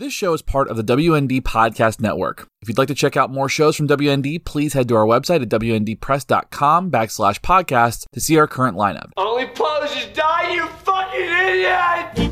This 0.00 0.14
show 0.14 0.32
is 0.32 0.40
part 0.40 0.70
of 0.70 0.78
the 0.78 0.82
WND 0.82 1.42
Podcast 1.42 2.00
Network. 2.00 2.48
If 2.62 2.68
you'd 2.68 2.78
like 2.78 2.88
to 2.88 2.94
check 2.94 3.18
out 3.18 3.30
more 3.30 3.50
shows 3.50 3.76
from 3.76 3.86
WND, 3.86 4.46
please 4.46 4.72
head 4.72 4.88
to 4.88 4.96
our 4.96 5.04
website 5.04 5.42
at 5.42 5.50
WNDpress.com 5.50 6.90
backslash 6.90 7.38
podcast 7.42 8.06
to 8.14 8.18
see 8.18 8.38
our 8.38 8.46
current 8.46 8.78
lineup. 8.78 9.10
Only 9.18 9.48
poses 9.48 10.06
die, 10.14 10.54
you 10.54 10.66
fucking 10.68 11.20
idiot! 11.20 12.29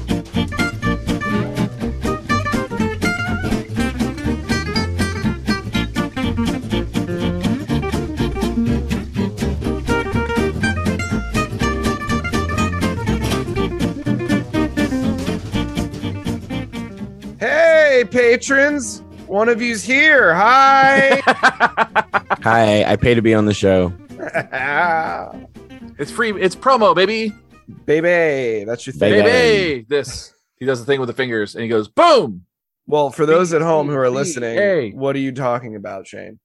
Hey, 17.98 18.04
patrons! 18.04 19.02
One 19.26 19.48
of 19.48 19.60
you's 19.60 19.82
here. 19.82 20.32
Hi. 20.32 21.20
Hi, 22.44 22.84
I 22.84 22.94
pay 22.94 23.14
to 23.14 23.22
be 23.22 23.34
on 23.34 23.44
the 23.44 23.52
show. 23.52 23.92
It's 25.98 26.12
free. 26.12 26.30
It's 26.40 26.54
promo, 26.54 26.94
baby. 26.94 27.34
Baby, 27.86 28.64
that's 28.64 28.86
your 28.86 28.92
thing. 28.94 29.14
Baby. 29.14 29.22
Baby. 29.24 29.86
This. 29.88 30.32
He 30.60 30.64
does 30.64 30.78
the 30.78 30.86
thing 30.86 31.00
with 31.00 31.08
the 31.08 31.12
fingers 31.12 31.56
and 31.56 31.62
he 31.64 31.68
goes, 31.68 31.88
boom. 31.88 32.44
Well, 32.86 33.10
for 33.10 33.26
those 33.26 33.52
at 33.52 33.62
home 33.62 33.88
who 33.88 33.96
are 33.96 34.08
listening, 34.08 34.54
Hey. 34.56 34.74
listening, 34.82 35.00
what 35.00 35.16
are 35.16 35.18
you 35.18 35.32
talking 35.32 35.74
about, 35.74 36.06
Shane? 36.06 36.38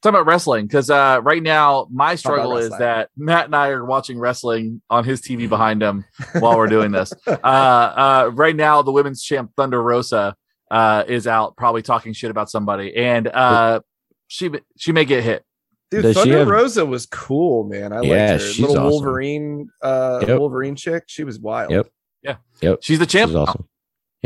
Talking 0.00 0.16
about 0.16 0.24
wrestling, 0.26 0.66
because 0.66 0.88
uh, 0.88 1.20
right 1.22 1.42
now 1.42 1.86
my 1.92 2.14
struggle 2.14 2.56
is 2.56 2.70
that 2.78 3.10
Matt 3.14 3.44
and 3.44 3.54
I 3.54 3.68
are 3.68 3.84
watching 3.84 4.18
wrestling 4.18 4.80
on 4.88 5.04
his 5.04 5.20
TV 5.20 5.50
behind 5.50 5.82
him 5.82 6.06
while 6.38 6.56
we're 6.56 6.66
doing 6.66 6.92
this. 6.92 7.12
Uh, 7.26 7.36
uh, 7.44 8.30
right 8.32 8.56
now, 8.56 8.80
the 8.80 8.90
women's 8.92 9.22
champ 9.22 9.50
Thunder 9.54 9.82
Rosa 9.82 10.34
uh, 10.74 11.04
is 11.06 11.26
out, 11.26 11.56
probably 11.56 11.82
talking 11.82 12.12
shit 12.12 12.30
about 12.30 12.50
somebody, 12.50 12.94
and 12.96 13.28
uh, 13.28 13.80
she 14.26 14.50
she 14.76 14.92
may 14.92 15.04
get 15.04 15.22
hit. 15.22 15.44
Dude, 15.90 16.02
Does 16.02 16.16
Thunder 16.16 16.38
have- 16.38 16.48
Rosa 16.48 16.84
was 16.84 17.06
cool, 17.06 17.64
man. 17.64 17.92
I 17.92 18.00
Yeah, 18.02 18.30
liked 18.30 18.42
her. 18.42 18.48
she's 18.48 18.60
Little 18.60 18.76
awesome. 18.78 18.90
Wolverine, 18.90 19.68
uh, 19.82 20.24
Yep. 20.26 20.38
Wolverine 20.40 20.74
chick. 20.76 21.04
She 21.06 21.22
was 21.22 21.38
wild. 21.38 21.70
Yep. 21.70 21.86
Yeah. 22.22 22.36
Yep. 22.62 22.78
She's 22.82 22.98
the 22.98 23.06
champ. 23.06 23.28
She's 23.30 23.36
awesome. 23.36 23.68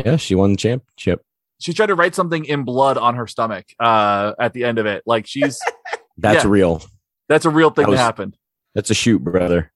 Yeah, 0.03 0.15
she 0.15 0.33
won 0.33 0.51
the 0.51 0.57
championship. 0.57 1.21
She 1.59 1.73
tried 1.73 1.87
to 1.87 1.95
write 1.95 2.15
something 2.15 2.45
in 2.45 2.63
blood 2.63 2.97
on 2.97 3.15
her 3.15 3.27
stomach 3.27 3.65
uh, 3.79 4.33
at 4.39 4.53
the 4.53 4.63
end 4.63 4.79
of 4.79 4.85
it. 4.85 5.03
Like 5.05 5.27
she's 5.27 5.59
That's 6.17 6.43
Yeah. 6.45 6.49
real. 6.49 6.81
that's 7.27 7.45
a 7.45 7.49
real 7.49 7.69
thing 7.69 7.83
That 7.83 7.89
was- 7.91 7.99
that 7.99 8.03
happened. 8.03 8.37
That's 8.73 8.89
a 8.89 8.93
shoot, 8.95 9.23
brother. 9.23 9.71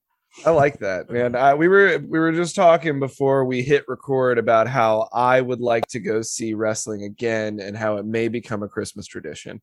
I 0.45 0.49
like 0.49 0.79
that, 0.79 1.09
man. 1.09 1.35
I, 1.35 1.53
we 1.53 1.67
were 1.67 1.99
we 1.99 2.19
were 2.19 2.31
just 2.31 2.55
talking 2.55 2.99
before 2.99 3.45
we 3.45 3.61
hit 3.61 3.85
record 3.87 4.37
about 4.37 4.67
how 4.67 5.07
I 5.13 5.39
would 5.39 5.61
like 5.61 5.85
to 5.87 5.99
go 5.99 6.21
see 6.21 6.53
wrestling 6.53 7.03
again 7.03 7.59
and 7.59 7.77
how 7.77 7.97
it 7.97 8.05
may 8.05 8.27
become 8.27 8.63
a 8.63 8.67
Christmas 8.67 9.05
tradition. 9.07 9.61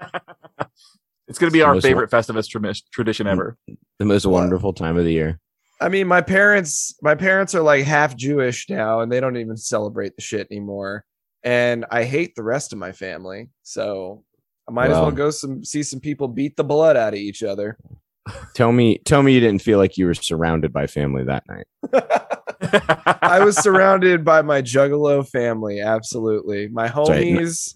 It's 1.26 1.38
going 1.38 1.50
to 1.50 1.54
be 1.54 1.62
our 1.62 1.74
Most 1.74 1.84
favorite 1.84 2.10
Festivus 2.10 2.48
trami- 2.48 2.82
tradition 2.92 3.26
ever. 3.26 3.56
The 3.98 4.04
most 4.04 4.26
What? 4.26 4.40
wonderful 4.40 4.72
time 4.72 4.98
of 4.98 5.04
the 5.04 5.12
year. 5.12 5.40
I 5.80 5.88
mean, 5.88 6.06
my 6.06 6.20
parents, 6.20 6.94
my 7.02 7.14
parents 7.14 7.54
are 7.54 7.62
like 7.62 7.84
half 7.84 8.16
Jewish 8.16 8.68
now, 8.68 9.00
and 9.00 9.10
they 9.10 9.20
don't 9.20 9.36
even 9.36 9.56
celebrate 9.56 10.16
the 10.16 10.22
shit 10.22 10.46
anymore. 10.50 11.04
And 11.42 11.84
I 11.90 12.04
hate 12.04 12.34
the 12.36 12.42
rest 12.42 12.72
of 12.72 12.78
my 12.78 12.92
family, 12.92 13.50
so 13.62 14.24
I 14.68 14.72
might 14.72 14.90
as 14.90 14.98
well 14.98 15.10
go 15.10 15.30
some 15.30 15.64
see 15.64 15.82
some 15.82 16.00
people 16.00 16.28
beat 16.28 16.56
the 16.56 16.64
blood 16.64 16.96
out 16.96 17.12
of 17.12 17.18
each 17.18 17.42
other. 17.42 17.76
Tell 18.54 18.72
me, 18.72 18.98
tell 18.98 19.22
me 19.22 19.32
you 19.34 19.40
didn't 19.40 19.62
feel 19.62 19.78
like 19.78 19.96
you 19.98 20.06
were 20.06 20.14
surrounded 20.14 20.72
by 20.72 20.86
family 20.86 21.24
that 21.24 21.44
night. 21.48 21.66
I 23.22 23.44
was 23.44 23.56
surrounded 23.56 24.24
by 24.24 24.42
my 24.42 24.62
Juggalo 24.62 25.28
family, 25.28 25.80
absolutely. 25.80 26.68
My 26.68 26.84
right. 26.84 26.92
homies. 26.92 27.74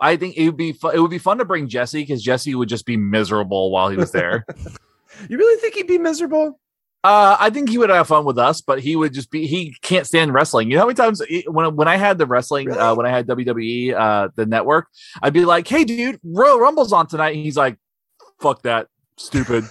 I 0.00 0.16
think 0.16 0.36
it 0.36 0.46
would 0.46 0.56
be 0.56 0.72
fu- 0.72 0.88
it 0.88 1.00
would 1.00 1.10
be 1.10 1.18
fun 1.18 1.38
to 1.38 1.44
bring 1.44 1.68
Jesse 1.68 2.02
because 2.02 2.22
Jesse 2.22 2.54
would 2.54 2.68
just 2.68 2.86
be 2.86 2.96
miserable 2.96 3.70
while 3.70 3.88
he 3.88 3.96
was 3.96 4.12
there. 4.12 4.44
You 5.28 5.36
really 5.36 5.60
think 5.60 5.74
he'd 5.74 5.86
be 5.86 5.98
miserable? 5.98 6.58
uh, 7.04 7.36
I 7.38 7.50
think 7.50 7.68
he 7.68 7.76
would 7.76 7.90
have 7.90 8.06
fun 8.08 8.24
with 8.24 8.38
us, 8.38 8.62
but 8.62 8.80
he 8.80 8.96
would 8.96 9.12
just 9.12 9.30
be 9.30 9.46
he 9.46 9.74
can't 9.82 10.06
stand 10.06 10.32
wrestling. 10.32 10.70
You 10.70 10.76
know 10.76 10.82
how 10.82 10.86
many 10.86 10.94
times 10.94 11.20
it- 11.28 11.52
when 11.52 11.76
when 11.76 11.88
I 11.88 11.96
had 11.96 12.16
the 12.16 12.26
wrestling 12.26 12.70
uh, 12.72 12.94
when 12.94 13.04
I 13.04 13.10
had 13.10 13.26
WWE 13.26 13.92
uh, 13.94 14.28
the 14.36 14.46
network, 14.46 14.86
I'd 15.20 15.34
be 15.34 15.44
like, 15.44 15.68
"Hey, 15.68 15.84
dude, 15.84 16.20
Royal 16.24 16.58
Rumble's 16.58 16.92
on 16.92 17.06
tonight," 17.06 17.34
and 17.34 17.44
he's 17.44 17.56
like, 17.56 17.76
"Fuck 18.40 18.62
that, 18.62 18.86
stupid." 19.20 19.64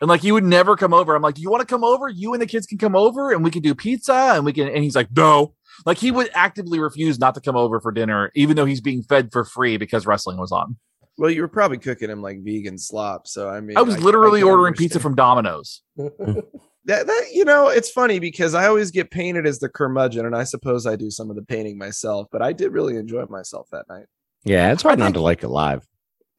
And 0.00 0.08
like 0.08 0.20
he 0.20 0.32
would 0.32 0.44
never 0.44 0.76
come 0.76 0.92
over. 0.92 1.14
I'm 1.14 1.22
like, 1.22 1.36
"Do 1.36 1.42
you 1.42 1.50
want 1.50 1.60
to 1.60 1.66
come 1.66 1.84
over? 1.84 2.08
You 2.08 2.32
and 2.32 2.42
the 2.42 2.46
kids 2.46 2.66
can 2.66 2.78
come 2.78 2.96
over, 2.96 3.30
and 3.32 3.44
we 3.44 3.50
can 3.50 3.62
do 3.62 3.74
pizza, 3.74 4.32
and 4.34 4.44
we 4.44 4.52
can." 4.52 4.68
And 4.68 4.82
he's 4.82 4.96
like, 4.96 5.08
"No." 5.14 5.54
Like 5.84 5.98
he 5.98 6.10
would 6.10 6.30
actively 6.34 6.78
refuse 6.80 7.18
not 7.18 7.34
to 7.34 7.40
come 7.40 7.54
over 7.56 7.80
for 7.80 7.92
dinner, 7.92 8.32
even 8.34 8.56
though 8.56 8.64
he's 8.64 8.80
being 8.80 9.02
fed 9.02 9.30
for 9.30 9.44
free 9.44 9.76
because 9.76 10.06
wrestling 10.06 10.38
was 10.38 10.50
on. 10.50 10.76
Well, 11.18 11.30
you 11.30 11.40
were 11.42 11.48
probably 11.48 11.78
cooking 11.78 12.10
him 12.10 12.20
like 12.22 12.38
vegan 12.42 12.78
slop, 12.78 13.26
so 13.26 13.48
I 13.48 13.60
mean, 13.60 13.76
I 13.76 13.82
was 13.82 13.96
I- 13.96 13.98
literally 13.98 14.40
I 14.40 14.42
can 14.42 14.50
ordering 14.50 14.74
pizza 14.74 14.98
from 15.00 15.14
Domino's. 15.14 15.82
that, 15.96 17.06
that 17.06 17.24
you 17.32 17.44
know 17.44 17.68
it's 17.68 17.90
funny 17.90 18.18
because 18.20 18.54
i 18.54 18.66
always 18.66 18.92
get 18.92 19.10
painted 19.10 19.44
as 19.44 19.58
the 19.58 19.68
curmudgeon 19.68 20.24
and 20.24 20.36
i 20.36 20.44
suppose 20.44 20.86
i 20.86 20.94
do 20.94 21.10
some 21.10 21.30
of 21.30 21.34
the 21.36 21.42
painting 21.42 21.76
myself 21.76 22.28
but 22.30 22.42
i 22.42 22.52
did 22.52 22.70
really 22.72 22.96
enjoy 22.96 23.24
myself 23.26 23.66
that 23.72 23.84
night 23.88 24.06
Yeah, 24.44 24.70
it's 24.72 24.84
hard 24.84 24.98
not 25.00 25.14
to 25.14 25.20
like 25.20 25.42
it 25.42 25.48
live. 25.48 25.84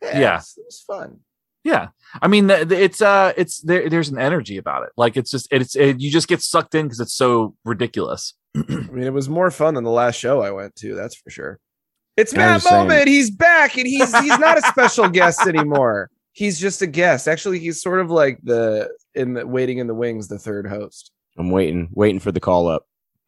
Yeah. 0.02 0.36
it 0.36 0.36
was, 0.38 0.54
it 0.58 0.66
was 0.66 0.84
fun 0.88 1.20
Yeah, 1.64 1.88
I 2.22 2.28
mean, 2.28 2.48
the, 2.48 2.64
the- 2.66 2.82
it's 2.82 3.02
uh, 3.02 3.34
it's 3.36 3.62
there. 3.62 3.90
There's 3.90 4.10
an 4.10 4.18
energy 4.20 4.58
about 4.58 4.84
it. 4.84 4.90
Like 4.98 5.18
it's 5.18 5.32
just 5.32 5.48
it's 5.52 5.76
it, 5.76 6.00
you 6.00 6.10
just 6.12 6.28
get 6.28 6.42
sucked 6.42 6.76
in 6.76 6.86
because 6.86 7.00
it's 7.00 7.16
so 7.16 7.56
ridiculous. 7.66 8.34
i 8.56 8.60
mean 8.92 9.04
it 9.04 9.14
was 9.14 9.30
more 9.30 9.52
fun 9.52 9.76
than 9.76 9.84
the 9.84 9.92
last 9.92 10.16
show 10.16 10.42
i 10.42 10.50
went 10.50 10.76
to 10.76 10.96
that's 10.96 11.16
for 11.16 11.30
sure 11.30 11.60
it's 12.16 12.34
I'm 12.34 12.38
matt 12.40 12.56
just 12.56 12.68
saying. 12.70 12.88
moment 12.88 13.08
he's 13.08 13.30
back 13.30 13.78
and 13.78 13.86
he's 13.86 14.18
he's 14.20 14.40
not 14.40 14.58
a 14.58 14.62
special 14.62 15.08
guest 15.10 15.42
anymore 15.46 16.10
he's 16.32 16.60
just 16.60 16.82
a 16.82 16.88
guest 16.88 17.28
actually 17.28 17.60
he's 17.60 17.80
sort 17.80 18.00
of 18.00 18.10
like 18.10 18.40
the 18.42 18.90
in 19.14 19.36
the 19.36 19.46
waiting 19.46 19.78
in 19.78 19.86
the 19.86 19.94
wings 19.94 20.28
the 20.28 20.40
third 20.40 20.66
host 20.66 21.12
I'm 21.38 21.52
waiting, 21.52 21.90
waiting 21.92 22.20
for 22.20 22.32
the 22.32 22.40
call 22.40 22.68
up 22.68 22.88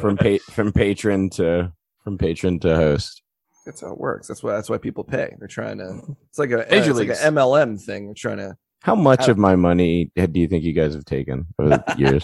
from 0.00 0.16
pa- 0.16 0.38
from 0.52 0.72
patron 0.72 1.28
to 1.30 1.72
from 2.04 2.16
patron 2.16 2.60
to 2.60 2.76
host. 2.76 3.22
That's 3.64 3.80
how 3.80 3.92
it 3.92 3.98
works 3.98 4.28
that's 4.28 4.42
why 4.42 4.52
that's 4.52 4.68
why 4.70 4.78
people 4.78 5.04
pay 5.04 5.34
they're 5.38 5.48
trying 5.48 5.78
to 5.78 6.00
it's 6.28 6.38
like 6.38 6.50
a 6.50 6.66
Major 6.70 6.90
it's 6.90 6.98
like 6.98 7.08
an 7.08 7.34
mlm 7.34 7.80
thing 7.82 8.06
they're 8.06 8.14
trying 8.14 8.36
to 8.38 8.56
How 8.82 8.94
much 8.94 9.26
How- 9.26 9.32
of 9.32 9.38
my 9.38 9.56
money 9.56 10.10
do 10.16 10.40
you 10.40 10.46
think 10.48 10.64
you 10.64 10.72
guys 10.72 10.94
have 10.94 11.04
taken 11.04 11.46
over 11.58 11.70
the 11.70 11.94
years? 11.98 12.22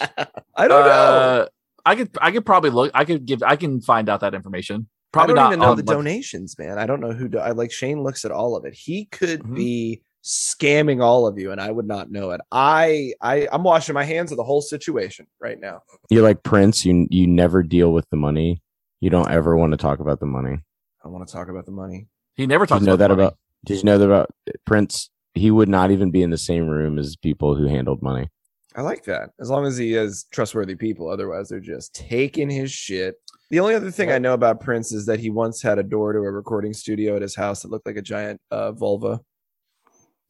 i 0.55 0.67
don't 0.67 0.85
know 0.85 0.91
Uh, 0.91 1.45
I 1.83 1.95
could 1.95 2.09
I 2.21 2.29
could 2.31 2.45
probably 2.45 2.69
look. 2.69 2.91
I 2.93 3.05
could 3.05 3.25
give. 3.25 3.41
I 3.41 3.55
can 3.55 3.81
find 3.81 4.07
out 4.07 4.19
that 4.19 4.35
information. 4.35 4.87
Probably 5.11 5.33
I 5.33 5.35
don't 5.35 5.43
not 5.45 5.49
even 5.53 5.59
know 5.61 5.71
on, 5.71 5.77
the 5.77 5.83
like- 5.83 5.97
donations, 5.97 6.55
man. 6.59 6.77
I 6.77 6.85
don't 6.85 6.99
know 6.99 7.11
who. 7.11 7.27
Do, 7.27 7.39
I 7.39 7.51
like 7.53 7.71
Shane 7.71 8.03
looks 8.03 8.23
at 8.23 8.29
all 8.31 8.55
of 8.55 8.65
it. 8.65 8.75
He 8.75 9.05
could 9.05 9.41
Mhm. 9.41 9.55
be 9.55 10.03
scamming 10.23 11.01
all 11.01 11.25
of 11.25 11.39
you, 11.39 11.51
and 11.51 11.59
I 11.59 11.71
would 11.71 11.87
not 11.87 12.11
know 12.11 12.29
it. 12.31 12.41
I, 12.51 13.13
I, 13.19 13.47
I'm 13.51 13.63
washing 13.63 13.95
my 13.95 14.03
hands 14.03 14.29
of 14.31 14.37
the 14.37 14.43
whole 14.43 14.61
situation 14.61 15.25
right 15.41 15.59
now. 15.59 15.81
You're 16.11 16.21
like 16.21 16.43
Prince. 16.43 16.85
You 16.85 17.07
you 17.09 17.25
never 17.25 17.63
deal 17.63 17.91
with 17.93 18.07
the 18.11 18.17
money. 18.17 18.61
You 18.99 19.09
don't 19.09 19.31
ever 19.31 19.57
want 19.57 19.71
to 19.71 19.77
talk 19.77 19.99
about 19.99 20.19
the 20.19 20.27
money. 20.27 20.59
I 21.01 21.07
don't 21.07 21.13
want 21.13 21.27
to 21.27 21.33
talk 21.33 21.49
about 21.49 21.65
the 21.65 21.71
money. 21.71 22.07
He 22.35 22.45
never 22.45 22.65
Did 22.65 22.69
talks 22.69 22.81
you 22.81 22.87
know 22.87 22.93
about 22.93 23.07
that 23.09 23.13
about? 23.13 23.37
Did 23.65 23.77
you 23.77 23.83
know 23.83 23.97
that 23.97 24.05
about 24.05 24.29
Prince? 24.65 25.09
He 25.33 25.49
would 25.49 25.69
not 25.69 25.91
even 25.91 26.11
be 26.11 26.21
in 26.21 26.29
the 26.29 26.37
same 26.37 26.67
room 26.67 26.99
as 26.99 27.15
people 27.15 27.55
who 27.55 27.65
handled 27.65 28.01
money. 28.01 28.29
I 28.75 28.81
like 28.81 29.03
that 29.05 29.31
as 29.39 29.49
long 29.49 29.65
as 29.65 29.77
he 29.77 29.91
has 29.93 30.25
trustworthy 30.31 30.75
people. 30.75 31.09
Otherwise, 31.09 31.49
they're 31.49 31.59
just 31.59 31.93
taking 31.93 32.49
his 32.49 32.71
shit. 32.71 33.15
The 33.49 33.59
only 33.59 33.75
other 33.75 33.91
thing 33.91 34.11
I 34.11 34.17
know 34.17 34.33
about 34.33 34.61
Prince 34.61 34.91
is 34.93 35.05
that 35.07 35.19
he 35.19 35.29
once 35.29 35.61
had 35.61 35.77
a 35.77 35.83
door 35.83 36.13
to 36.13 36.19
a 36.19 36.31
recording 36.31 36.73
studio 36.73 37.15
at 37.15 37.21
his 37.21 37.35
house 37.35 37.61
that 37.63 37.71
looked 37.71 37.85
like 37.85 37.97
a 37.97 38.01
giant 38.01 38.39
uh, 38.49 38.71
vulva. 38.71 39.19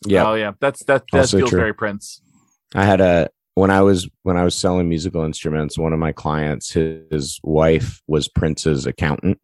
Yeah, 0.06 0.28
Oh 0.28 0.34
yeah, 0.34 0.54
that's 0.60 0.84
that. 0.86 1.04
That 1.12 1.20
Also 1.20 1.38
feels 1.38 1.52
true. 1.52 1.60
very 1.60 1.74
Prince. 1.74 2.22
I 2.74 2.86
had 2.86 3.02
a 3.02 3.30
when 3.54 3.70
I 3.70 3.82
was 3.82 4.10
when 4.24 4.38
I 4.38 4.44
was 4.44 4.56
selling 4.56 4.90
musical 4.90 5.24
instruments. 5.24 5.78
One 5.78 5.94
of 5.94 6.00
my 6.00 6.12
clients, 6.12 6.72
his, 6.72 7.04
his 7.12 7.40
wife 7.44 8.02
was 8.08 8.28
Prince's 8.28 8.88
accountant 8.88 9.40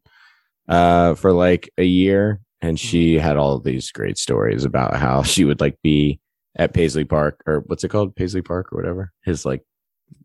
uh, 0.67 1.15
for 1.15 1.31
like 1.33 1.69
a 1.77 1.83
year, 1.83 2.39
and 2.61 2.79
she 2.79 3.15
had 3.19 3.37
all 3.37 3.53
of 3.55 3.63
these 3.63 3.91
great 3.91 4.17
stories 4.17 4.65
about 4.65 4.95
how 4.95 5.23
she 5.23 5.45
would 5.45 5.61
like 5.61 5.77
be 5.83 6.19
at 6.57 6.73
Paisley 6.73 7.05
Park 7.05 7.41
or 7.45 7.59
what's 7.67 7.83
it 7.83 7.89
called, 7.89 8.15
Paisley 8.15 8.41
Park 8.41 8.71
or 8.73 8.77
whatever, 8.77 9.11
his 9.23 9.45
like 9.45 9.63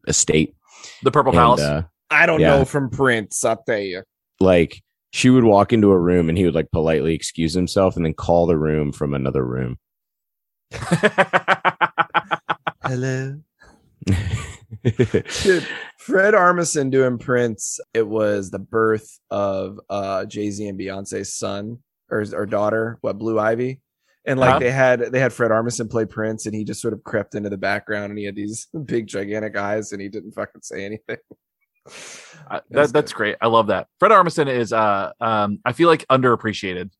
estate. 0.09 0.55
The 1.03 1.11
Purple 1.11 1.33
And, 1.33 1.39
Palace. 1.39 1.61
uh, 1.61 1.83
I 2.11 2.27
don't 2.27 2.41
Yeah. 2.41 2.59
know 2.59 2.65
from 2.65 2.89
Prince. 2.91 3.45
I'll 3.45 3.63
tell 3.67 3.79
you. 3.79 4.03
like 4.41 4.83
she 5.15 5.29
would 5.29 5.45
walk 5.45 5.73
into 5.75 5.91
a 5.93 5.99
room 5.99 6.29
and 6.31 6.39
he 6.39 6.45
would 6.47 6.55
like 6.55 6.71
politely 6.73 7.15
excuse 7.15 7.53
himself 7.53 7.97
and 7.97 8.05
then 8.07 8.15
call 8.15 8.47
the 8.47 8.57
room 8.57 8.93
from 8.93 9.13
another 9.13 9.45
room. 9.45 9.77
Hello. 12.85 13.39
Dude, 15.43 15.67
Fred 16.05 16.35
Armisen 16.35 16.91
doing 16.91 17.19
Prince. 17.19 17.79
It 17.95 18.07
was 18.07 18.51
the 18.51 18.59
birth 18.59 19.19
of 19.31 19.79
uh 19.89 20.25
Jay 20.27 20.51
Z 20.51 20.67
and 20.67 20.79
Beyonce's 20.79 21.35
son 21.35 21.79
or 22.11 22.25
or 22.35 22.47
daughter, 22.47 22.99
what 23.03 23.19
Blue 23.19 23.39
Ivy, 23.39 23.81
and 24.25 24.39
like 24.41 24.51
Uh-huh. 24.51 24.59
they 24.59 24.71
had 24.71 25.01
they 25.13 25.21
had 25.21 25.33
Fred 25.33 25.51
Armisen 25.51 25.91
play 25.91 26.05
Prince, 26.05 26.47
and 26.47 26.55
he 26.55 26.65
just 26.65 26.81
sort 26.81 26.95
of 26.95 27.05
crept 27.05 27.35
into 27.35 27.51
the 27.51 27.57
background, 27.59 28.11
and 28.11 28.19
he 28.19 28.25
had 28.25 28.37
these 28.37 28.67
big 28.85 29.07
gigantic 29.07 29.57
eyes, 29.57 29.93
and 29.93 30.01
he 30.03 30.09
didn't 30.09 30.33
fucking 30.33 30.63
say 30.63 30.85
anything. 30.85 31.19
Uh, 32.49 32.61
That's 32.71 32.93
that, 32.93 32.93
that's 32.93 33.13
great. 33.13 33.35
I 33.41 33.49
love 33.49 33.67
that. 33.67 33.89
Fred 33.99 34.13
Armisen 34.13 34.47
is 34.49 34.73
uh 34.73 35.11
um 35.21 35.59
I 35.65 35.73
feel 35.73 35.89
like 35.89 36.07
underappreciated. 36.07 36.91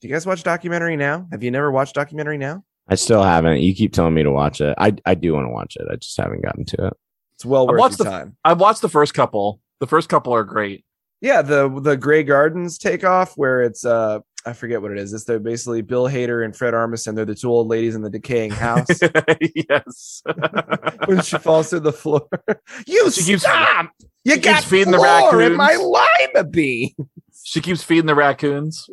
Do 0.00 0.08
you 0.08 0.12
guys 0.12 0.26
watch 0.26 0.42
documentary 0.42 0.96
now? 0.96 1.28
Have 1.30 1.44
you 1.44 1.52
never 1.52 1.70
watched 1.70 1.94
documentary 1.94 2.36
now? 2.36 2.64
I 2.88 2.96
still 2.96 3.22
haven't. 3.22 3.60
You 3.60 3.72
keep 3.72 3.92
telling 3.92 4.14
me 4.14 4.24
to 4.24 4.32
watch 4.32 4.60
it. 4.60 4.74
I 4.78 4.96
I 5.06 5.14
do 5.14 5.32
want 5.34 5.46
to 5.46 5.50
watch 5.52 5.76
it. 5.78 5.86
I 5.88 5.94
just 5.94 6.16
haven't 6.16 6.42
gotten 6.42 6.64
to 6.64 6.86
it. 6.88 6.92
It's 7.40 7.46
well 7.46 7.66
I 7.68 7.72
worth 7.72 7.78
watched 7.80 7.98
your 8.00 8.04
the- 8.04 8.10
time. 8.10 8.36
I've 8.44 8.60
watched 8.60 8.82
the 8.82 8.90
first 8.90 9.14
couple. 9.14 9.62
The 9.78 9.86
first 9.86 10.10
couple 10.10 10.34
are 10.34 10.44
great. 10.44 10.84
Yeah, 11.22 11.40
the 11.40 11.70
the 11.80 11.96
Grey 11.96 12.22
Gardens 12.22 12.76
takeoff 12.76 13.32
where 13.38 13.62
it's 13.62 13.82
uh 13.86 14.18
I 14.44 14.52
forget 14.52 14.82
what 14.82 14.90
it 14.90 14.98
is. 14.98 15.14
It's 15.14 15.24
they're 15.24 15.38
basically 15.38 15.80
Bill 15.80 16.04
Hader 16.06 16.44
and 16.44 16.54
Fred 16.54 16.74
Armisen. 16.74 17.14
They're 17.14 17.24
the 17.24 17.34
two 17.34 17.50
old 17.50 17.68
ladies 17.68 17.94
in 17.94 18.02
the 18.02 18.10
decaying 18.10 18.50
house. 18.50 18.86
yes. 19.54 20.22
when 21.06 21.22
she 21.22 21.38
falls 21.38 21.70
through 21.70 21.80
the 21.80 21.92
floor. 21.94 22.28
You 22.86 23.10
She 23.10 23.22
keeps- 23.24 23.40
stop! 23.42 23.90
You 24.24 24.34
she 24.34 24.40
got 24.40 24.56
keeps 24.56 24.68
feeding 24.70 24.92
the 24.92 24.98
floor 24.98 25.40
in 25.40 25.56
my 25.56 25.72
raccoons. 25.72 26.34
lima 26.34 26.44
bean. 26.44 26.94
she 27.42 27.62
keeps 27.62 27.82
feeding 27.82 28.04
the 28.06 28.14
raccoons. 28.14 28.86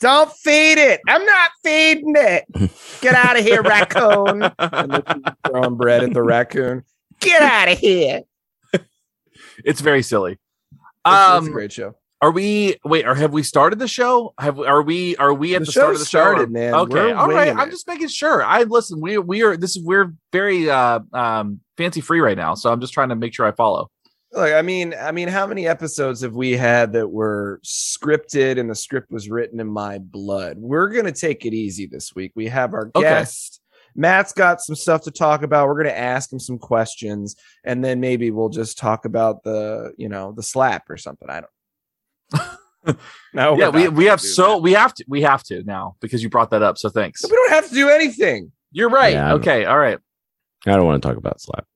Don't 0.00 0.32
feed 0.32 0.78
it. 0.78 1.00
I'm 1.08 1.24
not 1.24 1.50
feeding 1.64 2.14
it. 2.16 2.44
Get 3.00 3.14
out 3.14 3.38
of 3.38 3.44
here, 3.44 3.62
raccoon. 3.62 4.42
And 4.58 4.90
then 4.92 5.02
she's 5.12 5.22
throwing 5.46 5.76
bread 5.76 6.02
at 6.04 6.12
the 6.12 6.22
raccoon. 6.22 6.82
Get 7.20 7.42
out 7.42 7.68
of 7.70 7.78
here. 7.78 8.22
It's 9.64 9.80
very 9.80 10.02
silly. 10.02 10.32
It's- 10.32 10.40
it's 11.06 11.46
Um 11.46 11.48
a 11.48 11.50
great 11.50 11.72
show. 11.72 11.94
are 12.20 12.30
we 12.30 12.76
wait, 12.84 13.06
or 13.06 13.14
have 13.14 13.32
we 13.32 13.42
started 13.42 13.78
the 13.78 13.88
show? 13.88 14.34
Have 14.38 14.58
are 14.60 14.82
we 14.82 15.16
are 15.16 15.32
we 15.34 15.54
at 15.54 15.60
The 15.60 15.66
the, 15.66 15.72
start 15.72 15.92
of 15.94 15.98
the 16.00 16.04
started, 16.04 16.44
show? 16.48 16.52
man. 16.52 16.74
Okay, 16.74 16.94
We're 16.94 17.14
all 17.14 17.28
right. 17.28 17.46
winging 17.48 17.58
I'm 17.58 17.70
just 17.70 17.86
making 17.88 18.08
sure. 18.08 18.42
I 18.44 18.62
listen, 18.64 19.00
we 19.00 19.18
we 19.18 19.42
are 19.42 19.56
this 19.56 19.76
is 19.76 19.82
we're 19.84 20.12
very 20.32 20.68
uh 20.70 21.00
um 21.12 21.60
fancy 21.76 22.00
free 22.00 22.20
right 22.20 22.36
now, 22.36 22.54
so 22.54 22.70
I'm 22.72 22.80
just 22.80 22.92
trying 22.92 23.08
to 23.10 23.16
make 23.16 23.34
sure 23.34 23.46
I 23.46 23.52
follow. 23.52 23.90
Look, 24.32 24.52
I 24.52 24.60
mean, 24.62 24.94
I 25.00 25.10
mean, 25.10 25.26
how 25.28 25.46
many 25.46 25.66
episodes 25.66 26.20
have 26.20 26.34
we 26.34 26.52
had 26.56 26.92
that 26.92 27.08
were 27.08 27.60
scripted 27.64 28.60
and 28.60 28.68
the 28.70 28.74
script 28.74 29.10
was 29.10 29.30
written 29.30 29.58
in 29.58 29.66
my 29.68 29.98
blood? 29.98 30.58
We're 30.58 30.90
gonna 30.90 31.12
take 31.12 31.46
it 31.46 31.54
easy 31.54 31.86
this 31.86 32.14
week. 32.14 32.32
We 32.36 32.46
have 32.48 32.74
our 32.74 32.90
Okay. 32.94 33.02
guest. 33.08 33.57
Matt's 33.98 34.32
got 34.32 34.60
some 34.60 34.76
stuff 34.76 35.02
to 35.02 35.10
talk 35.10 35.42
about. 35.42 35.66
We're 35.66 35.82
gonna 35.82 35.94
ask 35.94 36.32
him 36.32 36.38
some 36.38 36.56
questions, 36.56 37.34
and 37.64 37.84
then 37.84 37.98
maybe 37.98 38.30
we'll 38.30 38.48
just 38.48 38.78
talk 38.78 39.04
about 39.04 39.42
the, 39.42 39.92
you 39.98 40.08
know, 40.08 40.30
the 40.32 40.42
slap 40.42 40.88
or 40.88 40.96
something. 40.96 41.28
I 41.28 41.40
don't. 41.40 42.98
no, 43.34 43.54
we're 43.54 43.60
yeah, 43.60 43.68
we 43.70 43.88
we 43.88 44.04
have 44.04 44.20
so 44.20 44.52
that. 44.52 44.58
we 44.58 44.72
have 44.72 44.94
to 44.94 45.04
we 45.08 45.22
have 45.22 45.42
to 45.44 45.64
now 45.64 45.96
because 46.00 46.22
you 46.22 46.30
brought 46.30 46.50
that 46.50 46.62
up. 46.62 46.78
So 46.78 46.88
thanks. 46.88 47.24
we 47.24 47.30
don't 47.30 47.50
have 47.50 47.68
to 47.68 47.74
do 47.74 47.88
anything. 47.88 48.52
You're 48.70 48.88
right. 48.88 49.14
Yeah, 49.14 49.34
okay, 49.34 49.64
all 49.64 49.78
right. 49.78 49.98
I 50.64 50.76
don't 50.76 50.84
want 50.84 51.02
to 51.02 51.08
talk 51.08 51.16
about 51.16 51.40
slap. 51.40 51.66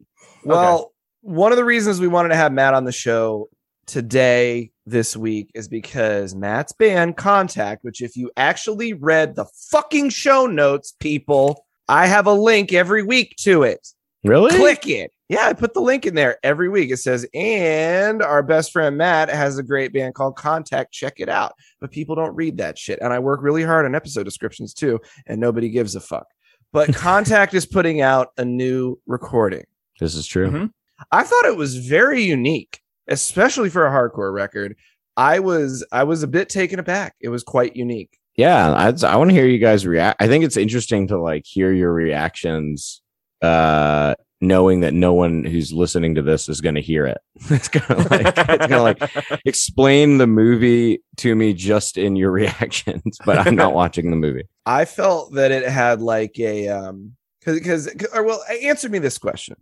Well, 0.45 0.93
one 1.23 1.51
of 1.51 1.57
the 1.57 1.65
reasons 1.65 2.01
we 2.01 2.09
wanted 2.09 2.29
to 2.29 2.37
have 2.37 2.53
Matt 2.53 2.75
on 2.75 2.85
the 2.85 2.93
show 2.93 3.49
today, 3.87 4.71
this 4.87 5.17
week, 5.17 5.51
is 5.55 5.67
because 5.67 6.37
Matt's 6.37 6.73
band 6.73 7.17
Contact, 7.17 7.83
which, 7.83 8.01
if 8.01 8.17
you 8.17 8.31
actually 8.37 8.93
read 8.93 9.35
the 9.35 9.47
fucking 9.71 10.11
show 10.11 10.47
notes, 10.47 10.95
people, 11.01 11.65
I 11.93 12.07
have 12.07 12.27
a 12.27 12.33
link 12.33 12.73
every 12.73 13.03
week 13.03 13.37
to 13.41 13.65
it. 13.65 13.87
Really? 14.25 14.57
Click 14.57 14.89
it. 14.89 15.13
Yeah, 15.29 15.47
I 15.47 15.53
put 15.53 15.75
the 15.75 15.81
link 15.81 16.07
in 16.07 16.15
there 16.15 16.39
every 16.43 16.69
week. 16.71 16.91
It 16.91 16.99
says, 16.99 17.27
and 17.35 18.23
our 18.23 18.43
best 18.43 18.73
friend 18.73 18.97
Matt 18.97 19.29
has 19.29 19.59
a 19.59 19.63
great 19.63 19.93
band 19.93 20.15
called 20.15 20.37
Contact. 20.37 20.93
Check 20.93 21.21
it 21.21 21.29
out. 21.29 21.53
But 21.81 21.91
people 21.91 22.15
don't 22.15 22.35
read 22.35 22.57
that 22.59 22.79
shit. 22.79 22.99
And 23.03 23.13
I 23.13 23.19
work 23.19 23.43
really 23.43 23.63
hard 23.63 23.85
on 23.85 23.95
episode 23.95 24.23
descriptions 24.25 24.73
too, 24.73 25.01
and 25.27 25.39
nobody 25.39 25.69
gives 25.69 25.95
a 25.95 26.01
fuck. 26.01 26.27
But 26.73 26.95
Contact 26.95 27.53
is 27.53 27.67
putting 27.67 28.01
out 28.01 28.29
a 28.39 28.45
new 28.45 28.99
recording. 29.07 29.65
This 30.01 30.15
is 30.15 30.27
true. 30.27 30.51
Mhm. 30.51 30.71
I 31.11 31.25
thought 31.25 31.45
it 31.45 31.57
was 31.57 31.77
very 31.77 32.23
unique, 32.23 32.81
especially 33.09 33.69
for 33.69 33.87
a 33.87 33.91
hardcore 33.91 34.33
record. 34.33 34.77
I 35.19 35.41
was 35.41 35.85
I 35.93 36.05
was 36.05 36.23
a 36.23 36.29
bit 36.29 36.49
taken 36.49 36.79
aback. 36.79 37.17
It 37.21 37.29
was 37.29 37.43
quite 37.43 37.77
unique. 37.77 38.19
Yeah, 38.37 38.73
I, 38.73 39.07
I 39.07 39.17
want 39.17 39.31
to 39.31 39.35
hear 39.35 39.47
you 39.47 39.59
guys 39.59 39.87
react. 39.87 40.23
I 40.23 40.27
think 40.27 40.45
it's 40.45 40.57
interesting 40.57 41.09
to 41.09 41.21
like 41.21 41.45
hear 41.45 41.73
your 41.73 41.93
reactions, 41.93 43.03
uh, 43.43 44.15
knowing 44.41 44.81
that 44.81 44.95
no 44.95 45.13
one 45.13 45.45
who's 45.45 45.73
listening 45.73 46.15
to 46.15 46.23
this 46.23 46.49
is 46.49 46.61
going 46.61 46.75
to 46.75 46.81
hear 46.81 47.07
it. 47.07 47.19
It's 47.51 47.69
gonna 47.69 48.09
like 48.09 48.35
it's 48.37 48.67
gonna 48.67 48.83
like 48.83 49.03
explain 49.45 50.19
the 50.19 50.27
movie 50.27 51.03
to 51.19 51.35
me 51.35 51.53
just 51.53 51.99
in 51.99 52.17
your 52.17 52.31
reactions, 52.43 53.19
but 53.25 53.39
I'm 53.39 53.55
not 53.55 53.75
watching 53.75 54.11
the 54.11 54.17
movie. 54.17 54.49
I 54.65 54.85
felt 54.87 55.35
that 55.35 55.51
it 55.51 55.69
had 55.69 56.01
like 56.01 56.39
a 56.39 56.69
um 56.69 57.17
because 57.41 57.89
because 57.91 58.09
well 58.15 58.43
answer 58.63 58.89
me 58.89 58.99
this 58.99 59.19
question. 59.19 59.57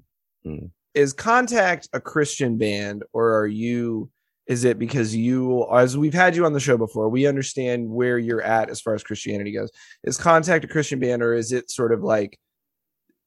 Hmm. 0.45 0.67
Is 0.95 1.13
Contact 1.13 1.89
a 1.93 2.01
Christian 2.01 2.59
band 2.59 3.05
or 3.13 3.39
are 3.39 3.47
you 3.47 4.11
is 4.51 4.65
it 4.65 4.81
because 4.81 5.15
you 5.15 5.65
as 5.73 5.97
we've 5.97 6.13
had 6.13 6.35
you 6.35 6.45
on 6.45 6.53
the 6.53 6.59
show 6.61 6.77
before, 6.77 7.09
we 7.09 7.25
understand 7.25 7.89
where 7.89 8.19
you're 8.19 8.43
at 8.43 8.69
as 8.69 8.81
far 8.81 8.95
as 8.95 9.05
Christianity 9.05 9.53
goes. 9.53 9.71
Is 10.03 10.19
Contact 10.19 10.65
a 10.65 10.69
Christian 10.69 10.99
band 10.99 11.23
or 11.23 11.35
is 11.35 11.53
it 11.53 11.71
sort 11.71 11.93
of 11.93 12.03
like 12.03 12.37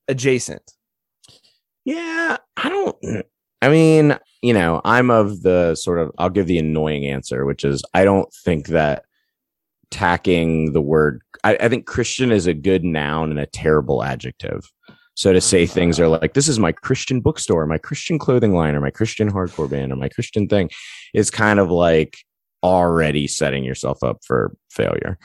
adjacent? 0.09 0.69
Yeah, 1.85 2.37
I 2.57 2.69
don't. 2.69 3.25
I 3.61 3.69
mean, 3.69 4.19
you 4.41 4.53
know, 4.53 4.81
I'm 4.83 5.09
of 5.09 5.43
the 5.43 5.75
sort 5.75 5.99
of. 5.99 6.11
I'll 6.17 6.29
give 6.29 6.47
the 6.47 6.59
annoying 6.59 7.07
answer, 7.07 7.45
which 7.45 7.63
is 7.63 7.81
I 7.93 8.03
don't 8.03 8.31
think 8.43 8.67
that 8.67 9.05
tacking 9.91 10.73
the 10.73 10.81
word. 10.81 11.21
I, 11.45 11.55
I 11.55 11.69
think 11.69 11.85
Christian 11.85 12.33
is 12.33 12.47
a 12.47 12.53
good 12.53 12.83
noun 12.83 13.31
and 13.31 13.39
a 13.39 13.45
terrible 13.45 14.03
adjective. 14.03 14.69
So 15.15 15.31
to 15.31 15.41
say 15.41 15.65
things 15.65 15.99
are 15.99 16.07
like, 16.07 16.33
this 16.33 16.47
is 16.47 16.59
my 16.59 16.71
Christian 16.71 17.21
bookstore, 17.21 17.67
my 17.67 17.77
Christian 17.77 18.17
clothing 18.17 18.53
line, 18.53 18.75
or 18.75 18.81
my 18.81 18.89
Christian 18.89 19.31
hardcore 19.31 19.69
band, 19.69 19.91
or 19.91 19.95
my 19.95 20.09
Christian 20.09 20.47
thing, 20.47 20.69
is 21.13 21.29
kind 21.29 21.59
of 21.59 21.69
like 21.69 22.17
already 22.63 23.27
setting 23.27 23.63
yourself 23.63 24.03
up 24.03 24.19
for 24.25 24.55
failure. 24.71 25.19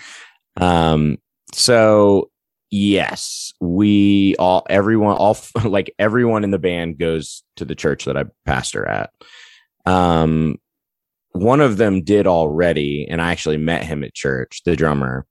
Um, 0.56 1.19
so 1.52 2.31
yes, 2.70 3.52
we 3.61 4.37
all, 4.38 4.67
everyone, 4.69 5.17
all 5.17 5.38
like 5.64 5.94
everyone 5.99 6.44
in 6.44 6.50
the 6.50 6.58
band 6.58 6.99
goes 6.99 7.43
to 7.56 7.64
the 7.64 7.75
church 7.75 8.05
that 8.05 8.17
I 8.17 8.25
pastor 8.44 8.87
at. 8.87 9.11
Um, 9.87 10.56
one 11.32 11.61
of 11.61 11.76
them 11.76 12.02
did 12.02 12.26
already, 12.26 13.06
and 13.08 13.23
I 13.23 13.31
actually 13.31 13.58
met 13.58 13.85
him 13.85 14.05
at 14.05 14.14
church, 14.14 14.62
the 14.64 14.76
drummer. 14.76 15.26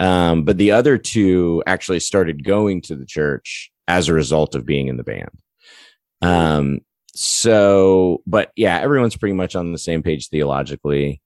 Um, 0.00 0.44
but 0.44 0.58
the 0.58 0.72
other 0.72 0.98
two 0.98 1.62
actually 1.66 2.00
started 2.00 2.44
going 2.44 2.82
to 2.82 2.96
the 2.96 3.06
church 3.06 3.70
as 3.88 4.08
a 4.08 4.14
result 4.14 4.54
of 4.54 4.66
being 4.66 4.86
in 4.86 4.98
the 4.98 5.02
band. 5.02 5.30
Um, 6.22 6.80
so, 7.14 8.22
but 8.26 8.52
yeah, 8.54 8.78
everyone's 8.78 9.16
pretty 9.16 9.34
much 9.34 9.56
on 9.56 9.72
the 9.72 9.78
same 9.78 10.04
page 10.04 10.28
theologically, 10.28 11.20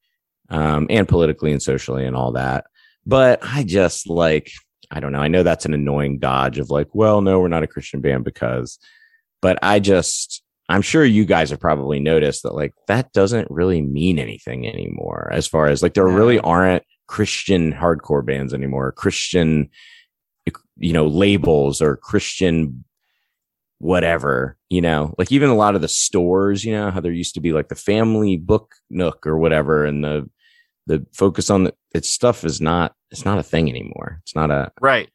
um, 0.49 0.87
and 0.89 1.07
politically 1.07 1.53
and 1.53 1.63
socially 1.63 2.07
and 2.07 2.17
all 2.17 2.33
that. 2.33 2.65
But 3.05 3.41
I 3.43 3.65
just 3.65 4.09
like, 4.09 4.51
I 4.91 5.01
don't 5.01 5.13
know. 5.13 5.21
I 5.21 5.29
know 5.29 5.43
that's 5.43 5.67
an 5.67 5.75
annoying 5.75 6.19
dodge 6.19 6.59
of 6.59 6.71
like, 6.71 6.89
well, 6.95 7.21
no, 7.21 7.41
we're 7.41 7.49
not 7.49 7.65
a 7.65 7.67
Christian 7.67 8.01
band 8.01 8.25
because, 8.25 8.79
but 9.41 9.59
I 9.63 9.81
just, 9.81 10.43
I'm 10.69 10.83
sure 10.83 11.05
you 11.05 11.25
guys 11.25 11.51
have 11.51 11.61
probably 11.61 11.99
noticed 11.99 12.45
that 12.45 12.55
like 12.55 12.75
that 12.87 13.13
doesn't 13.13 13.51
really 13.51 13.83
mean 13.83 14.19
anything 14.19 14.69
anymore 14.69 15.31
as 15.33 15.47
far 15.47 15.67
as 15.67 15.83
like 15.83 15.95
there 15.95 16.07
really 16.07 16.39
aren't 16.39 16.85
Christian 17.09 17.73
hardcore 17.73 18.25
bands 18.25 18.55
anymore, 18.55 18.93
Christian, 18.93 19.69
you 20.77 20.93
know, 20.93 21.07
labels 21.07 21.81
or 21.81 21.97
Christian 21.97 22.85
whatever, 23.79 24.57
you 24.71 24.81
know, 24.81 25.13
like 25.19 25.33
even 25.33 25.51
a 25.51 25.57
lot 25.57 25.75
of 25.75 25.81
the 25.81 25.89
stores, 25.89 26.65
you 26.65 26.73
know, 26.73 26.91
how 26.93 27.01
there 27.01 27.11
used 27.11 27.35
to 27.35 27.41
be 27.41 27.53
like 27.53 27.69
the 27.69 27.75
family 27.75 28.37
book 28.37 28.77
nook 28.91 29.27
or 29.27 29.37
whatever 29.37 29.85
and 29.85 30.05
the, 30.05 30.31
the 30.87 31.05
focus 31.13 31.51
on 31.51 31.65
the 31.65 31.75
it's 31.93 32.09
stuff 32.09 32.45
is 32.45 32.61
not 32.61 32.95
it's 33.11 33.25
not 33.25 33.39
a 33.39 33.43
thing 33.43 33.69
anymore. 33.69 34.21
It's 34.23 34.35
not 34.35 34.51
a 34.51 34.71
Right. 34.81 35.09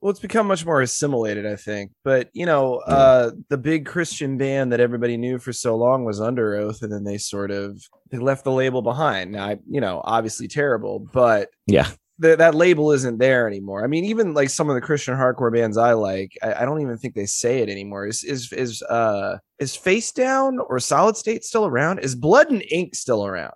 Well, 0.00 0.10
it's 0.10 0.20
become 0.20 0.46
much 0.46 0.64
more 0.64 0.80
assimilated, 0.80 1.44
I 1.44 1.56
think. 1.56 1.90
But 2.04 2.30
you 2.32 2.46
know, 2.46 2.76
uh, 2.78 3.32
the 3.48 3.58
big 3.58 3.84
Christian 3.84 4.38
band 4.38 4.72
that 4.72 4.80
everybody 4.80 5.16
knew 5.16 5.38
for 5.38 5.52
so 5.52 5.76
long 5.76 6.04
was 6.04 6.20
Underoath, 6.20 6.82
and 6.82 6.92
then 6.92 7.04
they 7.04 7.18
sort 7.18 7.50
of 7.50 7.82
they 8.10 8.18
left 8.18 8.44
the 8.44 8.52
label 8.52 8.80
behind. 8.80 9.32
Now, 9.32 9.48
I, 9.48 9.58
you 9.68 9.80
know, 9.80 10.00
obviously 10.04 10.46
terrible, 10.46 11.00
but 11.00 11.50
yeah. 11.66 11.88
Th- 12.20 12.38
that 12.38 12.54
label 12.54 12.92
isn't 12.92 13.18
there 13.18 13.46
anymore. 13.46 13.84
I 13.84 13.86
mean, 13.86 14.04
even 14.04 14.34
like 14.34 14.50
some 14.50 14.68
of 14.68 14.74
the 14.74 14.80
Christian 14.80 15.14
hardcore 15.14 15.52
bands 15.52 15.76
I 15.76 15.92
like, 15.92 16.32
I, 16.42 16.54
I 16.54 16.64
don't 16.64 16.80
even 16.80 16.98
think 16.98 17.14
they 17.14 17.26
say 17.26 17.60
it 17.60 17.68
anymore. 17.68 18.06
Is 18.06 18.24
is 18.24 18.52
is 18.52 18.82
uh 18.82 19.38
is 19.58 19.74
Face 19.76 20.12
Down 20.12 20.58
or 20.58 20.78
Solid 20.80 21.16
State 21.16 21.44
still 21.44 21.66
around? 21.66 22.00
Is 22.00 22.14
Blood 22.14 22.50
and 22.50 22.62
Ink 22.70 22.94
still 22.94 23.26
around? 23.26 23.54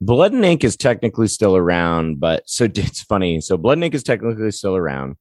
Blood 0.00 0.32
and 0.32 0.44
Ink 0.44 0.62
is 0.64 0.76
technically 0.76 1.28
still 1.28 1.56
around, 1.56 2.20
but 2.20 2.42
so 2.46 2.64
it's 2.64 3.02
funny. 3.02 3.40
So 3.40 3.56
Blood 3.56 3.78
and 3.78 3.84
Ink 3.84 3.94
is 3.94 4.02
technically 4.02 4.50
still 4.50 4.76
around. 4.76 5.16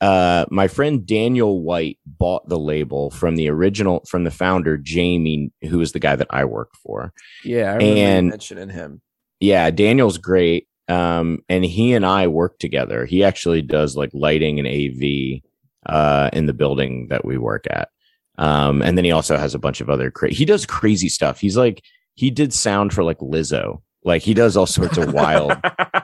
Uh, 0.00 0.46
my 0.50 0.68
friend 0.68 1.04
Daniel 1.06 1.62
White 1.62 1.98
bought 2.06 2.48
the 2.48 2.58
label 2.58 3.10
from 3.10 3.36
the 3.36 3.48
original, 3.48 4.04
from 4.06 4.24
the 4.24 4.30
founder 4.30 4.76
Jamie, 4.76 5.50
who 5.68 5.78
was 5.78 5.92
the 5.92 5.98
guy 5.98 6.16
that 6.16 6.26
I 6.30 6.44
worked 6.44 6.76
for. 6.76 7.12
Yeah, 7.44 7.72
I 7.72 7.76
remember 7.76 8.00
And- 8.00 8.28
mentioning 8.28 8.68
him. 8.68 9.00
Yeah, 9.40 9.70
Daniel's 9.70 10.18
great. 10.18 10.68
Um, 10.90 11.38
and 11.48 11.64
he 11.64 11.94
and 11.94 12.04
I 12.04 12.26
work 12.26 12.58
together. 12.58 13.06
He 13.06 13.22
actually 13.22 13.62
does 13.62 13.96
like 13.96 14.10
lighting 14.12 14.58
and 14.58 14.66
AV 14.68 15.42
uh, 15.86 16.30
in 16.32 16.46
the 16.46 16.52
building 16.52 17.08
that 17.08 17.24
we 17.24 17.38
work 17.38 17.66
at. 17.70 17.90
Um, 18.38 18.82
and 18.82 18.96
then 18.96 19.04
he 19.04 19.12
also 19.12 19.36
has 19.36 19.54
a 19.54 19.58
bunch 19.58 19.80
of 19.80 19.90
other 19.90 20.10
cra- 20.10 20.32
he 20.32 20.44
does 20.44 20.66
crazy 20.66 21.08
stuff. 21.08 21.40
He's 21.40 21.56
like 21.56 21.82
he 22.14 22.30
did 22.30 22.52
sound 22.52 22.92
for 22.92 23.04
like 23.04 23.18
Lizzo. 23.18 23.82
Like 24.04 24.22
he 24.22 24.34
does 24.34 24.56
all 24.56 24.66
sorts 24.66 24.96
of 24.98 25.12
wild 25.12 25.52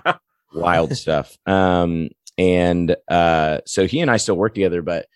wild 0.55 0.97
stuff. 0.97 1.37
Um, 1.47 2.11
and 2.39 2.95
uh, 3.09 3.61
so 3.67 3.87
he 3.87 4.01
and 4.01 4.11
I 4.11 4.19
still 4.19 4.37
work 4.37 4.55
together, 4.55 4.83
but 4.83 5.07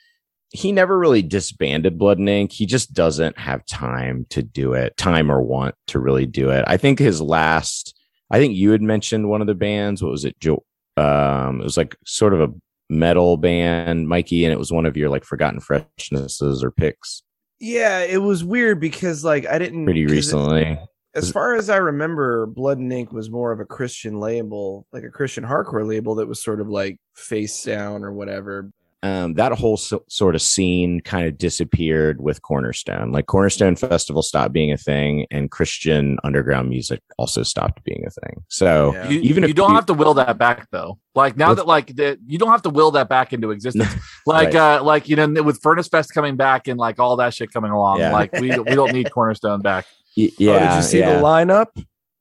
he 0.52 0.72
never 0.72 0.98
really 0.98 1.22
disbanded 1.22 1.98
Blood 1.98 2.18
and 2.18 2.28
Ink. 2.28 2.52
He 2.52 2.66
just 2.66 2.92
doesn't 2.92 3.38
have 3.38 3.64
time 3.66 4.26
to 4.30 4.42
do 4.42 4.72
it, 4.72 4.96
time 4.96 5.30
or 5.30 5.42
want 5.42 5.74
to 5.88 6.00
really 6.00 6.26
do 6.26 6.50
it. 6.50 6.64
I 6.66 6.76
think 6.76 6.98
his 6.98 7.20
last, 7.20 7.96
I 8.30 8.38
think 8.38 8.54
you 8.56 8.70
had 8.70 8.82
mentioned 8.82 9.28
one 9.28 9.40
of 9.40 9.46
the 9.46 9.54
bands. 9.54 10.02
What 10.02 10.12
was 10.12 10.24
it? 10.24 10.38
Joe? 10.40 10.64
Um, 10.96 11.60
it 11.60 11.64
was 11.64 11.76
like 11.76 11.96
sort 12.04 12.34
of 12.34 12.40
a 12.40 12.52
metal 12.88 13.36
band, 13.36 14.08
Mikey, 14.08 14.44
and 14.44 14.52
it 14.52 14.58
was 14.58 14.72
one 14.72 14.86
of 14.86 14.96
your 14.96 15.08
like 15.08 15.24
forgotten 15.24 15.60
freshnesses 15.60 16.62
or 16.64 16.70
picks 16.70 17.22
Yeah, 17.60 18.00
it 18.00 18.18
was 18.22 18.42
weird 18.44 18.80
because 18.80 19.24
like 19.24 19.46
I 19.46 19.58
didn't 19.58 19.84
pretty 19.84 20.04
'cause 20.04 20.12
it- 20.12 20.16
recently. 20.16 20.78
as 21.14 21.30
far 21.30 21.54
as 21.54 21.70
I 21.70 21.76
remember, 21.76 22.46
Blood 22.46 22.78
and 22.78 22.92
Ink 22.92 23.12
was 23.12 23.30
more 23.30 23.52
of 23.52 23.60
a 23.60 23.64
Christian 23.64 24.18
label, 24.20 24.86
like 24.92 25.04
a 25.04 25.10
Christian 25.10 25.44
hardcore 25.44 25.86
label 25.86 26.16
that 26.16 26.26
was 26.28 26.42
sort 26.42 26.60
of 26.60 26.68
like 26.68 26.98
face 27.14 27.62
down 27.64 28.02
or 28.04 28.12
whatever. 28.12 28.70
Um, 29.02 29.34
that 29.34 29.52
whole 29.52 29.76
so, 29.78 30.04
sort 30.08 30.34
of 30.34 30.42
scene 30.42 31.00
kind 31.00 31.26
of 31.26 31.38
disappeared 31.38 32.20
with 32.20 32.42
Cornerstone. 32.42 33.12
Like 33.12 33.26
Cornerstone 33.26 33.74
Festival 33.76 34.22
stopped 34.22 34.52
being 34.52 34.72
a 34.72 34.76
thing, 34.76 35.26
and 35.30 35.50
Christian 35.50 36.18
underground 36.22 36.68
music 36.68 37.00
also 37.16 37.42
stopped 37.42 37.82
being 37.84 38.04
a 38.06 38.10
thing. 38.10 38.42
So 38.48 38.92
Yeah. 38.94 39.08
You, 39.08 39.20
Even 39.20 39.42
you 39.44 39.48
if 39.50 39.56
don't 39.56 39.70
you- 39.70 39.74
have 39.76 39.86
to 39.86 39.94
will 39.94 40.14
that 40.14 40.36
back 40.38 40.68
though. 40.70 40.98
Like 41.14 41.36
now 41.36 41.54
that 41.54 41.66
like 41.66 41.96
the, 41.96 42.18
you 42.26 42.38
don't 42.38 42.50
have 42.50 42.62
to 42.62 42.70
will 42.70 42.90
that 42.92 43.08
back 43.08 43.32
into 43.32 43.50
existence. 43.52 43.88
Like 44.26 44.54
uh 44.54 44.82
like 44.84 45.08
you 45.08 45.16
know 45.16 45.42
with 45.42 45.60
Furnace 45.62 45.88
Fest 45.88 46.12
coming 46.12 46.36
back 46.36 46.68
and 46.68 46.78
like 46.78 46.98
all 47.00 47.16
that 47.16 47.32
shit 47.34 47.50
coming 47.52 47.70
along. 47.70 48.00
Yeah. 48.00 48.12
Like 48.12 48.32
we 48.34 48.50
we 48.50 48.74
don't 48.74 48.92
need 48.92 49.10
Cornerstone 49.14 49.60
back. 49.60 49.86
y- 50.16 50.28
Oh, 50.32 50.34
yeah, 50.38 50.68
did 50.70 50.76
you 50.76 50.82
see 50.82 50.98
yeah. 50.98 51.16
the 51.16 51.22
lineup? 51.22 51.66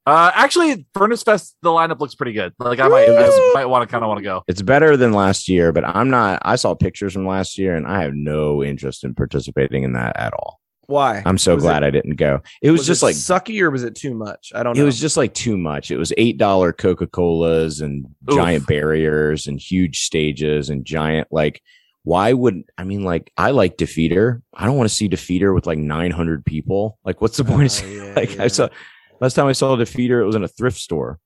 Uh 0.05 0.31
actually 0.33 0.87
Furnace 0.93 1.21
Fest 1.23 1.55
the 1.61 1.69
lineup 1.69 1.99
looks 1.99 2.15
pretty 2.15 2.33
good. 2.33 2.53
Like 2.57 2.79
I 2.79 2.87
might 2.87 3.07
I 3.09 3.51
might 3.53 3.65
want 3.65 3.87
to 3.87 3.91
kind 3.91 4.03
of 4.03 4.07
want 4.07 4.19
to 4.19 4.23
go. 4.23 4.43
It's 4.47 4.61
better 4.61 4.97
than 4.97 5.11
last 5.13 5.47
year, 5.49 5.71
but 5.71 5.83
I'm 5.85 6.09
not. 6.09 6.41
I 6.43 6.55
saw 6.55 6.73
pictures 6.73 7.13
from 7.13 7.27
last 7.27 7.57
year, 7.57 7.75
and 7.75 7.85
I 7.85 8.01
have 8.03 8.13
no 8.13 8.63
interest 8.63 9.03
in 9.03 9.13
participating 9.13 9.83
in 9.83 9.93
that 9.93 10.17
at 10.17 10.33
all. 10.33 10.59
Why? 10.87 11.21
I'm 11.25 11.37
so 11.37 11.53
Was 11.53 11.63
glad 11.63 11.83
it- 11.83 11.87
I 11.87 11.89
didn't 11.91 12.15
go. 12.15 12.41
It 12.63 12.71
was, 12.71 12.87
just 12.87 13.03
like 13.03 13.13
sucky 13.15 13.61
or 13.61 13.69
was 13.69 13.83
it 13.83 13.93
too 13.93 14.15
much? 14.15 14.51
I 14.55 14.63
don't 14.63 14.75
know. 14.75 14.81
it 14.81 14.85
was 14.85 14.99
just 14.99 15.17
like 15.17 15.35
too 15.35 15.55
much. 15.55 15.91
It 15.91 15.97
was 15.97 16.11
eight 16.17 16.39
dollar 16.39 16.73
Coca 16.73 17.05
Colas 17.05 17.79
and 17.81 18.05
Oof. 18.31 18.35
giant 18.37 18.65
barriers 18.65 19.45
and 19.45 19.59
huge 19.59 19.99
stages 20.01 20.69
and 20.69 20.85
giant 20.85 21.27
like. 21.31 21.61
Why 22.03 22.31
would 22.33 22.63
I 22.77 22.85
mean 22.85 23.03
like 23.03 23.31
I 23.37 23.51
like 23.51 23.77
Defeater? 23.77 24.41
I 24.55 24.65
don't 24.65 24.77
want 24.77 24.89
to 24.89 24.95
see 24.95 25.09
Defeater 25.09 25.53
with 25.53 25.67
like 25.67 25.77
900 25.77 26.43
people. 26.45 26.97
Like, 27.03 27.21
what's 27.21 27.37
the 27.37 27.43
point 27.43 27.63
of 27.63 27.65
Oh, 27.65 27.67
seeing- 27.67 27.97
yeah, 27.97 28.13
like 28.15 28.35
yeah. 28.37 28.43
I 28.43 28.47
saw 28.47 28.69
last 29.19 29.33
time 29.33 29.47
I 29.47 29.51
saw 29.53 29.73
a 29.73 29.77
Defeater, 29.77 30.21
it 30.21 30.25
was 30.25 30.35
in 30.35 30.43
a 30.43 30.47
thrift 30.47 30.77
store. 30.77 31.19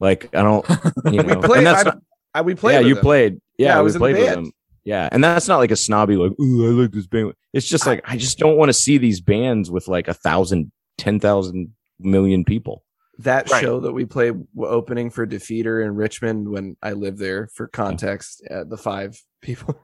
Like 0.00 0.34
I 0.34 0.42
don't, 0.42 0.66
you 1.10 1.22
know, 1.22 1.34
we 1.40 1.46
played. 1.46 1.58
and 1.58 1.66
that's 1.66 1.80
I, 1.80 1.84
not- 1.84 1.98
I, 2.34 2.40
we 2.42 2.54
played. 2.54 2.74
yeah, 2.74 2.80
you 2.80 2.94
them. 2.94 3.02
played. 3.02 3.32
Yeah, 3.56 3.66
Yeah, 3.68 3.76
I 3.76 3.78
we 3.80 3.84
was 3.84 3.94
in 3.94 3.98
the 4.00 4.02
played 4.04 4.16
with 4.16 4.26
band. 4.26 4.46
them. 4.46 4.52
Yeah, 4.84 5.08
and 5.12 5.22
that's 5.24 5.48
not 5.48 5.58
like 5.58 5.70
a 5.70 5.76
snobby 5.76 6.16
like, 6.16 6.32
ooh, 6.40 6.66
I 6.66 6.82
like 6.82 6.92
this 6.92 7.06
band. 7.06 7.34
It's 7.52 7.66
just 7.68 7.86
like 7.86 8.00
I 8.04 8.16
just 8.16 8.38
don't 8.38 8.56
want 8.56 8.68
to 8.68 8.72
see 8.72 8.96
these 8.98 9.20
bands 9.20 9.70
with 9.70 9.88
like 9.88 10.08
a 10.08 10.14
thousand, 10.14 10.70
ten 10.98 11.18
thousand 11.20 11.74
million 11.98 12.44
people. 12.44 12.84
that 13.18 13.50
Right. 13.50 13.60
show 13.60 13.80
that 13.80 13.92
we 13.92 14.04
played 14.04 14.34
opening 14.58 15.10
for 15.10 15.26
Defeater 15.26 15.84
in 15.84 15.94
Richmond 15.96 16.48
when 16.48 16.76
I 16.82 16.92
lived 16.92 17.18
there. 17.18 17.48
For 17.54 17.66
context, 17.66 18.42
uh, 18.50 18.64
the 18.64 18.76
five 18.78 19.20
people 19.42 19.78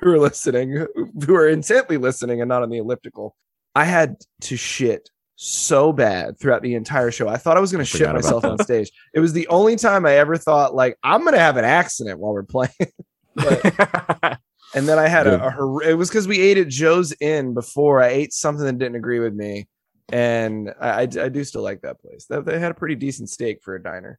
who 0.00 0.10
are 0.12 0.18
listening, 0.20 0.86
who 1.26 1.34
are 1.34 1.48
intently 1.48 1.96
listening 1.96 2.40
and 2.40 2.48
not 2.48 2.62
on 2.62 2.70
the 2.70 2.78
elliptical, 2.78 3.34
I 3.74 3.84
had 3.84 4.16
to 4.42 4.56
shit 4.56 5.10
so 5.36 5.92
bad 5.92 6.38
throughout 6.38 6.62
the 6.62 6.74
entire 6.74 7.10
show. 7.10 7.28
I 7.28 7.36
thought 7.36 7.56
I 7.56 7.60
was 7.60 7.72
going 7.72 7.84
to 7.84 7.90
shit 7.90 8.12
myself 8.12 8.44
on 8.44 8.58
stage. 8.62 8.90
It 9.14 9.20
was 9.20 9.32
the 9.32 9.48
only 9.48 9.76
time 9.76 10.06
I 10.06 10.14
ever 10.16 10.36
thought 10.36 10.74
like 10.74 10.96
I'm 11.02 11.22
going 11.22 11.32
to 11.34 11.40
have 11.40 11.56
an 11.56 11.64
accident 11.64 12.18
while 12.20 12.32
we're 12.32 12.42
playing. 12.44 12.70
But- 13.34 14.38
and 14.74 14.86
then 14.86 14.98
I 14.98 15.08
had 15.08 15.26
a, 15.26 15.42
a 15.46 15.50
hor- 15.50 15.82
it 15.82 15.94
was 15.94 16.10
because 16.10 16.28
we 16.28 16.38
ate 16.38 16.58
at 16.58 16.68
Joe's 16.68 17.14
Inn 17.20 17.54
before. 17.54 18.02
I 18.02 18.08
ate 18.08 18.32
something 18.34 18.64
that 18.66 18.78
didn't 18.78 18.96
agree 18.96 19.20
with 19.20 19.34
me, 19.34 19.68
and 20.12 20.72
I, 20.80 20.90
I, 20.90 21.00
I 21.02 21.06
do 21.30 21.42
still 21.44 21.62
like 21.62 21.80
that 21.80 21.98
place. 22.00 22.26
They, 22.26 22.40
they 22.40 22.58
had 22.58 22.70
a 22.72 22.74
pretty 22.74 22.94
decent 22.94 23.30
steak 23.30 23.62
for 23.62 23.74
a 23.74 23.82
diner. 23.82 24.18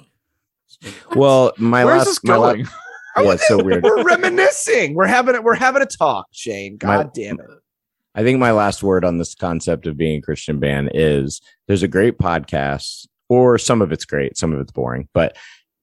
Well, 1.14 1.52
my 1.58 1.84
Where's 1.84 1.98
last, 1.98 2.06
this 2.06 2.24
my 2.24 2.36
la- 2.36 2.52
going? 2.54 2.66
it's 3.16 3.48
so 3.48 3.62
weird. 3.62 3.82
We're 3.82 4.02
reminiscing. 4.04 4.94
We're 4.94 5.06
having 5.06 5.34
it. 5.34 5.42
We're 5.42 5.54
having 5.54 5.82
a 5.82 5.86
talk, 5.86 6.26
Shane. 6.30 6.76
God 6.76 7.06
My- 7.06 7.10
damn 7.14 7.40
it. 7.40 7.46
I 8.18 8.24
think 8.24 8.40
my 8.40 8.50
last 8.50 8.82
word 8.82 9.04
on 9.04 9.18
this 9.18 9.36
concept 9.36 9.86
of 9.86 9.96
being 9.96 10.18
a 10.18 10.20
Christian 10.20 10.58
band 10.58 10.90
is 10.92 11.40
there's 11.68 11.84
a 11.84 11.88
great 11.88 12.18
podcast, 12.18 13.06
or 13.28 13.58
some 13.58 13.80
of 13.80 13.92
it's 13.92 14.04
great, 14.04 14.36
some 14.36 14.52
of 14.52 14.58
it's 14.58 14.72
boring, 14.72 15.08
but 15.14 15.36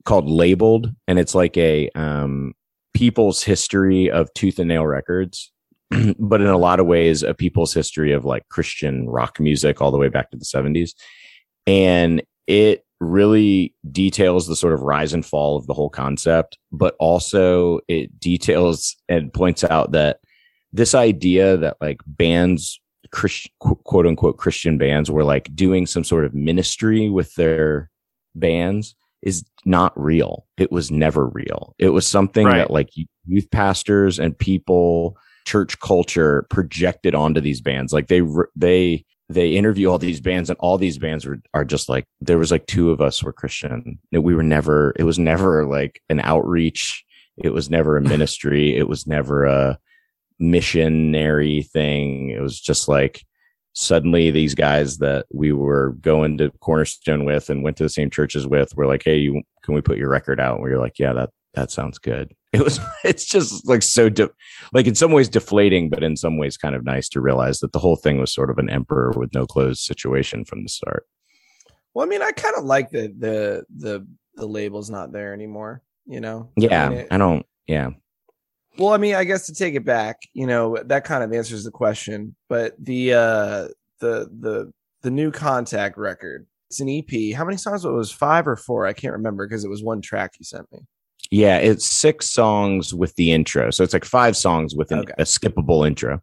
called 0.03 0.29
Labeled, 0.29 0.91
and 1.07 1.17
it's 1.17 1.33
like 1.33 1.55
a 1.55 1.89
um, 1.95 2.51
people's 2.93 3.41
history 3.41 4.11
of 4.11 4.33
Tooth 4.33 4.59
and 4.59 4.67
Nail 4.67 4.85
Records, 4.85 5.49
but 6.19 6.41
in 6.41 6.47
a 6.47 6.57
lot 6.57 6.81
of 6.81 6.87
ways, 6.87 7.23
a 7.23 7.33
people's 7.33 7.73
history 7.73 8.11
of 8.11 8.25
like 8.25 8.49
Christian 8.49 9.07
rock 9.07 9.39
music 9.39 9.81
all 9.81 9.91
the 9.91 9.97
way 9.97 10.09
back 10.09 10.29
to 10.31 10.37
the 10.37 10.43
70s. 10.43 10.89
And 11.65 12.21
it 12.47 12.83
really 12.99 13.73
details 13.89 14.45
the 14.45 14.57
sort 14.57 14.73
of 14.73 14.81
rise 14.81 15.13
and 15.13 15.25
fall 15.25 15.55
of 15.55 15.67
the 15.67 15.73
whole 15.73 15.89
concept, 15.89 16.57
but 16.73 16.97
also 16.99 17.79
it 17.87 18.19
details 18.19 18.97
and 19.07 19.31
points 19.31 19.63
out 19.63 19.93
that 19.93 20.17
this 20.75 20.93
idea 20.93 21.57
that 21.57 21.77
like 21.79 22.01
bands, 22.05 22.79
Christ, 23.11 23.49
quote 23.59 24.05
unquote 24.05 24.37
Christian 24.37 24.77
bands, 24.77 25.09
were 25.09 25.23
like 25.23 25.55
doing 25.55 25.85
some 25.85 26.03
sort 26.03 26.25
of 26.25 26.33
ministry 26.33 27.09
with 27.09 27.33
their 27.35 27.89
bands 28.35 28.95
is 29.21 29.43
not 29.63 29.91
real. 29.99 30.45
It 30.57 30.71
was 30.71 30.91
never 30.91 31.27
real. 31.27 31.73
It 31.79 31.89
was 31.89 32.05
something 32.05 32.45
Right. 32.45 32.57
that 32.57 32.71
like 32.71 32.89
youth 33.25 33.49
pastors 33.51 34.19
and 34.19 34.37
people, 34.37 35.17
church 35.45 35.79
culture 35.79 36.45
projected 36.49 37.15
onto 37.15 37.39
these 37.39 37.61
bands. 37.61 37.93
Like 37.93 38.07
they, 38.07 38.21
they, 38.55 39.05
they 39.29 39.49
interview 39.51 39.89
all 39.89 39.97
these 39.97 40.19
bands 40.19 40.49
and 40.49 40.59
all 40.59 40.77
these 40.77 40.97
bands 40.99 41.25
were, 41.25 41.39
are 41.53 41.65
just 41.65 41.87
like, 41.89 42.05
there 42.19 42.37
was 42.37 42.51
like 42.51 42.67
two 42.67 42.91
of 42.91 43.01
us 43.01 43.23
were 43.23 43.33
Christian. 43.33 43.97
We 44.11 44.35
were 44.35 44.43
never, 44.43 44.93
it 44.97 45.03
was 45.03 45.17
never 45.17 45.65
like 45.65 46.01
an 46.09 46.19
outreach. 46.19 47.03
It 47.37 47.53
was 47.53 47.69
never 47.69 47.97
a 47.97 48.01
ministry. 48.01 48.75
It 48.77 48.87
was 48.87 49.07
never 49.07 49.45
a 49.45 49.79
missionary 50.39 51.63
thing. 51.63 52.29
It 52.29 52.41
was 52.41 52.59
just 52.59 52.87
like 52.87 53.23
suddenly 53.73 54.31
these 54.31 54.55
guys 54.55 54.97
that 54.99 55.25
we 55.33 55.51
were 55.51 55.91
going 56.01 56.37
to 56.37 56.49
Cornerstone 56.61 57.25
with 57.25 57.49
and 57.49 57.63
went 57.63 57.77
to 57.77 57.83
the 57.83 57.89
same 57.89 58.09
churches 58.09 58.47
with 58.47 58.75
were 58.75 58.87
like, 58.87 59.03
Hey, 59.03 59.17
you, 59.17 59.41
can 59.63 59.73
we 59.73 59.81
put 59.81 59.97
your 59.97 60.09
record 60.09 60.39
out? 60.39 60.55
And 60.55 60.63
we 60.63 60.69
were 60.69 60.79
like, 60.79 60.97
yeah, 60.97 61.13
that, 61.13 61.29
that 61.53 61.71
sounds 61.71 61.97
good. 61.99 62.33
It 62.55 62.63
was, 62.63 62.79
it's 63.03 63.25
just 63.25 63.67
like 63.67 63.83
so, 63.83 64.07
de- 64.07 64.29
like 64.71 64.87
in 64.87 64.95
some 64.95 65.11
ways 65.11 65.27
deflating, 65.27 65.89
but 65.89 66.05
in 66.05 66.15
some 66.15 66.37
ways 66.37 66.55
kind 66.55 66.73
of 66.73 66.85
nice 66.85 67.09
to 67.09 67.19
realize 67.19 67.59
that 67.59 67.73
the 67.73 67.79
whole 67.79 67.97
thing 67.97 68.17
was 68.17 68.33
sort 68.33 68.49
of 68.49 68.57
an 68.59 68.69
emperor 68.69 69.11
with 69.11 69.33
no 69.33 69.45
clothes 69.45 69.81
situation 69.83 70.45
from 70.45 70.63
the 70.63 70.69
start. 70.69 71.05
Well, 71.93 72.05
I 72.05 72.07
mean, 72.09 72.21
I 72.21 72.31
kind 72.31 72.55
of 72.57 72.63
like 72.63 72.91
the 72.91 73.13
the 73.19 73.65
the 73.75 74.07
the 74.35 74.45
label's 74.45 74.89
not 74.89 75.11
there 75.11 75.33
anymore. 75.33 75.81
You 76.05 76.21
know. 76.21 76.51
Yeah. 76.55 76.85
I 76.85 76.89
mean, 76.89 76.97
it- 76.99 77.07
I 77.11 77.17
don't, 77.17 77.45
yeah. 77.67 77.89
Well, 78.77 78.93
I 78.93 78.97
mean, 78.97 79.15
I 79.15 79.23
guess 79.23 79.45
to 79.47 79.53
take 79.53 79.75
it 79.75 79.85
back, 79.85 80.17
you 80.33 80.45
know, 80.47 80.77
that 80.85 81.05
kind 81.05 81.23
of 81.23 81.31
answers 81.31 81.63
the 81.63 81.71
question. 81.71 82.35
But 82.49 82.73
the 82.77 83.13
uh 83.13 83.67
the 83.99 84.29
the 84.39 84.71
the 85.01 85.11
new 85.11 85.31
contact 85.31 85.97
record, 85.97 86.45
it's 86.69 86.79
an 86.81 86.89
EP. 86.89 87.35
How 87.35 87.45
many 87.45 87.57
songs? 87.57 87.85
It 87.85 87.89
was 87.89 88.11
five 88.11 88.47
or 88.47 88.55
four? 88.55 88.85
I 88.85 88.93
can't 88.93 89.13
remember 89.13 89.47
because 89.47 89.63
it 89.63 89.69
was 89.69 89.83
one 89.83 90.01
track 90.01 90.33
you 90.39 90.43
sent 90.45 90.69
me. 90.71 90.79
Yeah. 91.31 91.57
It's 91.57 91.85
six 91.89 92.29
songs 92.29 92.93
with 92.93 93.15
the 93.15 93.31
intro. 93.31 93.71
So 93.71 93.83
it's 93.83 93.93
like 93.93 94.05
five 94.05 94.35
songs 94.37 94.75
with 94.75 94.91
an, 94.91 94.99
Okay. 94.99 95.13
a 95.17 95.23
skippable 95.23 95.87
intro. 95.87 96.21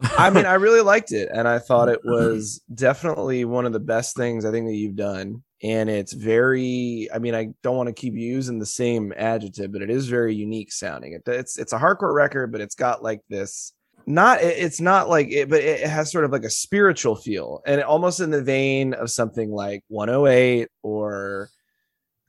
I 0.00 0.30
mean, 0.30 0.44
I 0.46 0.54
really 0.66 0.82
liked 0.82 1.10
it, 1.12 1.28
and 1.32 1.48
I 1.48 1.58
thought 1.58 1.88
it 1.88 2.04
was 2.04 2.60
definitely 2.72 3.44
one 3.46 3.64
of 3.66 3.72
the 3.72 3.80
best 3.80 4.14
things 4.14 4.44
I 4.44 4.50
think 4.50 4.66
that 4.66 4.74
you've 4.74 4.94
done. 4.96 5.42
And 5.62 5.88
it's 5.88 6.12
very, 6.12 7.08
I 7.14 7.18
mean, 7.18 7.34
I 7.34 7.48
don't 7.62 7.76
want 7.76 7.88
to 7.88 7.92
keep 7.94 8.14
using 8.14 8.58
the 8.58 8.66
same 8.66 9.12
adjective, 9.16 9.72
but 9.72 9.80
it 9.82 9.88
is 9.90 10.06
very 10.06 10.34
unique 10.34 10.70
sounding. 10.70 11.14
It, 11.14 11.22
it's 11.26 11.58
it's 11.58 11.72
a 11.72 11.78
hardcore 11.78 12.14
record, 12.14 12.52
but 12.52 12.60
it's 12.60 12.74
got 12.74 13.02
like 13.02 13.22
this. 13.30 13.72
Not 14.04 14.42
it- 14.42 14.58
it's 14.58 14.80
not 14.80 15.08
like 15.08 15.28
it, 15.32 15.48
but 15.48 15.60
it 15.62 15.80
has 15.88 16.12
sort 16.12 16.24
of 16.26 16.30
like 16.30 16.44
a 16.44 16.50
spiritual 16.50 17.16
feel, 17.16 17.62
and 17.66 17.82
almost 17.82 18.20
in 18.20 18.30
the 18.30 18.42
vein 18.42 18.92
of 18.94 19.10
something 19.10 19.50
like 19.50 19.82
108 19.88 20.68
or, 20.82 21.48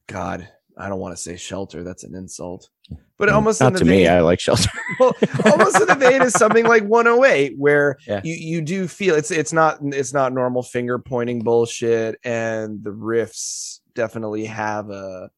God, 0.08 0.48
I 0.80 0.90
don't 0.90 1.00
want 1.00 1.16
to 1.16 1.22
say 1.22 1.38
Shelter. 1.38 1.84
That's 1.84 2.04
an 2.04 2.16
insult, 2.16 2.70
but 3.18 3.30
almost 3.30 3.62
in 3.62 3.66
Not 3.66 3.74
the 3.74 3.80
to 3.80 3.86
me. 3.86 4.08
I 4.08 4.22
like 4.22 4.40
shelter. 4.40 4.70
well, 5.00 5.16
almost 5.46 5.80
in 5.82 5.88
the 5.88 5.96
vein 5.96 6.22
of 6.22 6.32
something 6.32 6.66
like 6.66 6.84
108 6.84 7.58
where 7.58 7.98
Yeah. 8.08 8.22
you 8.24 8.36
you 8.36 8.62
do 8.62 8.88
feel 8.88 9.16
it's 9.16 9.32
it's 9.32 9.54
not 9.54 9.80
it's 9.82 10.14
not 10.14 10.34
normal 10.34 10.64
finger 10.64 11.00
pointing 11.00 11.40
bullshit 11.42 12.20
and 12.24 12.84
the 12.84 12.92
riffs 12.92 13.80
definitely 13.96 14.46
have 14.46 14.90
a 14.90 15.30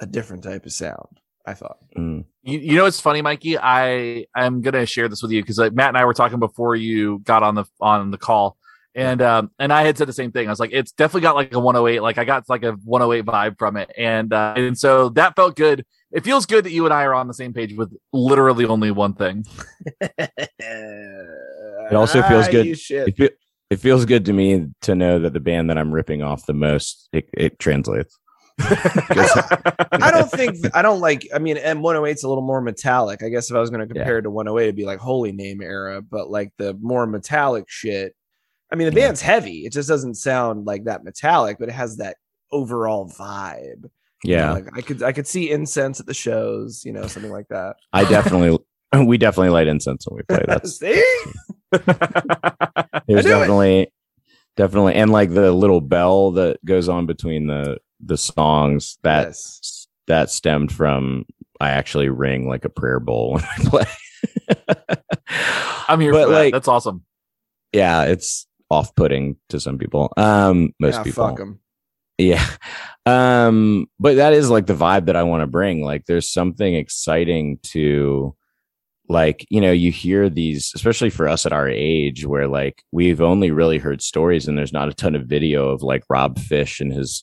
a 0.00 0.06
different 0.06 0.44
type 0.44 0.66
of 0.66 0.72
sound 0.72 1.20
I 1.46 1.54
thought. 1.54 1.78
Mm. 1.96 2.24
You, 2.42 2.58
you 2.58 2.76
know 2.76 2.82
what's 2.84 3.00
funny, 3.00 3.22
Mikey? 3.22 3.56
I 3.58 4.26
I'm 4.34 4.62
gonna 4.62 4.84
share 4.84 5.08
this 5.08 5.22
with 5.22 5.30
you 5.30 5.42
because 5.42 5.58
like 5.58 5.72
Matt 5.74 5.88
and 5.88 5.96
I 5.96 6.04
were 6.04 6.14
talking 6.14 6.40
before 6.40 6.74
you 6.74 7.20
got 7.20 7.42
on 7.44 7.54
the 7.54 7.64
on 7.80 8.10
the 8.10 8.18
call, 8.18 8.56
and 8.96 9.22
um 9.22 9.50
and 9.58 9.72
I 9.72 9.84
had 9.84 9.96
said 9.96 10.08
the 10.08 10.12
same 10.12 10.32
thing. 10.32 10.48
I 10.48 10.50
was 10.50 10.58
like, 10.58 10.70
it's 10.72 10.90
definitely 10.90 11.20
got 11.20 11.36
like 11.36 11.54
a 11.54 11.60
108, 11.60 12.00
like 12.00 12.18
I 12.18 12.24
got 12.24 12.48
like 12.48 12.64
a 12.64 12.72
108 12.72 13.24
vibe 13.24 13.58
from 13.58 13.76
it, 13.76 13.92
and 13.96 14.32
uh, 14.32 14.54
and 14.56 14.76
so 14.76 15.10
that 15.10 15.36
felt 15.36 15.54
good. 15.54 15.84
It 16.10 16.24
feels 16.24 16.46
good 16.46 16.64
that 16.64 16.72
you 16.72 16.86
and 16.86 16.94
I 16.94 17.04
are 17.04 17.14
on 17.14 17.28
the 17.28 17.34
same 17.34 17.52
page 17.52 17.76
with 17.76 17.94
literally 18.12 18.64
only 18.64 18.90
one 18.90 19.12
thing. 19.12 19.44
it 20.00 21.92
also 21.92 22.22
feels 22.22 22.48
good. 22.48 22.68
Ah, 22.70 22.74
Shit. 22.74 23.08
It, 23.08 23.16
fe- 23.16 23.36
it 23.70 23.76
feels 23.76 24.06
good 24.06 24.24
to 24.26 24.32
me 24.32 24.68
to 24.82 24.94
know 24.94 25.18
that 25.18 25.34
the 25.34 25.40
band 25.40 25.68
that 25.68 25.76
I'm 25.76 25.92
ripping 25.92 26.22
off 26.22 26.46
the 26.46 26.54
most 26.54 27.08
it, 27.12 27.28
it 27.34 27.58
translates. 27.58 28.18
I 28.60 30.10
don't 30.10 30.30
think 30.30 30.56
I 30.74 30.80
don't 30.80 31.00
like. 31.00 31.28
I 31.34 31.38
mean, 31.38 31.56
M108 31.56 32.14
is 32.14 32.22
a 32.22 32.28
little 32.28 32.44
more 32.44 32.62
metallic. 32.62 33.22
I 33.22 33.28
guess 33.28 33.50
if 33.50 33.56
I 33.56 33.60
was 33.60 33.68
going 33.68 33.86
to 33.86 33.94
compare 33.94 34.16
it 34.18 34.22
to 34.22 34.30
108, 34.30 34.64
it'd 34.64 34.76
be 34.76 34.86
like 34.86 34.98
Holy 34.98 35.32
Name 35.32 35.60
era. 35.60 36.00
But 36.00 36.30
like 36.30 36.52
the 36.56 36.72
more 36.80 37.06
metallic 37.06 37.66
shit. 37.68 38.15
I 38.72 38.76
mean, 38.76 38.92
the 38.92 38.98
Yeah. 39.00 39.06
band's 39.06 39.22
heavy. 39.22 39.64
It 39.66 39.72
just 39.72 39.88
doesn't 39.88 40.14
sound 40.14 40.66
like 40.66 40.84
that 40.84 41.04
metallic, 41.04 41.58
but 41.58 41.68
it 41.68 41.72
has 41.72 41.96
that 41.98 42.16
overall 42.52 43.08
vibe. 43.08 43.84
You 44.24 44.36
know, 44.36 44.42
Yeah, 44.42 44.52
like 44.52 44.68
I 44.76 44.80
could 44.80 45.02
I 45.02 45.12
could 45.12 45.26
see 45.26 45.50
incense 45.50 46.00
at 46.00 46.06
the 46.06 46.14
shows. 46.14 46.82
You 46.84 46.92
know, 46.92 47.06
something 47.06 47.30
like 47.32 47.48
that. 47.48 47.76
I 47.92 48.04
definitely 48.04 48.58
we 49.04 49.18
definitely 49.18 49.50
light 49.50 49.66
incense 49.68 50.06
when 50.08 50.16
we 50.16 50.22
play. 50.22 50.44
That's 50.48 50.78
see. 50.78 51.02
there's 51.70 51.84
knew 53.06 53.14
it. 53.14 53.22
definitely 53.38 53.92
definitely 54.56 54.94
and 54.94 55.10
like 55.10 55.32
the 55.34 55.52
little 55.52 55.80
bell 55.80 56.30
that 56.32 56.64
goes 56.64 56.88
on 56.88 57.06
between 57.06 57.46
the 57.46 57.78
the 58.00 58.16
songs 58.16 58.98
that 59.02 59.26
Yes. 59.28 59.86
that 60.06 60.30
stemmed 60.30 60.72
from 60.72 61.24
I 61.60 61.70
actually 61.70 62.08
ring 62.08 62.48
like 62.48 62.64
a 62.64 62.68
prayer 62.70 63.00
bowl 63.00 63.34
when 63.34 63.44
I 63.44 63.56
play. 63.64 63.84
I'm 65.88 66.00
here 66.00 66.12
But, 66.12 66.24
for 66.26 66.30
that. 66.32 66.38
like- 66.38 66.52
That's 66.52 66.68
awesome. 66.68 67.04
yeah, 67.72 68.02
it's 68.04 68.46
off-putting 68.70 69.36
to 69.48 69.60
some 69.60 69.78
people. 69.78 70.12
Um, 70.16 70.74
most 70.80 70.96
yeah, 70.96 71.02
people. 71.02 71.28
fuck 71.28 71.40
'em. 71.40 71.60
Yeah. 72.18 72.44
Um, 73.04 73.86
but 74.00 74.16
that 74.16 74.32
is 74.32 74.50
like 74.50 74.66
the 74.66 74.74
vibe 74.74 75.06
that 75.06 75.16
I 75.16 75.22
want 75.22 75.42
to 75.42 75.46
bring. 75.46 75.82
Like 75.82 76.06
there's 76.06 76.28
something 76.28 76.74
exciting 76.74 77.58
to 77.64 78.34
like, 79.08 79.46
you 79.48 79.60
know, 79.60 79.70
you 79.70 79.92
hear 79.92 80.28
these, 80.28 80.72
especially 80.74 81.10
for 81.10 81.28
us 81.28 81.46
at 81.46 81.52
our 81.52 81.68
age, 81.68 82.26
where 82.26 82.48
like 82.48 82.82
we've 82.90 83.20
only 83.20 83.50
really 83.50 83.78
heard 83.78 84.02
stories 84.02 84.48
and 84.48 84.58
there's 84.58 84.72
not 84.72 84.88
a 84.88 84.94
ton 84.94 85.14
of 85.14 85.26
video 85.26 85.68
of 85.68 85.82
like 85.82 86.02
Rob 86.08 86.38
Fish 86.38 86.80
and 86.80 86.92
his 86.92 87.22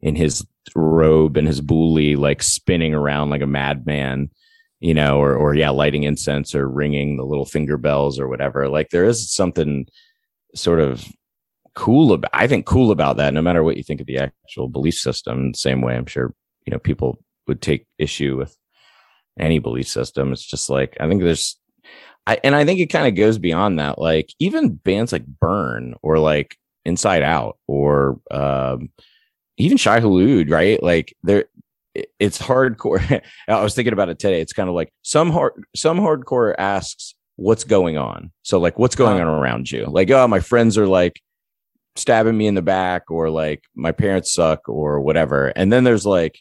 in 0.00 0.14
his 0.14 0.46
robe 0.76 1.36
and 1.36 1.46
his 1.48 1.60
bully 1.60 2.14
like 2.14 2.42
spinning 2.42 2.94
around 2.94 3.30
like 3.30 3.42
a 3.42 3.46
madman, 3.46 4.30
you 4.78 4.94
know, 4.94 5.18
or 5.18 5.34
or 5.34 5.54
yeah, 5.54 5.70
lighting 5.70 6.04
incense 6.04 6.54
or 6.54 6.68
ringing 6.68 7.16
the 7.16 7.24
little 7.24 7.46
finger 7.46 7.76
bells 7.76 8.20
or 8.20 8.28
whatever. 8.28 8.68
Like 8.68 8.90
there 8.90 9.04
is 9.04 9.34
something 9.34 9.86
sort 10.54 10.80
of 10.80 11.04
cool 11.74 12.12
about 12.12 12.30
I 12.32 12.46
think 12.46 12.66
cool 12.66 12.90
about 12.90 13.16
that, 13.16 13.34
no 13.34 13.42
matter 13.42 13.62
what 13.62 13.76
you 13.76 13.82
think 13.82 14.00
of 14.00 14.06
the 14.06 14.18
actual 14.18 14.68
belief 14.68 14.94
system. 14.94 15.54
Same 15.54 15.80
way 15.80 15.96
I'm 15.96 16.06
sure, 16.06 16.34
you 16.66 16.70
know, 16.70 16.78
people 16.78 17.18
would 17.46 17.60
take 17.60 17.86
issue 17.98 18.36
with 18.36 18.56
any 19.38 19.58
belief 19.58 19.88
system. 19.88 20.32
It's 20.32 20.44
just 20.44 20.70
like 20.70 20.96
I 21.00 21.08
think 21.08 21.22
there's 21.22 21.58
I 22.26 22.38
and 22.44 22.54
I 22.54 22.64
think 22.64 22.80
it 22.80 22.86
kind 22.86 23.06
of 23.06 23.14
goes 23.14 23.38
beyond 23.38 23.78
that. 23.78 23.98
Like 23.98 24.32
even 24.38 24.74
bands 24.74 25.12
like 25.12 25.26
Burn 25.26 25.94
or 26.02 26.18
like 26.18 26.56
Inside 26.84 27.22
Out 27.22 27.58
or 27.66 28.20
um 28.30 28.90
even 29.56 29.76
Shai 29.76 30.00
Hulud, 30.00 30.50
right? 30.50 30.82
Like 30.82 31.16
there 31.22 31.46
it's 32.18 32.38
hardcore. 32.38 33.22
I 33.48 33.62
was 33.62 33.74
thinking 33.74 33.92
about 33.92 34.08
it 34.08 34.18
today. 34.18 34.40
It's 34.40 34.52
kind 34.52 34.68
of 34.68 34.74
like 34.74 34.92
some 35.02 35.30
hard 35.30 35.52
some 35.76 35.98
hardcore 35.98 36.54
asks 36.58 37.14
what's 37.36 37.64
going 37.64 37.96
on. 37.96 38.30
So 38.42 38.58
like 38.58 38.78
what's 38.78 38.94
going 38.94 39.20
uh, 39.20 39.26
on 39.26 39.28
around 39.28 39.70
you? 39.70 39.86
Like, 39.86 40.10
oh, 40.10 40.28
my 40.28 40.40
friends 40.40 40.78
are 40.78 40.86
like 40.86 41.20
stabbing 41.96 42.36
me 42.36 42.46
in 42.46 42.54
the 42.54 42.62
back 42.62 43.10
or 43.10 43.30
like 43.30 43.62
my 43.74 43.92
parents 43.92 44.32
suck 44.32 44.68
or 44.68 45.00
whatever. 45.00 45.48
And 45.48 45.72
then 45.72 45.84
there's 45.84 46.06
like 46.06 46.40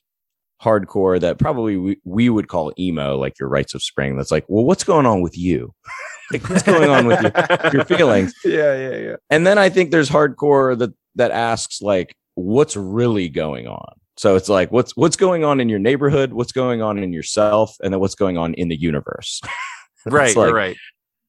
hardcore 0.62 1.19
that 1.19 1.38
probably 1.38 1.77
we, 1.77 1.97
we 2.06 2.29
would 2.29 2.47
call 2.47 2.73
emo, 2.79 3.17
like 3.17 3.39
your 3.39 3.49
rites 3.49 3.73
of 3.73 3.84
spring. 3.84 4.15
That's 4.15 4.32
like, 4.32 4.45
well, 4.47 4.63
what's 4.63 4.84
going 4.84 5.06
on 5.06 5.21
with 5.21 5.38
you? 5.38 5.73
like 6.32 6.47
what's 6.49 6.63
going 6.63 6.89
on 6.89 7.06
with 7.06 7.21
your, 7.21 7.34
your 7.73 7.86
feelings? 7.86 8.34
Yeah, 8.45 8.75
yeah, 8.75 8.97
yeah. 8.97 9.15
And 9.29 9.45
then 9.45 9.58
I 9.58 9.69
think 9.69 9.91
there's 9.91 10.10
hardcore 10.10 10.77
that 10.79 10.91
that 11.15 11.32
asks 11.32 11.82
like, 11.82 12.15
what's 12.36 12.75
really 12.75 13.29
going 13.29 13.67
on? 13.67 13.93
So 14.17 14.36
it's 14.36 14.49
like, 14.49 14.71
what's 14.71 14.95
what's 14.95 15.15
going 15.15 15.43
on 15.43 15.60
in 15.60 15.69
your 15.69 15.79
neighborhood? 15.79 16.34
What's 16.34 16.51
going 16.51 16.82
on 16.82 16.97
in 16.97 17.13
yourself? 17.13 17.75
And 17.84 17.93
then 17.93 17.99
what's 17.99 18.15
going 18.15 18.38
on 18.38 18.53
in 18.53 18.69
the 18.69 18.79
universe? 18.79 19.41
Right, 20.11 20.35
like- 20.35 20.53
right. 20.53 20.77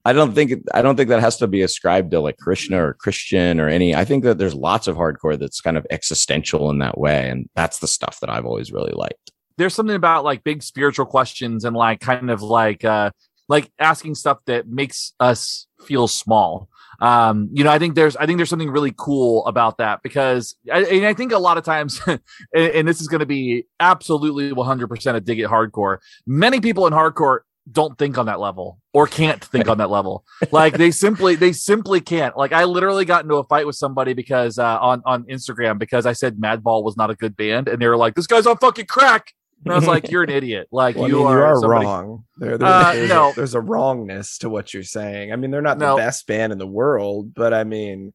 I 0.06 0.12
don't 0.12 0.34
think 0.34 0.52
I 0.74 0.82
don't 0.82 0.96
think 0.96 1.08
that 1.08 1.20
has 1.20 1.38
to 1.38 1.46
be 1.46 1.62
ascribed 1.62 2.10
to 2.10 2.20
like 2.20 2.36
Krishna 2.36 2.84
or 2.84 2.92
Christian 2.92 3.58
or 3.58 3.68
any. 3.68 3.94
I 3.94 4.04
think 4.04 4.22
that 4.24 4.36
there's 4.36 4.54
lots 4.54 4.86
of 4.86 4.96
hardcore 4.96 5.38
that's 5.38 5.62
kind 5.62 5.78
of 5.78 5.86
existential 5.90 6.68
in 6.68 6.78
that 6.80 6.98
way, 6.98 7.30
and 7.30 7.48
that's 7.56 7.78
the 7.78 7.86
stuff 7.86 8.20
that 8.20 8.28
I've 8.28 8.44
always 8.44 8.70
really 8.70 8.92
liked. 8.94 9.30
there's 9.56 9.72
something 9.74 9.96
about 9.96 10.24
like 10.24 10.44
big 10.44 10.62
spiritual 10.62 11.06
questions 11.06 11.64
and 11.64 11.74
like 11.74 12.00
kind 12.00 12.30
of 12.30 12.42
like 12.42 12.84
uh 12.84 13.10
like 13.48 13.70
asking 13.78 14.14
stuff 14.14 14.38
that 14.46 14.66
makes 14.68 15.12
us 15.20 15.66
feel 15.86 16.08
small 16.08 16.68
um 17.00 17.48
you 17.52 17.62
know 17.64 17.70
i 17.70 17.78
think 17.78 17.94
there's 17.94 18.16
i 18.16 18.26
think 18.26 18.36
there's 18.38 18.48
something 18.48 18.70
really 18.70 18.92
cool 18.96 19.44
about 19.46 19.78
that 19.78 20.00
because 20.02 20.54
I, 20.72 20.84
and 20.84 21.06
i 21.06 21.14
think 21.14 21.32
a 21.32 21.38
lot 21.38 21.56
of 21.58 21.64
times 21.64 22.00
and, 22.06 22.20
and 22.54 22.88
this 22.88 23.00
is 23.00 23.08
going 23.08 23.20
to 23.20 23.26
be 23.26 23.66
absolutely 23.80 24.50
100% 24.50 25.14
a 25.14 25.20
dig 25.20 25.40
it 25.40 25.48
hardcore 25.48 25.98
many 26.26 26.60
people 26.60 26.86
in 26.86 26.92
hardcore 26.92 27.40
don't 27.72 27.96
think 27.98 28.18
on 28.18 28.26
that 28.26 28.40
level 28.40 28.78
or 28.92 29.06
can't 29.06 29.42
think 29.42 29.68
on 29.68 29.78
that 29.78 29.88
level 29.88 30.22
like 30.52 30.74
they 30.76 30.90
simply 30.90 31.34
they 31.34 31.50
simply 31.52 31.98
can't 32.00 32.36
like 32.36 32.52
i 32.52 32.64
literally 32.64 33.06
got 33.06 33.22
into 33.24 33.36
a 33.36 33.44
fight 33.44 33.66
with 33.66 33.74
somebody 33.74 34.12
because 34.12 34.58
uh 34.58 34.78
on 34.80 35.00
on 35.06 35.24
instagram 35.24 35.78
because 35.78 36.04
i 36.04 36.12
said 36.12 36.36
madball 36.36 36.84
was 36.84 36.94
not 36.96 37.08
a 37.10 37.14
good 37.14 37.34
band 37.36 37.66
and 37.66 37.80
they 37.80 37.88
were 37.88 37.96
like 37.96 38.14
this 38.14 38.26
guy's 38.26 38.46
on 38.46 38.56
fucking 38.58 38.84
crack 38.84 39.32
and 39.64 39.72
i 39.72 39.76
was 39.76 39.86
like 39.86 40.10
you're 40.10 40.22
an 40.24 40.28
idiot 40.28 40.68
like 40.72 40.94
Well, 40.94 41.06
I 41.06 41.08
you, 41.08 41.16
mean, 41.16 41.26
are 41.26 41.38
you 41.38 41.44
are 41.44 41.56
somebody- 41.60 41.86
wrong. 41.86 42.24
There, 42.36 42.58
there- 42.58 42.68
Uh, 42.68 42.92
there's, 42.92 43.08
no. 43.08 43.30
a, 43.30 43.34
there's 43.34 43.54
a 43.54 43.60
wrongness 43.62 44.38
to 44.38 44.50
what 44.50 44.74
you're 44.74 44.82
saying. 44.82 45.32
I 45.32 45.36
mean, 45.36 45.50
they're 45.50 45.62
not 45.62 45.78
No. 45.78 45.92
the 45.96 46.02
best 46.02 46.26
band 46.26 46.52
in 46.52 46.58
the 46.58 46.66
world, 46.66 47.32
but 47.32 47.54
I 47.54 47.64
mean, 47.64 48.12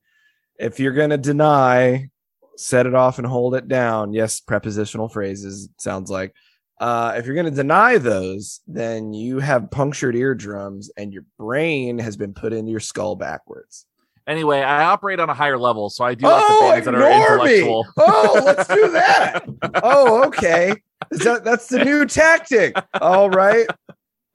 if 0.59 0.79
you're 0.79 0.93
gonna 0.93 1.17
deny, 1.17 2.09
set 2.55 2.85
it 2.85 2.93
off 2.93 3.17
and 3.17 3.25
hold 3.25 3.55
it 3.55 3.67
down. 3.67 4.13
Yes, 4.13 4.41
prepositional 4.41 5.09
phrases 5.09 5.69
sounds 5.79 6.11
like. 6.11 6.33
Uh, 6.79 7.13
if 7.17 7.25
you're 7.25 7.35
gonna 7.35 7.51
deny 7.51 7.97
those, 7.97 8.61
then 8.67 9.13
you 9.13 9.39
have 9.39 9.69
punctured 9.69 10.15
eardrums 10.15 10.89
and 10.97 11.11
your 11.13 11.23
brain 11.37 11.99
has 11.99 12.15
been 12.15 12.33
put 12.33 12.53
into 12.53 12.71
your 12.71 12.79
skull 12.79 13.15
backwards. 13.17 13.85
anyway 14.27 14.59
i 14.61 14.83
operate 14.83 15.19
on 15.19 15.29
a 15.29 15.33
higher 15.33 15.57
level 15.57 15.89
so 15.89 16.03
i 16.05 16.13
do 16.13 16.25
like 16.27 16.47
the 16.47 16.53
Oh, 16.53 16.71
bands 16.71 16.85
that 16.85 16.95
are 16.95 17.01
ignore 17.11 17.45
me. 17.45 17.59
intellectual 17.59 17.87
Oh, 17.97 18.41
let's 18.45 18.67
do 18.67 18.91
that. 18.91 19.43
oh, 19.83 20.23
okay. 20.27 20.73
That, 21.11 21.43
that's 21.43 21.67
the 21.67 21.83
new 21.83 22.05
tactic. 22.05 22.75
All 23.01 23.29
right. 23.29 23.65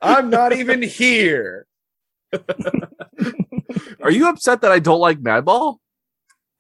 I'm 0.03 0.29
not 0.31 0.53
even 0.53 0.83
here. 0.83 1.67
are 4.03 4.11
you 4.11 4.29
upset 4.29 4.61
that 4.63 4.73
i 4.73 4.79
don't 4.81 4.99
like 5.01 5.19
madball 5.21 5.77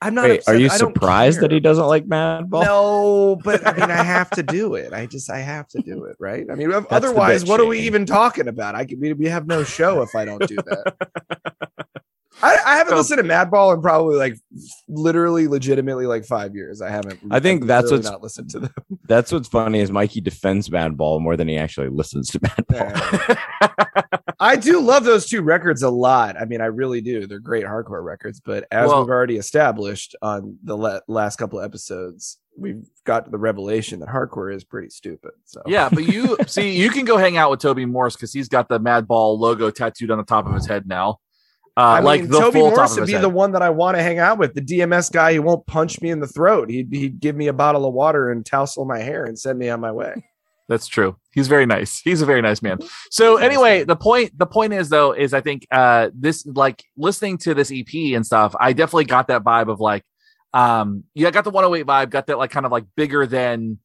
I'm 0.04 0.14
not. 0.14 0.28
Wait, 0.28 0.42
are 0.46 0.54
you 0.54 0.68
surprised 0.68 1.40
that 1.40 1.50
he 1.50 1.60
doesn't 1.60 1.86
like 1.86 2.04
Madball? 2.06 2.62
No, 2.62 3.40
but 3.42 3.66
I 3.66 3.72
mean, 3.72 3.90
I 3.90 4.02
have 4.02 4.28
to 4.32 4.42
do 4.42 4.74
it. 4.74 4.92
I 4.92 5.06
just, 5.06 5.30
I 5.30 5.38
have 5.38 5.66
to 5.68 5.80
do 5.80 6.04
it, 6.04 6.16
right? 6.18 6.44
I 6.50 6.54
mean, 6.56 6.68
the 6.70 6.86
otherwise, 6.90 7.46
what 7.46 7.58
are 7.58 7.64
we 7.64 7.80
even 7.80 8.04
talking 8.04 8.46
about? 8.46 8.74
I 8.74 8.86
we, 9.00 9.14
we 9.14 9.24
have 9.26 9.46
no 9.46 9.64
show 9.64 10.02
if 10.02 10.14
I 10.14 10.26
don't 10.26 10.46
do 10.46 10.56
that. 10.56 11.70
I, 12.42 12.56
I 12.66 12.76
haven't 12.76 12.90
So- 12.92 12.96
listened 12.96 13.18
to 13.18 13.24
Madball 13.28 13.74
in 13.74 13.80
probably 13.82 14.16
like 14.16 14.36
literally, 14.88 15.46
legitimately 15.48 16.06
like 16.06 16.24
five 16.24 16.54
years. 16.54 16.82
I 16.82 16.90
haven't. 16.90 17.20
I 17.30 17.40
think 17.40 17.62
I've 17.62 17.68
that's 17.68 17.90
what's- 17.90 18.04
not 18.08 18.22
listened 18.22 18.50
to 18.50 18.60
them. 18.60 18.74
That's 19.06 19.30
what's 19.30 19.48
funny 19.48 19.80
is 19.80 19.90
Mikey 19.92 20.22
defends 20.22 20.70
Madball 20.70 21.20
more 21.20 21.36
than 21.36 21.46
he 21.46 21.58
actually 21.58 21.90
listens 21.90 22.30
to 22.30 22.40
Madball. 22.40 23.38
I 24.40 24.56
do 24.56 24.80
love 24.80 25.04
those 25.04 25.26
two 25.26 25.42
records 25.42 25.82
a 25.82 25.90
lot. 25.90 26.40
I 26.40 26.46
mean, 26.46 26.62
I 26.62 26.66
really 26.66 27.02
do. 27.02 27.26
They're 27.26 27.38
great 27.38 27.64
hardcore 27.66 28.02
records. 28.02 28.40
But 28.40 28.64
as 28.70 28.88
Well- 28.88 29.00
we've 29.02 29.10
already 29.10 29.36
established 29.36 30.16
on 30.22 30.56
the 30.64 30.76
la- 30.76 31.00
last 31.06 31.36
couple 31.36 31.58
of 31.58 31.66
episodes, 31.66 32.38
we've 32.56 32.88
got 33.04 33.26
to 33.26 33.30
the 33.30 33.36
revelation 33.38 34.00
that 34.00 34.08
hardcore 34.08 34.54
is 34.54 34.64
pretty 34.64 34.88
stupid. 34.88 35.32
So 35.44 35.60
yeah 35.66 35.88
but 35.92 36.04
you 36.06 36.36
see 36.46 36.70
you 36.80 36.88
can 36.88 37.04
go 37.04 37.16
hang 37.18 37.36
out 37.36 37.50
with 37.50 37.58
toby 37.60 37.84
morse 37.84 38.14
because 38.16 38.32
he's 38.32 38.48
got 38.48 38.68
the 38.68 38.78
madball 38.78 39.36
logo 39.38 39.70
tattooed 39.70 40.10
on 40.12 40.18
the 40.18 40.24
top 40.24 40.46
of 40.46 40.54
his 40.54 40.64
head 40.66 40.86
now 40.86 41.18
uh 41.76 41.80
I 41.80 41.96
mean, 41.96 42.04
like 42.04 42.28
the 42.28 42.38
Toby 42.38 42.60
full 42.60 42.70
Morris 42.70 42.92
of 42.92 42.98
would 42.98 43.06
be 43.06 43.12
head. 43.14 43.22
the 43.22 43.28
one 43.28 43.52
that 43.52 43.62
I 43.62 43.70
want 43.70 43.96
to 43.96 44.02
hang 44.02 44.18
out 44.18 44.38
with. 44.38 44.54
The 44.54 44.60
DMS 44.60 45.10
guy 45.12 45.34
who 45.34 45.42
won't 45.42 45.66
punch 45.66 46.00
me 46.00 46.10
in 46.10 46.20
the 46.20 46.28
throat. 46.28 46.70
He'd, 46.70 46.88
he'd 46.92 47.20
give 47.20 47.34
me 47.36 47.48
a 47.48 47.52
bottle 47.52 47.86
of 47.86 47.94
water 47.94 48.30
and 48.30 48.46
tousle 48.46 48.84
my 48.84 49.00
hair 49.00 49.24
and 49.24 49.38
send 49.38 49.58
me 49.58 49.68
on 49.68 49.80
my 49.80 49.90
way. 49.92 50.14
That's 50.68 50.86
true. 50.86 51.16
He's 51.32 51.48
very 51.48 51.66
nice. 51.66 52.00
He's 52.00 52.22
a 52.22 52.26
very 52.26 52.40
nice 52.40 52.62
man. 52.62 52.78
So 53.10 53.36
anyway, 53.36 53.84
the 53.84 53.96
point 53.96 54.36
the 54.36 54.46
point 54.46 54.72
is 54.72 54.88
though 54.88 55.12
is 55.12 55.34
I 55.34 55.40
think 55.40 55.66
uh 55.70 56.10
this 56.14 56.44
like 56.46 56.82
listening 56.96 57.38
to 57.38 57.54
this 57.54 57.70
EP 57.70 58.16
and 58.16 58.24
stuff, 58.26 58.54
I 58.58 58.72
definitely 58.72 59.04
got 59.04 59.28
that 59.28 59.44
vibe 59.44 59.68
of 59.68 59.78
like 59.78 60.04
um 60.52 61.04
yeah, 61.14 61.28
I 61.28 61.30
got 61.30 61.44
the 61.44 61.50
108 61.50 61.86
vibe, 61.86 62.10
got 62.10 62.26
that 62.26 62.38
like 62.38 62.50
kind 62.50 62.66
of 62.66 62.72
like 62.72 62.86
bigger 62.96 63.26
than 63.26 63.78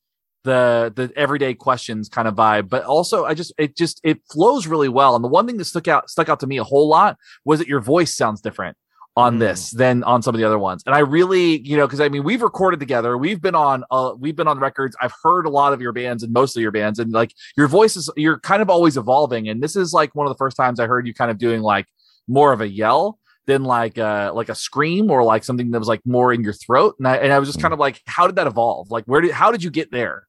the 0.44 0.92
the 0.96 1.12
everyday 1.18 1.54
questions 1.54 2.08
kind 2.08 2.28
of 2.28 2.34
vibe 2.34 2.70
but 2.70 2.84
also 2.86 3.26
i 3.26 3.34
just 3.34 3.52
it 3.58 3.76
just 3.76 4.00
it 4.04 4.22
flows 4.32 4.68
really 4.68 4.90
well. 4.90 5.16
And 5.16 5.24
the 5.24 5.28
one 5.28 5.46
thing 5.46 5.58
that 5.58 5.66
stuck 5.66 5.88
out 5.88 6.10
stuck 6.10 6.30
out 6.30 6.40
to 6.40 6.48
me 6.48 6.58
a 6.58 6.64
whole 6.64 6.88
lot 6.88 7.18
was 7.44 7.60
that 7.60 7.68
your 7.68 7.82
voice 7.82 8.16
sounds 8.16 8.40
different 8.42 8.78
on 9.18 9.36
Mm. 9.36 9.40
this 9.40 9.72
than 9.72 10.04
on 10.04 10.22
some 10.22 10.34
of 10.34 10.40
the 10.40 10.46
other 10.46 10.60
ones. 10.60 10.82
And 10.86 10.96
i 10.96 11.00
really 11.00 11.60
you 11.68 11.76
know 11.76 11.86
because 11.88 12.00
i 12.00 12.08
mean 12.08 12.24
we've 12.24 12.42
recorded 12.42 12.80
together. 12.80 13.18
We've 13.18 13.42
been 13.42 13.56
on 13.56 13.84
uh 13.92 14.14
we've 14.18 14.36
been 14.36 14.48
on 14.48 14.60
records. 14.60 14.96
I've 15.02 15.14
heard 15.24 15.46
a 15.46 15.50
lot 15.50 15.74
of 15.74 15.82
your 15.82 15.92
bands 15.92 16.24
and 16.24 16.32
most 16.32 16.56
of 16.56 16.62
your 16.62 16.72
bands 16.72 17.00
and 17.00 17.12
like 17.12 17.34
your 17.58 17.68
voice 17.68 17.98
is 17.98 18.10
you're 18.16 18.40
kind 18.40 18.62
of 18.62 18.70
always 18.70 18.96
evolving. 18.96 19.50
And 19.50 19.62
this 19.62 19.76
is 19.76 19.92
like 19.92 20.16
one 20.16 20.26
of 20.26 20.32
the 20.32 20.38
first 20.38 20.56
times 20.56 20.80
i 20.80 20.88
heard 20.88 21.06
you 21.06 21.14
kind 21.14 21.32
of 21.32 21.38
doing 21.38 21.62
like 21.62 21.86
more 22.30 22.54
of 22.54 22.62
a 22.62 22.68
yell 22.70 23.20
than 23.46 23.64
like 23.64 23.98
uh 23.98 24.32
like 24.34 24.48
a 24.48 24.56
scream 24.56 25.10
or 25.12 25.24
like 25.24 25.44
something 25.44 25.72
that 25.72 25.80
was 25.80 25.88
like 25.90 26.02
more 26.06 26.32
in 26.32 26.44
your 26.44 26.54
throat. 26.54 26.96
And 27.00 27.08
i, 27.08 27.18
and 27.18 27.34
I 27.34 27.40
was 27.40 27.50
just 27.50 27.60
kind 27.62 27.74
of 27.74 27.80
like 27.80 28.00
how 28.06 28.26
did 28.28 28.38
that 28.38 28.48
evolve? 28.48 28.90
Like 28.90 29.04
where 29.06 29.20
did 29.20 29.32
how 29.32 29.52
did 29.52 29.64
you 29.64 29.72
get 29.72 29.92
there 29.92 30.28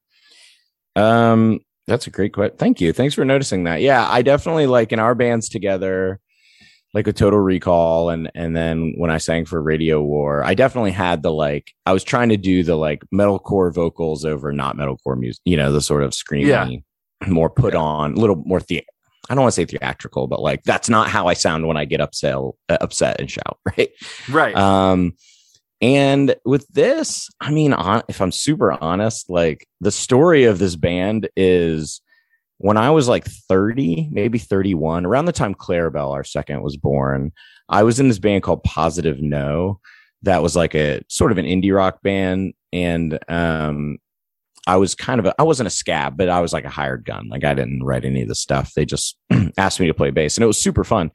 Um, 0.95 1.59
that's 1.87 2.07
a 2.07 2.11
great 2.11 2.33
question. 2.33 2.57
Thank 2.57 2.81
you. 2.81 2.93
Thanks 2.93 3.15
for 3.15 3.25
noticing 3.25 3.65
that. 3.65 3.81
Yeah, 3.81 4.07
I 4.09 4.21
definitely 4.21 4.67
like 4.67 4.91
in 4.91 4.99
our 4.99 5.15
bands 5.15 5.49
together, 5.49 6.19
like 6.93 7.07
a 7.07 7.13
Total 7.13 7.39
Recall, 7.39 8.09
and 8.09 8.31
and 8.35 8.55
then 8.55 8.93
when 8.97 9.09
I 9.09 9.17
sang 9.17 9.45
for 9.45 9.61
Radio 9.61 10.01
War, 10.01 10.43
I 10.43 10.53
definitely 10.53 10.91
had 10.91 11.23
the 11.23 11.31
like. 11.31 11.71
I 11.85 11.93
was 11.93 12.03
trying 12.03 12.29
to 12.29 12.37
do 12.37 12.63
the 12.63 12.75
like 12.75 13.03
metalcore 13.13 13.73
vocals 13.73 14.25
over 14.25 14.51
not 14.51 14.77
metalcore 14.77 15.17
music. 15.17 15.41
You 15.45 15.57
know, 15.57 15.71
the 15.71 15.81
sort 15.81 16.03
of 16.03 16.11
screamy, 16.11 16.83
more 17.27 17.49
put 17.49 17.75
on, 17.75 18.13
a 18.13 18.19
little 18.19 18.37
more 18.45 18.59
the. 18.59 18.83
I 19.29 19.35
don't 19.35 19.43
want 19.43 19.53
to 19.53 19.61
say 19.61 19.65
theatrical, 19.65 20.27
but 20.27 20.41
like 20.41 20.63
that's 20.63 20.89
not 20.89 21.07
how 21.07 21.27
I 21.27 21.33
sound 21.33 21.67
when 21.67 21.77
I 21.77 21.85
get 21.85 22.01
upset, 22.01 22.35
uh, 22.35 22.77
upset 22.81 23.19
and 23.19 23.29
shout. 23.29 23.59
Right. 23.77 23.89
right 24.29 24.55
Um, 24.55 25.13
and 25.81 26.35
with 26.45 26.67
this, 26.67 27.29
I 27.39 27.51
mean, 27.51 27.73
if 28.07 28.21
I'm 28.21 28.31
super 28.31 28.71
honest, 28.83 29.29
like 29.29 29.67
the 29.79 29.91
story 29.91 30.43
of 30.43 30.59
this 30.59 30.75
band 30.75 31.27
is 31.35 32.01
when 32.59 32.77
I 32.77 32.91
was 32.91 33.07
like 33.07 33.25
30, 33.25 34.09
maybe 34.11 34.37
31, 34.37 35.05
around 35.05 35.25
the 35.25 35.31
time 35.31 35.55
Clarabelle, 35.55 36.13
our 36.13 36.23
second, 36.23 36.61
was 36.61 36.77
born, 36.77 37.31
I 37.67 37.81
was 37.81 37.99
in 37.99 38.07
this 38.07 38.19
band 38.19 38.43
called 38.43 38.63
Positive 38.63 39.21
No. 39.21 39.79
That 40.21 40.43
was 40.43 40.55
like 40.55 40.75
a 40.75 41.01
sort 41.07 41.31
of 41.31 41.39
an 41.39 41.45
indie 41.45 41.75
rock 41.75 42.03
band. 42.03 42.53
And 42.71 43.17
um, 43.27 43.97
I 44.67 44.75
was 44.75 44.93
kind 44.93 45.19
of 45.19 45.25
a, 45.25 45.33
I 45.39 45.43
wasn't 45.43 45.65
a 45.65 45.71
scab, 45.71 46.15
but 46.15 46.29
I 46.29 46.41
was 46.41 46.53
like 46.53 46.65
a 46.65 46.69
hired 46.69 47.05
gun. 47.05 47.27
Like 47.27 47.43
I 47.43 47.55
didn't 47.55 47.83
write 47.83 48.05
any 48.05 48.21
of 48.21 48.27
the 48.27 48.35
stuff. 48.35 48.73
They 48.75 48.85
just 48.85 49.17
asked 49.57 49.79
me 49.79 49.87
to 49.87 49.95
play 49.95 50.11
bass 50.11 50.37
and 50.37 50.43
it 50.43 50.47
was 50.47 50.61
super 50.61 50.83
fun. 50.83 51.09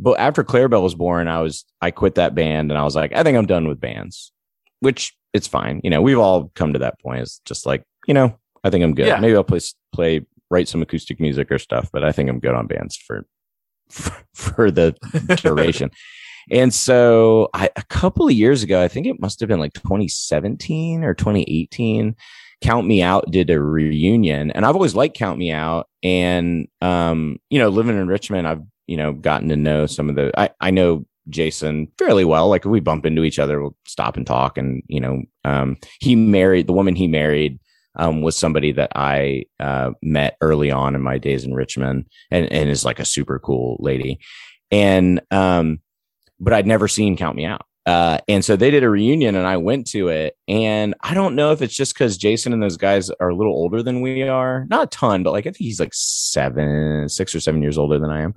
But 0.00 0.18
after 0.18 0.42
Clarabelle 0.42 0.82
was 0.82 0.94
born, 0.94 1.28
I 1.28 1.40
was 1.42 1.64
I 1.80 1.90
quit 1.90 2.14
that 2.14 2.34
band 2.34 2.70
and 2.70 2.78
I 2.78 2.84
was 2.84 2.96
like, 2.96 3.12
I 3.12 3.22
think 3.22 3.36
I'm 3.36 3.46
done 3.46 3.68
with 3.68 3.80
bands, 3.80 4.32
which 4.80 5.14
it's 5.34 5.46
fine. 5.46 5.80
You 5.84 5.90
know, 5.90 6.00
we've 6.02 6.18
all 6.18 6.50
come 6.54 6.72
to 6.72 6.78
that 6.80 7.00
point. 7.00 7.20
It's 7.20 7.40
just 7.44 7.66
like, 7.66 7.84
you 8.06 8.14
know, 8.14 8.38
I 8.64 8.70
think 8.70 8.82
I'm 8.82 8.94
good. 8.94 9.06
Yeah. 9.06 9.20
Maybe 9.20 9.36
I'll 9.36 9.44
play 9.44 9.60
play 9.92 10.26
write 10.50 10.68
some 10.68 10.82
acoustic 10.82 11.20
music 11.20 11.52
or 11.52 11.58
stuff, 11.58 11.90
but 11.92 12.02
I 12.02 12.12
think 12.12 12.28
I'm 12.28 12.40
good 12.40 12.54
on 12.54 12.66
bands 12.66 12.96
for 12.96 13.26
for, 13.90 14.16
for 14.34 14.70
the 14.70 14.94
duration. 15.42 15.90
And 16.50 16.72
so 16.72 17.48
I, 17.54 17.70
a 17.76 17.84
couple 17.84 18.26
of 18.26 18.32
years 18.32 18.62
ago, 18.62 18.82
I 18.82 18.88
think 18.88 19.06
it 19.06 19.20
must 19.20 19.40
have 19.40 19.48
been 19.48 19.60
like 19.60 19.74
2017 19.74 21.04
or 21.04 21.14
2018, 21.14 22.16
Count 22.62 22.86
Me 22.86 23.02
Out 23.02 23.30
did 23.30 23.50
a 23.50 23.60
reunion. 23.60 24.50
And 24.50 24.64
I've 24.64 24.74
always 24.74 24.94
liked 24.94 25.16
Count 25.16 25.38
Me 25.38 25.52
Out. 25.52 25.88
And 26.02 26.68
um, 26.80 27.38
you 27.50 27.58
know, 27.58 27.68
living 27.68 27.98
in 27.98 28.08
Richmond, 28.08 28.48
I've, 28.48 28.62
you 28.90 28.96
know, 28.96 29.12
gotten 29.12 29.48
to 29.48 29.56
know 29.56 29.86
some 29.86 30.10
of 30.10 30.16
the 30.16 30.32
I, 30.36 30.50
I 30.60 30.72
know 30.72 31.06
Jason 31.28 31.86
fairly 31.96 32.24
well. 32.24 32.48
Like 32.48 32.64
we 32.64 32.80
bump 32.80 33.06
into 33.06 33.22
each 33.22 33.38
other, 33.38 33.60
we'll 33.62 33.76
stop 33.86 34.16
and 34.16 34.26
talk. 34.26 34.58
And, 34.58 34.82
you 34.88 35.00
know, 35.00 35.22
um, 35.44 35.76
he 36.00 36.16
married 36.16 36.66
the 36.66 36.72
woman 36.72 36.96
he 36.96 37.06
married 37.06 37.60
um, 37.94 38.20
was 38.20 38.36
somebody 38.36 38.72
that 38.72 38.90
I 38.96 39.44
uh, 39.60 39.92
met 40.02 40.36
early 40.40 40.72
on 40.72 40.96
in 40.96 41.02
my 41.02 41.18
days 41.18 41.44
in 41.44 41.54
Richmond 41.54 42.06
and, 42.32 42.50
and 42.50 42.68
is 42.68 42.84
like 42.84 42.98
a 42.98 43.04
super 43.04 43.38
cool 43.38 43.76
lady. 43.78 44.18
And, 44.72 45.20
um, 45.30 45.78
but 46.40 46.52
I'd 46.52 46.66
never 46.66 46.88
seen 46.88 47.16
Count 47.16 47.36
Me 47.36 47.44
Out. 47.44 47.62
Uh, 47.86 48.18
and 48.28 48.44
so 48.44 48.56
they 48.56 48.70
did 48.70 48.84
a 48.84 48.90
reunion 48.90 49.34
and 49.34 49.46
I 49.46 49.56
went 49.56 49.86
to 49.88 50.08
it. 50.08 50.36
And 50.46 50.94
I 51.00 51.14
don't 51.14 51.34
know 51.34 51.52
if 51.52 51.62
it's 51.62 51.74
just 51.74 51.94
because 51.94 52.18
Jason 52.18 52.52
and 52.52 52.62
those 52.62 52.76
guys 52.76 53.10
are 53.10 53.30
a 53.30 53.34
little 53.34 53.54
older 53.54 53.82
than 53.82 54.00
we 54.00 54.22
are. 54.22 54.66
Not 54.68 54.84
a 54.84 54.86
ton, 54.88 55.22
but 55.22 55.32
like 55.32 55.46
I 55.46 55.50
think 55.50 55.58
he's 55.58 55.80
like 55.80 55.94
seven, 55.94 57.08
six 57.08 57.34
or 57.34 57.40
seven 57.40 57.62
years 57.62 57.78
older 57.78 57.98
than 57.98 58.10
I 58.10 58.22
am. 58.22 58.34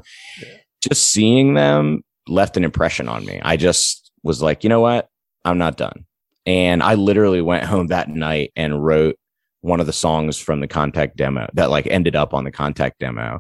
Just 0.82 1.12
seeing 1.12 1.53
them 1.53 2.03
left 2.27 2.58
an 2.58 2.63
impression 2.63 3.08
on 3.10 3.25
me. 3.25 3.41
I 3.43 3.58
just 3.58 4.12
was 4.23 4.41
like, 4.41 4.63
you 4.63 4.69
know 4.69 4.82
what? 4.82 5.10
I'm 5.45 5.58
not 5.58 5.77
done. 5.77 6.06
And 6.45 6.82
I 6.82 6.95
literally 6.95 7.41
went 7.41 7.65
home 7.65 7.88
that 7.88 8.10
night 8.10 8.51
and 8.56 8.84
wrote 8.84 9.17
one 9.62 9.79
of 9.79 9.86
the 9.86 9.93
songs 9.93 10.38
from 10.38 10.60
the 10.60 10.67
contact 10.67 11.15
demo 11.15 11.49
that 11.53 11.69
like 11.69 11.88
ended 11.88 12.15
up 12.15 12.34
on 12.34 12.43
the 12.43 12.51
contact 12.51 12.99
demo. 12.99 13.39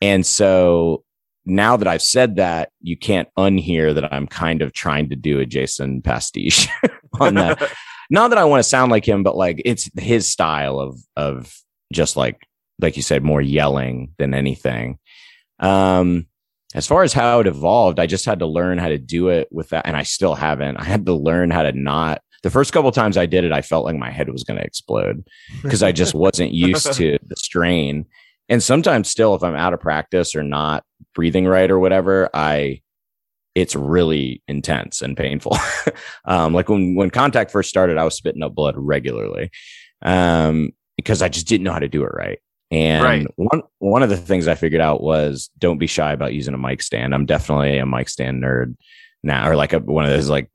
And 0.00 0.24
so 0.24 1.04
now 1.44 1.76
that 1.76 1.88
I've 1.88 2.02
said 2.02 2.36
that, 2.36 2.70
you 2.80 2.96
can't 2.96 3.28
unhear 3.38 3.94
that 3.94 4.12
I'm 4.12 4.26
kind 4.26 4.62
of 4.62 4.72
trying 4.72 5.08
to 5.10 5.16
do 5.16 5.40
a 5.40 5.46
Jason 5.46 6.02
pastiche 6.02 6.68
on 7.20 7.34
that. 7.34 7.72
Not 8.10 8.28
that 8.28 8.38
I 8.38 8.44
want 8.44 8.60
to 8.60 8.68
sound 8.68 8.90
like 8.90 9.06
him, 9.06 9.22
but 9.22 9.36
like 9.36 9.62
it's 9.64 9.88
his 9.98 10.30
style 10.30 10.80
of 10.80 10.98
of 11.16 11.54
just 11.92 12.16
like 12.16 12.46
like 12.80 12.96
you 12.96 13.02
said, 13.02 13.22
more 13.22 13.40
yelling 13.40 14.14
than 14.18 14.34
anything. 14.34 14.98
Um 15.60 16.26
as 16.74 16.86
far 16.86 17.02
as 17.02 17.12
how 17.12 17.40
it 17.40 17.46
evolved, 17.46 17.98
I 17.98 18.06
just 18.06 18.24
had 18.24 18.40
to 18.40 18.46
learn 18.46 18.78
how 18.78 18.88
to 18.88 18.98
do 18.98 19.28
it 19.28 19.48
with 19.50 19.70
that. 19.70 19.86
And 19.86 19.96
I 19.96 20.04
still 20.04 20.36
haven't. 20.36 20.76
I 20.76 20.84
had 20.84 21.06
to 21.06 21.14
learn 21.14 21.50
how 21.50 21.62
to 21.62 21.72
not 21.72 22.22
the 22.42 22.50
first 22.50 22.72
couple 22.72 22.90
times 22.90 23.16
I 23.16 23.26
did 23.26 23.44
it, 23.44 23.52
I 23.52 23.62
felt 23.62 23.84
like 23.84 23.96
my 23.96 24.10
head 24.10 24.30
was 24.30 24.44
going 24.44 24.58
to 24.58 24.64
explode 24.64 25.26
because 25.62 25.82
I 25.82 25.92
just 25.92 26.14
wasn't 26.14 26.52
used 26.52 26.92
to 26.94 27.18
the 27.26 27.36
strain. 27.36 28.06
And 28.50 28.62
sometimes 28.62 29.08
still, 29.08 29.34
if 29.34 29.42
I'm 29.42 29.54
out 29.54 29.72
of 29.72 29.80
practice 29.80 30.34
or 30.34 30.42
not 30.42 30.84
breathing 31.14 31.46
right 31.46 31.70
or 31.70 31.78
whatever, 31.78 32.28
I 32.34 32.82
it's 33.54 33.74
really 33.74 34.42
intense 34.48 35.02
and 35.02 35.16
painful. 35.16 35.56
um, 36.24 36.52
like 36.52 36.68
when 36.68 36.94
when 36.96 37.10
contact 37.10 37.50
first 37.50 37.70
started, 37.70 37.96
I 37.96 38.04
was 38.04 38.16
spitting 38.16 38.42
up 38.42 38.54
blood 38.54 38.74
regularly 38.76 39.50
um, 40.02 40.70
because 40.96 41.22
I 41.22 41.28
just 41.28 41.46
didn't 41.46 41.64
know 41.64 41.72
how 41.72 41.78
to 41.78 41.88
do 41.88 42.04
it 42.04 42.12
right. 42.12 42.38
And 42.70 43.02
Right. 43.02 43.26
one 43.36 43.62
one 43.78 44.02
of 44.02 44.10
the 44.10 44.16
things 44.16 44.46
I 44.46 44.54
figured 44.54 44.80
out 44.80 45.02
was 45.02 45.50
don't 45.58 45.78
be 45.78 45.86
shy 45.86 46.12
about 46.12 46.34
using 46.34 46.54
a 46.54 46.58
mic 46.58 46.82
stand. 46.82 47.14
I'm 47.14 47.26
definitely 47.26 47.78
a 47.78 47.86
mic 47.86 48.08
stand 48.08 48.42
nerd 48.42 48.76
now, 49.22 49.48
or 49.48 49.56
like 49.56 49.72
a, 49.72 49.78
one 49.80 50.04
of 50.04 50.10
those 50.10 50.28
like 50.28 50.50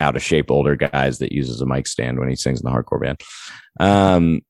out 0.00 0.16
of 0.16 0.22
shape 0.22 0.50
older 0.50 0.76
guys 0.76 1.18
that 1.18 1.32
uses 1.32 1.60
a 1.60 1.66
mic 1.66 1.86
stand 1.86 2.18
when 2.18 2.28
he 2.28 2.36
sings 2.36 2.60
in 2.60 2.64
the 2.64 2.70
hardcore 2.70 3.02
band. 3.02 3.20
Um, 3.80 4.40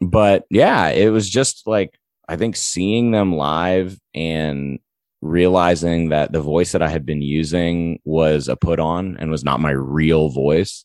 but 0.00 0.44
yeah, 0.50 0.88
it 0.88 1.10
was 1.10 1.28
just 1.28 1.66
like 1.66 1.98
I 2.30 2.36
think 2.36 2.54
seeing 2.54 3.10
them 3.10 3.34
live 3.34 3.98
and 4.14 4.78
realizing 5.20 6.10
that 6.10 6.30
the 6.30 6.40
voice 6.40 6.70
that 6.72 6.80
I 6.80 6.88
had 6.88 7.04
been 7.04 7.22
using 7.22 7.98
was 8.04 8.46
a 8.46 8.54
put 8.54 8.78
on 8.78 9.16
and 9.18 9.32
was 9.32 9.42
not 9.42 9.58
my 9.58 9.72
real 9.72 10.28
voice. 10.28 10.84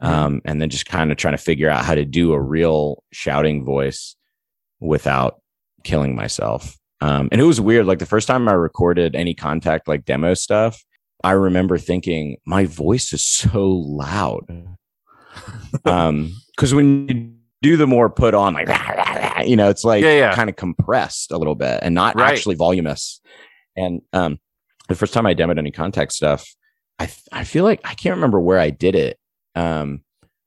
Um, 0.00 0.42
and 0.44 0.60
then 0.60 0.68
just 0.68 0.86
kind 0.86 1.12
of 1.12 1.16
trying 1.16 1.36
to 1.36 1.42
figure 1.42 1.70
out 1.70 1.84
how 1.84 1.94
to 1.94 2.04
do 2.04 2.32
a 2.32 2.40
real 2.40 3.04
shouting 3.12 3.64
voice 3.64 4.16
without 4.80 5.40
killing 5.84 6.16
myself. 6.16 6.76
Um, 7.00 7.28
and 7.30 7.40
it 7.40 7.44
was 7.44 7.60
weird. 7.60 7.86
Like 7.86 8.00
the 8.00 8.06
first 8.06 8.26
time 8.26 8.48
I 8.48 8.54
recorded 8.54 9.14
any 9.14 9.34
contact, 9.34 9.86
like 9.86 10.04
demo 10.04 10.34
stuff, 10.34 10.84
I 11.22 11.30
remember 11.30 11.78
thinking 11.78 12.38
my 12.44 12.64
voice 12.66 13.12
is 13.12 13.24
so 13.24 13.68
loud. 13.68 14.44
um, 15.84 16.32
because 16.56 16.74
when 16.74 17.08
you 17.08 17.34
do 17.62 17.76
the 17.76 17.86
more 17.86 18.10
put 18.10 18.34
on, 18.34 18.54
like, 18.54 18.68
you 19.48 19.56
know, 19.56 19.68
it's 19.68 19.84
like 19.84 20.02
Yeah, 20.02 20.14
yeah. 20.14 20.34
kind 20.34 20.50
of 20.50 20.56
compressed 20.56 21.30
a 21.30 21.38
little 21.38 21.54
bit 21.54 21.80
and 21.82 21.94
not 21.94 22.16
Right. 22.16 22.30
actually 22.32 22.54
voluminous. 22.56 23.20
And 23.76 24.02
um, 24.12 24.38
the 24.88 24.94
first 24.94 25.12
time 25.14 25.26
I 25.26 25.34
demoed 25.34 25.58
any 25.58 25.70
contact 25.70 26.12
stuff, 26.12 26.46
I 26.98 27.10
I 27.32 27.44
feel 27.44 27.64
like 27.64 27.80
I 27.84 27.94
can't 27.94 28.14
remember 28.14 28.40
where 28.40 28.58
I 28.58 28.70
did 28.70 28.94
it. 28.94 29.18
Um, 29.54 30.02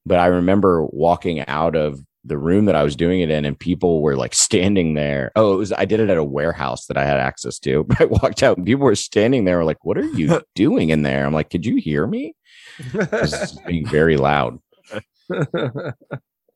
but 0.06 0.20
I 0.20 0.28
remember 0.28 0.86
walking 0.86 1.40
out 1.48 1.76
of 1.76 2.00
the 2.28 2.38
room 2.40 2.66
that 2.66 2.76
I 2.76 2.82
was 2.84 2.96
doing 2.96 3.20
it 3.22 3.30
in, 3.30 3.46
and 3.46 3.58
people 3.60 4.02
were 4.02 4.16
like 4.16 4.34
standing 4.34 4.94
there. 4.96 5.32
Oh, 5.36 5.54
it 5.54 5.58
was 5.58 5.72
I 5.74 5.86
did 5.86 6.00
it 6.00 6.10
at 6.10 6.18
a 6.18 6.24
warehouse 6.24 6.86
that 6.88 6.98
I 6.98 7.06
had 7.06 7.18
access 7.20 7.60
to. 7.60 7.84
But 7.88 8.02
I 8.02 8.06
walked 8.06 8.42
out, 8.44 8.58
and 8.58 8.66
people 8.66 8.86
were 8.86 8.96
standing 8.96 9.46
there, 9.46 9.58
were 9.58 9.64
like, 9.66 9.84
"What 9.86 9.98
are 9.98 10.06
you 10.06 10.42
doing 10.56 10.90
in 10.90 11.02
there?" 11.04 11.26
I'm 11.26 11.34
like, 11.34 11.50
"Could 11.50 11.66
you 11.66 11.76
hear 11.78 12.06
me?" 12.08 12.36
It's 12.94 13.52
being 13.62 13.86
very 13.88 14.18
loud. 14.18 14.60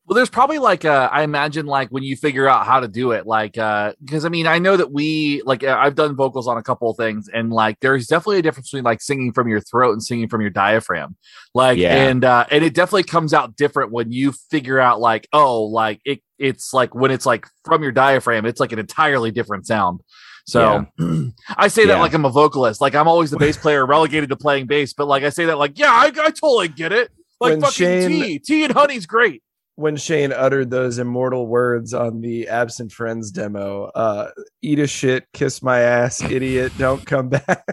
Well, 0.09 0.15
there's 0.15 0.29
probably 0.31 0.57
like 0.57 0.85
uh, 0.85 1.07
I 1.11 1.21
imagine 1.21 1.67
like 1.67 1.89
when 1.89 2.01
you 2.01 2.15
figure 2.15 2.47
out 2.47 2.65
how 2.65 2.79
to 2.79 2.87
do 2.87 3.11
it, 3.11 3.27
like 3.27 3.59
uh, 3.59 3.93
because 4.03 4.25
I 4.25 4.29
mean 4.29 4.47
I 4.47 4.57
know 4.57 4.75
that 4.75 4.91
we 4.91 5.43
like 5.45 5.63
uh, 5.63 5.77
I've 5.79 5.93
done 5.93 6.15
vocals 6.15 6.47
on 6.47 6.57
a 6.57 6.63
couple 6.63 6.89
of 6.89 6.97
things, 6.97 7.29
and 7.31 7.53
like 7.53 7.79
there's 7.81 8.07
definitely 8.07 8.39
a 8.39 8.41
difference 8.41 8.71
between 8.71 8.85
like 8.85 9.03
singing 9.03 9.31
from 9.33 9.47
your 9.47 9.61
throat 9.61 9.91
and 9.91 10.01
singing 10.03 10.27
from 10.27 10.41
your 10.41 10.49
diaphragm, 10.49 11.15
like 11.53 11.77
Yeah. 11.77 11.93
and 12.09 12.25
uh, 12.25 12.47
and 12.49 12.63
it 12.63 12.73
definitely 12.73 13.03
comes 13.03 13.35
out 13.35 13.55
different 13.55 13.91
when 13.91 14.11
you 14.11 14.31
figure 14.49 14.79
out 14.79 14.99
like 14.99 15.27
oh 15.31 15.61
like 15.65 16.01
it 16.05 16.23
it's 16.39 16.73
like 16.73 16.95
when 16.95 17.11
it's 17.11 17.27
like 17.27 17.45
from 17.63 17.83
your 17.83 17.91
diaphragm, 17.91 18.47
it's 18.47 18.59
like 18.59 18.71
an 18.71 18.79
entirely 18.79 19.29
different 19.29 19.67
sound. 19.67 20.01
So 20.47 20.87
I 21.55 21.67
say 21.67 21.85
that 21.85 21.93
Yeah. 21.97 21.99
like 22.01 22.15
I'm 22.15 22.25
a 22.25 22.31
vocalist, 22.31 22.81
like 22.81 22.95
I'm 22.95 23.07
always 23.07 23.29
the 23.29 23.37
bass 23.37 23.57
player 23.61 23.85
relegated 23.85 24.29
to 24.29 24.37
playing 24.37 24.65
bass, 24.65 24.91
but 24.93 25.07
like 25.07 25.21
I 25.23 25.29
say 25.29 25.45
that 25.45 25.59
like 25.59 25.77
yeah 25.77 25.91
I, 25.91 26.05
I 26.07 26.31
totally 26.31 26.67
get 26.69 26.91
it, 26.91 27.11
like 27.39 27.51
When 27.51 27.61
fucking 27.61 27.73
Shane- 27.85 28.09
tea, 28.09 28.39
tea 28.39 28.63
and 28.63 28.73
honey's 28.73 29.05
great. 29.05 29.43
When 29.79 29.95
Shane 29.95 30.33
uttered 30.33 30.69
those 30.69 30.99
immortal 30.99 31.47
words 31.47 31.93
on 31.93 32.19
the 32.19 32.49
Absent 32.49 32.91
Friends 32.91 33.31
demo. 33.31 33.85
Uh, 33.95 34.29
eat 34.61 34.77
a 34.79 34.87
shit, 34.87 35.25
kiss 35.33 35.63
my 35.63 35.79
ass, 35.79 36.21
idiot, 36.21 36.73
don't 36.77 37.05
come 37.05 37.29
back. 37.47 37.63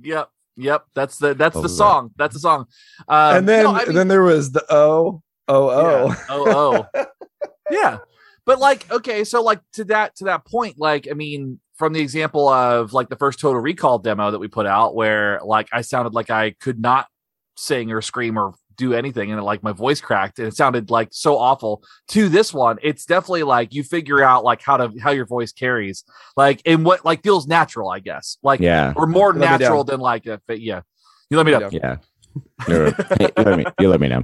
Yep. 0.00 0.30
Yep. 0.56 0.84
That's 0.94 1.18
the 1.18 1.34
that's 1.34 1.54
What 1.56 1.62
the 1.62 1.64
was 1.64 1.72
that? 1.72 1.78
song. 1.78 2.10
That's 2.16 2.34
the 2.34 2.40
song. 2.40 2.66
Um, 3.08 3.36
and 3.38 3.48
then 3.48 3.64
no, 3.64 3.74
I 3.74 3.84
mean- 3.84 3.94
then 3.94 4.08
there 4.08 4.22
was 4.22 4.52
the 4.52 4.64
oh 4.70 5.22
oh 5.48 5.68
oh. 5.70 6.06
Yeah. 6.08 6.16
Oh, 6.28 6.86
oh. 6.94 7.04
yeah. 7.70 7.98
But 8.46 8.60
like, 8.60 8.90
okay, 8.90 9.24
so 9.24 9.42
like 9.42 9.60
to 9.74 9.84
that 9.86 10.16
to 10.16 10.24
that 10.24 10.46
point, 10.46 10.76
like, 10.78 11.06
I 11.10 11.14
mean, 11.14 11.60
from 11.76 11.92
the 11.92 12.00
example 12.00 12.48
of 12.48 12.92
like 12.92 13.08
the 13.08 13.16
first 13.16 13.40
Total 13.40 13.60
Recall 13.60 13.98
demo 13.98 14.30
that 14.30 14.38
we 14.38 14.48
put 14.48 14.64
out, 14.66 14.94
where 14.94 15.40
like 15.44 15.68
I 15.72 15.80
sounded 15.82 16.14
like 16.14 16.30
I 16.30 16.52
could 16.52 16.80
not 16.80 17.08
sing 17.56 17.90
or 17.92 18.00
scream 18.00 18.38
or 18.38 18.54
do 18.78 18.94
anything, 18.94 19.30
and 19.30 19.42
like 19.42 19.62
my 19.62 19.72
voice 19.72 20.00
cracked, 20.00 20.38
and 20.38 20.48
it 20.48 20.56
sounded 20.56 20.90
like 20.90 21.08
so 21.10 21.36
awful. 21.36 21.82
To 22.08 22.28
this 22.30 22.54
one, 22.54 22.78
it's 22.82 23.04
definitely 23.04 23.42
like 23.42 23.74
you 23.74 23.82
figure 23.82 24.22
out 24.22 24.44
like 24.44 24.62
how 24.62 24.78
to 24.78 24.92
how 25.00 25.10
your 25.10 25.26
voice 25.26 25.52
carries, 25.52 26.04
like 26.36 26.62
and 26.64 26.84
what 26.84 27.04
like 27.04 27.22
feels 27.22 27.46
natural, 27.46 27.90
I 27.90 27.98
guess, 27.98 28.38
like 28.42 28.60
Yeah. 28.60 28.94
or 28.96 29.06
more 29.06 29.34
You 29.34 29.40
let 29.40 29.60
natural 29.60 29.84
than 29.84 30.00
like 30.00 30.24
a, 30.26 30.40
yeah. 30.48 30.80
You 31.30 31.36
let 31.36 31.44
me 31.44 31.52
know. 31.52 31.68
Yeah. 31.70 31.96
Yeah. 32.66 32.90
Hey, 33.18 33.28
you 33.36 33.44
let 33.44 33.58
me 33.58 33.64
you 33.80 33.88
let 33.88 34.00
me 34.00 34.08
know. 34.08 34.22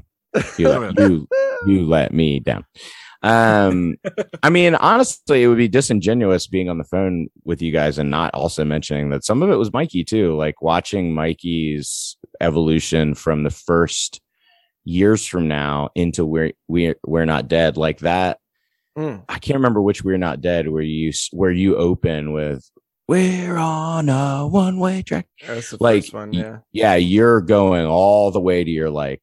You 0.57 0.69
let, 0.69 0.99
you 0.99 1.29
you 1.67 1.87
let 1.87 2.13
me 2.15 2.41
down. 2.41 2.65
Um 3.23 3.97
I 4.43 4.51
mean 4.51 4.75
honestly 4.75 5.43
it 5.43 5.49
would 5.49 5.57
be 5.59 5.69
disingenuous 5.69 6.47
being 6.47 6.69
on 6.69 6.79
the 6.79 6.85
phone 6.85 7.29
with 7.45 7.63
you 7.63 7.73
guys 7.73 7.99
and 7.99 8.11
not 8.11 8.35
also 8.35 8.65
mentioning 8.65 9.11
that 9.11 9.25
some 9.25 9.43
of 9.43 9.51
it 9.51 9.57
was 9.57 9.73
Mikey 9.73 10.05
too, 10.05 10.37
like 10.37 10.61
watching 10.63 11.15
Mikey's 11.15 12.17
evolution 12.41 13.15
from 13.15 13.43
the 13.45 13.51
first 13.51 14.21
years 14.85 15.27
from 15.27 15.49
now 15.49 15.89
into 15.95 16.25
where 16.27 16.53
we 16.69 16.95
we're 17.07 17.25
not 17.25 17.49
dead 17.49 17.77
like 17.77 17.99
that 18.01 18.39
Mm. 18.97 19.25
I 19.29 19.41
can't 19.41 19.57
remember 19.57 19.83
which 19.83 20.05
We're 20.05 20.19
Not 20.19 20.41
Dead 20.41 20.69
where 20.69 20.81
you 20.81 21.11
where 21.33 21.51
you 21.51 21.75
open 21.77 22.33
with 22.33 22.71
We're 23.09 23.57
on 23.57 24.09
a 24.09 24.47
one 24.47 24.79
way 24.79 25.03
track. 25.03 25.27
That's 25.45 25.71
the 25.71 25.79
Like, 25.81 26.09
one, 26.13 26.33
yeah. 26.33 26.59
Yeah, 26.71 26.95
you're 26.95 27.41
going 27.41 27.87
all 27.87 28.31
the 28.31 28.39
way 28.39 28.63
to 28.63 28.71
your 28.71 28.91
like. 28.91 29.21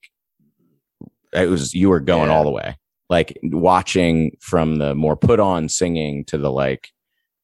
It 1.33 1.49
was 1.49 1.73
you 1.73 1.87
were 1.87 2.01
going 2.01 2.27
Yeah. 2.29 2.35
all 2.35 2.43
the 2.43 2.51
way, 2.51 2.75
like 3.09 3.37
watching 3.43 4.35
from 4.41 4.75
the 4.75 4.93
more 4.93 5.15
put 5.15 5.39
on 5.39 5.69
singing 5.69 6.25
to 6.25 6.37
the 6.37 6.51
like 6.51 6.89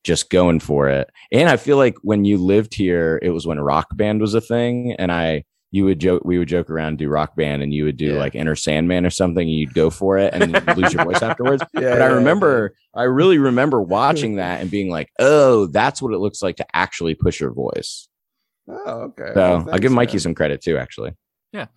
just 0.04 0.30
going 0.30 0.60
for 0.60 0.90
it. 0.90 1.10
And 1.32 1.48
I 1.48 1.56
feel 1.56 1.78
like 1.78 1.96
when 2.02 2.26
you 2.26 2.38
lived 2.38 2.74
here, 2.76 3.20
it 3.24 3.30
was 3.30 3.48
when 3.48 3.58
rock 3.60 3.88
band 3.96 4.20
was 4.20 4.34
a 4.34 4.42
thing, 4.42 4.92
and 5.00 5.14
I 5.14 5.46
you 5.72 5.84
would 5.86 6.00
joke 6.00 6.22
we 6.24 6.38
would 6.40 6.48
joke 6.48 6.70
around 6.70 6.98
do 6.98 7.10
rock 7.10 7.36
band 7.36 7.62
and 7.62 7.74
you 7.74 7.84
would 7.84 7.98
do 7.98 8.14
Yeah. 8.14 8.20
like 8.20 8.36
Inner 8.36 8.56
Sandman 8.56 9.06
or 9.06 9.10
something 9.10 9.48
and 9.48 9.56
you'd 9.58 9.74
go 9.74 9.90
for 9.90 10.18
it 10.18 10.34
and 10.34 10.54
lose 10.78 10.94
your 10.94 11.04
voice 11.04 11.22
afterwards 11.22 11.64
Yeah, 11.74 11.82
but 11.82 12.02
I 12.02 12.08
yeah, 12.08 12.14
remember, 12.14 12.74
I 12.94 13.04
really 13.04 13.38
remember 13.38 13.82
watching 13.82 14.36
that 14.38 14.62
and 14.62 14.72
being 14.72 14.90
like, 14.90 15.10
"Oh, 15.20 15.68
that's 15.68 16.02
what 16.02 16.14
it 16.14 16.20
looks 16.20 16.42
like 16.42 16.56
to 16.58 16.66
actually 16.74 17.16
push 17.16 17.40
your 17.42 17.52
voice." 17.52 18.08
Oh, 18.70 19.12
okay. 19.12 19.32
So 19.34 19.40
Well, 19.40 19.70
I'll 19.72 19.80
give 19.80 19.92
Mikey 19.92 20.14
man. 20.14 20.20
some 20.20 20.36
credit 20.36 20.62
too. 20.62 20.78
Actually, 20.78 21.12
Yeah. 21.52 21.68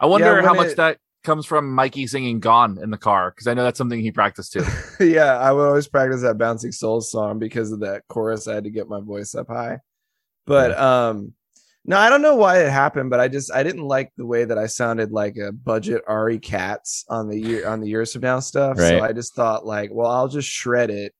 I 0.00 0.06
wonder 0.06 0.34
when 0.34 0.44
how 0.44 0.54
much 0.54 0.74
that 0.76 0.98
comes 1.24 1.46
from 1.46 1.72
Mikey 1.72 2.06
singing 2.08 2.40
"Gone" 2.40 2.78
in 2.82 2.90
the 2.90 2.98
car 2.98 3.30
because 3.30 3.46
I 3.46 3.54
know 3.54 3.62
that's 3.64 3.78
something 3.78 4.00
he 4.00 4.10
practiced 4.12 4.52
too. 4.52 4.64
yeah, 5.04 5.38
I 5.38 5.52
would 5.52 5.66
always 5.66 5.86
practice 5.88 6.22
that 6.22 6.38
Bouncing 6.38 6.72
Souls 6.72 7.10
song 7.10 7.38
because 7.38 7.70
of 7.72 7.80
that 7.80 8.02
chorus. 8.08 8.48
I 8.48 8.54
had 8.54 8.64
to 8.64 8.70
get 8.70 8.88
my 8.88 9.00
voice 9.00 9.34
up 9.36 9.46
high. 9.48 9.78
But 10.46 10.76
um 10.78 11.34
no, 11.84 11.96
I 11.98 12.08
don't 12.10 12.22
know 12.22 12.36
why 12.36 12.60
it 12.64 12.70
happened, 12.70 13.10
but 13.10 13.20
I 13.20 13.28
just 13.28 13.52
I 13.52 13.62
didn't 13.62 13.86
like 13.86 14.12
the 14.16 14.26
way 14.26 14.44
that 14.44 14.58
I 14.58 14.66
sounded 14.66 15.10
like 15.10 15.36
a 15.36 15.52
budget 15.52 16.02
Ari 16.06 16.38
Katz 16.38 17.04
on 17.08 17.28
the 17.28 17.38
year 17.38 17.66
on 17.68 17.80
the 17.80 17.88
years 17.88 18.12
from 18.12 18.22
now 18.22 18.40
stuff. 18.40 18.78
So 18.78 19.00
I 19.02 19.12
just 19.12 19.34
thought 19.34 19.66
like, 19.66 19.90
well, 19.92 20.10
I'll 20.10 20.28
just 20.28 20.48
shred 20.48 20.90
it. 20.90 21.12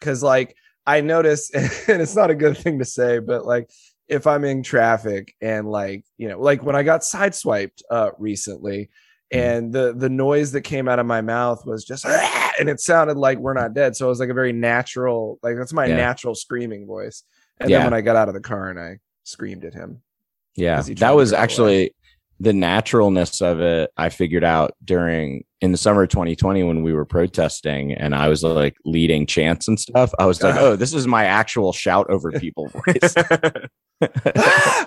Cause 0.00 0.22
like 0.22 0.56
I 0.86 1.00
notice, 1.00 1.50
and 1.88 2.00
it's 2.00 2.14
not 2.14 2.30
a 2.30 2.34
good 2.34 2.56
thing 2.56 2.78
to 2.78 2.84
say, 2.84 3.18
but 3.18 3.44
like 3.44 3.68
if 4.08 4.26
I'm 4.28 4.44
in 4.44 4.62
traffic 4.62 5.34
and 5.40 5.68
like, 5.68 6.04
you 6.18 6.28
know, 6.28 6.40
like 6.40 6.62
when 6.62 6.76
I 6.76 6.82
got 6.84 7.00
sideswiped 7.00 7.82
uh 7.90 8.10
recently, 8.18 8.90
and 9.32 9.72
the 9.72 9.92
the 9.96 10.08
noise 10.08 10.52
that 10.52 10.60
came 10.60 10.88
out 10.88 11.00
of 11.00 11.06
my 11.06 11.20
mouth 11.20 11.66
was 11.66 11.84
just 11.84 12.04
and 12.60 12.68
it 12.68 12.78
sounded 12.78 13.16
like 13.16 13.38
we're 13.38 13.54
not 13.54 13.74
dead 13.74 13.96
so 13.96 14.06
it 14.06 14.08
was 14.08 14.20
like 14.20 14.28
a 14.28 14.34
very 14.34 14.52
natural 14.52 15.40
like 15.42 15.56
that's 15.56 15.72
my 15.72 15.86
Yeah. 15.86 15.96
natural 15.96 16.36
screaming 16.36 16.86
voice 16.86 17.24
and 17.58 17.68
Yeah. 17.68 17.78
then 17.78 17.86
when 17.86 17.94
i 17.94 18.02
got 18.02 18.14
out 18.14 18.28
of 18.28 18.34
the 18.34 18.40
car 18.40 18.68
and 18.70 18.78
i 18.78 18.98
screamed 19.26 19.64
at 19.64 19.74
him 19.74 20.00
yeah, 20.56 20.78
Is 20.78 20.86
he 20.86 20.94
trying 20.94 21.10
that 21.10 21.16
was 21.16 21.30
drive 21.30 21.38
away? 21.40 21.44
actually 21.44 21.94
the 22.40 22.52
naturalness 22.52 23.40
of 23.42 23.60
it. 23.60 23.90
I 23.96 24.08
figured 24.10 24.44
out 24.44 24.72
during 24.84 25.44
in 25.62 25.72
the 25.72 25.78
summer 25.78 26.02
of 26.02 26.10
2020 26.10 26.62
when 26.64 26.82
we 26.82 26.92
were 26.92 27.04
protesting, 27.06 27.92
and 27.92 28.14
I 28.14 28.28
was 28.28 28.42
like 28.42 28.76
leading 28.84 29.26
chants 29.26 29.68
and 29.68 29.78
stuff. 29.80 30.12
I 30.18 30.26
was 30.26 30.42
like, 30.42 30.54
Uh-huh. 30.54 30.64
"Oh, 30.66 30.76
this 30.76 30.92
is 30.94 31.06
my 31.06 31.24
actual 31.24 31.72
shout 31.72 32.06
over 32.10 32.30
people 32.40 32.68
voice." 32.68 33.14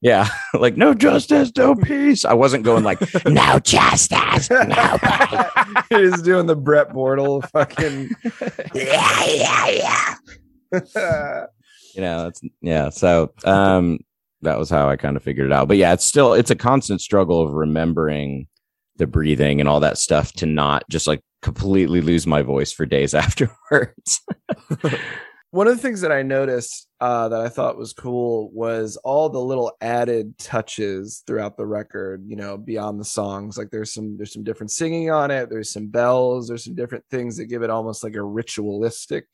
yeah, 0.00 0.28
like 0.54 0.76
no 0.76 0.94
justice, 0.94 1.50
no 1.56 1.74
peace. 1.74 2.24
I 2.24 2.34
wasn't 2.34 2.64
going 2.64 2.84
like 2.84 2.98
no 3.26 3.58
justice, 3.58 4.50
no 4.50 4.98
peace. 4.98 5.82
he's 5.90 6.22
doing 6.22 6.46
the 6.46 6.56
brett 6.56 6.90
bortle 6.90 7.46
fucking 7.50 8.10
yeah, 8.74 9.24
yeah, 9.26 10.14
yeah. 10.72 11.46
You 11.96 12.02
know 12.02 12.24
that's 12.24 12.42
yeah 12.60 12.90
so 12.90 13.32
um 13.44 13.98
that 14.42 14.58
was 14.58 14.68
how 14.68 14.88
i 14.88 14.96
kind 14.96 15.16
of 15.16 15.22
figured 15.22 15.46
it 15.46 15.52
out. 15.52 15.66
But 15.66 15.78
yeah 15.78 15.92
it's 15.92 16.04
still 16.04 16.34
it's 16.34 16.50
a 16.50 16.56
constant 16.56 17.00
struggle 17.00 17.42
of 17.42 17.52
remembering 17.52 18.46
the 18.96 19.06
breathing 19.06 19.60
and 19.60 19.68
all 19.68 19.80
that 19.80 19.98
stuff 19.98 20.32
to 20.34 20.46
not 20.46 20.84
just 20.88 21.06
like 21.06 21.20
completely 21.42 22.00
lose 22.00 22.26
my 22.26 22.42
voice 22.42 22.72
for 22.72 22.86
days 22.86 23.14
afterwards. 23.24 24.20
One 25.50 25.68
of 25.68 25.76
the 25.76 25.82
things 25.82 26.02
that 26.02 26.12
i 26.12 26.22
noticed 26.22 26.86
uh, 27.00 27.28
that 27.30 27.40
i 27.40 27.48
thought 27.48 27.78
was 27.78 27.94
cool 27.94 28.50
was 28.52 28.96
all 29.04 29.30
the 29.30 29.40
little 29.40 29.72
added 29.80 30.36
touches 30.38 31.22
throughout 31.26 31.56
the 31.56 31.66
record 31.66 32.24
you 32.26 32.36
know 32.36 32.58
beyond 32.58 33.00
the 33.00 33.04
songs. 33.04 33.56
Like 33.56 33.70
there's 33.70 33.94
some 33.94 34.18
there's 34.18 34.34
some 34.34 34.44
different 34.44 34.70
singing 34.70 35.10
on 35.10 35.30
it. 35.30 35.48
There's 35.48 35.72
some 35.72 35.86
bells. 35.86 36.48
There's 36.48 36.64
some 36.64 36.74
different 36.74 37.04
things 37.10 37.38
that 37.38 37.46
give 37.46 37.62
it 37.62 37.70
almost 37.70 38.04
like 38.04 38.16
a 38.16 38.22
ritualistic 38.22 39.26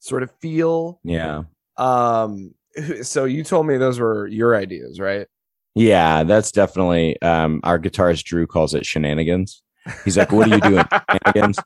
sort 0.00 0.24
of 0.24 0.32
feel. 0.40 0.98
Yeah 1.04 1.44
um 1.76 2.54
so 3.02 3.24
you 3.24 3.44
told 3.44 3.66
me 3.66 3.76
those 3.76 3.98
were 3.98 4.26
your 4.26 4.56
ideas 4.56 5.00
right? 5.00 5.26
Yeah 5.74 6.24
that's 6.24 6.52
definitely 6.52 7.20
um 7.22 7.60
our 7.64 7.78
guitarist 7.78 8.24
drew 8.24 8.46
calls 8.46 8.74
it 8.74 8.86
shenanigans. 8.86 9.62
He's 10.04 10.16
like 10.16 10.32
what 10.32 10.50
are 10.50 10.54
you 10.54 10.60
doing 10.60 10.84
shenanigans? 11.10 11.58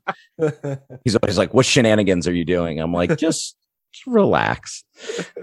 He's 1.05 1.17
always 1.17 1.39
like 1.39 1.55
what 1.55 1.67
shenanigans 1.67 2.27
are 2.27 2.35
you 2.35 2.45
doing? 2.45 2.81
I'm 2.81 2.93
like 2.93 3.17
just, 3.17 3.57
just 3.93 4.07
relax. 4.07 4.85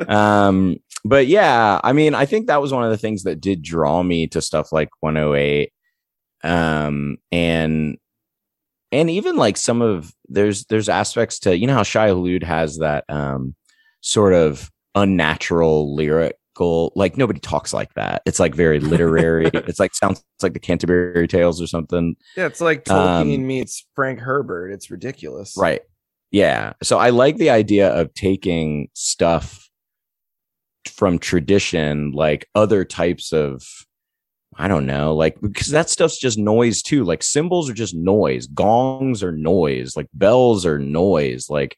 Um 0.07 0.77
but 1.07 1.27
yeah 1.27 1.79
i 1.83 1.93
mean 1.93 2.15
i 2.15 2.25
think 2.25 2.47
that 2.47 2.59
was 2.59 2.73
one 2.73 2.83
of 2.83 2.89
the 2.89 2.97
things 2.97 3.23
that 3.23 3.39
did 3.39 3.61
draw 3.61 4.01
me 4.01 4.27
to 4.27 4.41
stuff 4.41 4.71
like 4.71 4.89
108 5.01 5.71
um 6.43 7.17
and 7.31 7.97
and 8.91 9.09
even 9.09 9.35
like 9.35 9.57
some 9.57 9.81
of 9.81 10.13
there's 10.27 10.65
there's 10.65 10.89
aspects 10.89 11.39
to 11.39 11.57
you 11.57 11.67
know 11.67 11.73
how 11.73 11.83
Shai 11.83 12.09
Hulud 12.09 12.43
has 12.43 12.77
that 12.77 13.03
um 13.09 13.55
sort 14.05 14.33
of 14.33 14.69
unnatural 14.93 15.95
lyrical 15.95 16.93
like 16.95 17.17
nobody 17.17 17.39
talks 17.39 17.73
like 17.73 17.93
that 17.95 18.21
it's 18.25 18.39
like 18.39 18.55
very 18.55 18.79
literary 18.93 19.49
it's 19.53 19.79
like 19.79 19.93
sounds 19.93 20.23
like 20.41 20.53
the 20.53 20.59
Canterbury 20.59 21.27
Tales 21.27 21.61
or 21.61 21.67
something 21.67 22.15
yeah 22.37 22.45
it's 22.45 22.61
like 22.61 22.85
tolkien 22.85 23.35
Um, 23.39 23.47
meets 23.47 23.85
frank 23.95 24.19
herbert 24.19 24.71
it's 24.71 24.89
ridiculous 24.89 25.55
Right. 25.57 25.81
Yeah. 26.31 26.73
So 26.83 26.97
I 26.97 27.11
like 27.11 27.37
the 27.37 27.49
idea 27.49 27.89
of 27.93 28.13
taking 28.13 28.89
stuff 28.93 29.69
from 30.89 31.17
tradition, 31.17 32.11
like 32.11 32.47
other 32.55 32.83
types 32.83 33.31
of, 33.31 33.63
I 34.57 34.67
don't 34.67 34.85
know, 34.85 35.15
like, 35.15 35.39
because 35.39 35.67
that 35.69 35.89
stuff's 35.89 36.17
just 36.19 36.37
noise 36.37 36.81
too. 36.81 37.05
Like 37.05 37.23
cymbals 37.23 37.69
are 37.69 37.73
just 37.73 37.95
noise, 37.95 38.47
gongs 38.47 39.23
are 39.23 39.31
noise, 39.31 39.95
like 39.95 40.07
bells 40.13 40.65
are 40.65 40.79
noise. 40.79 41.49
Like, 41.49 41.77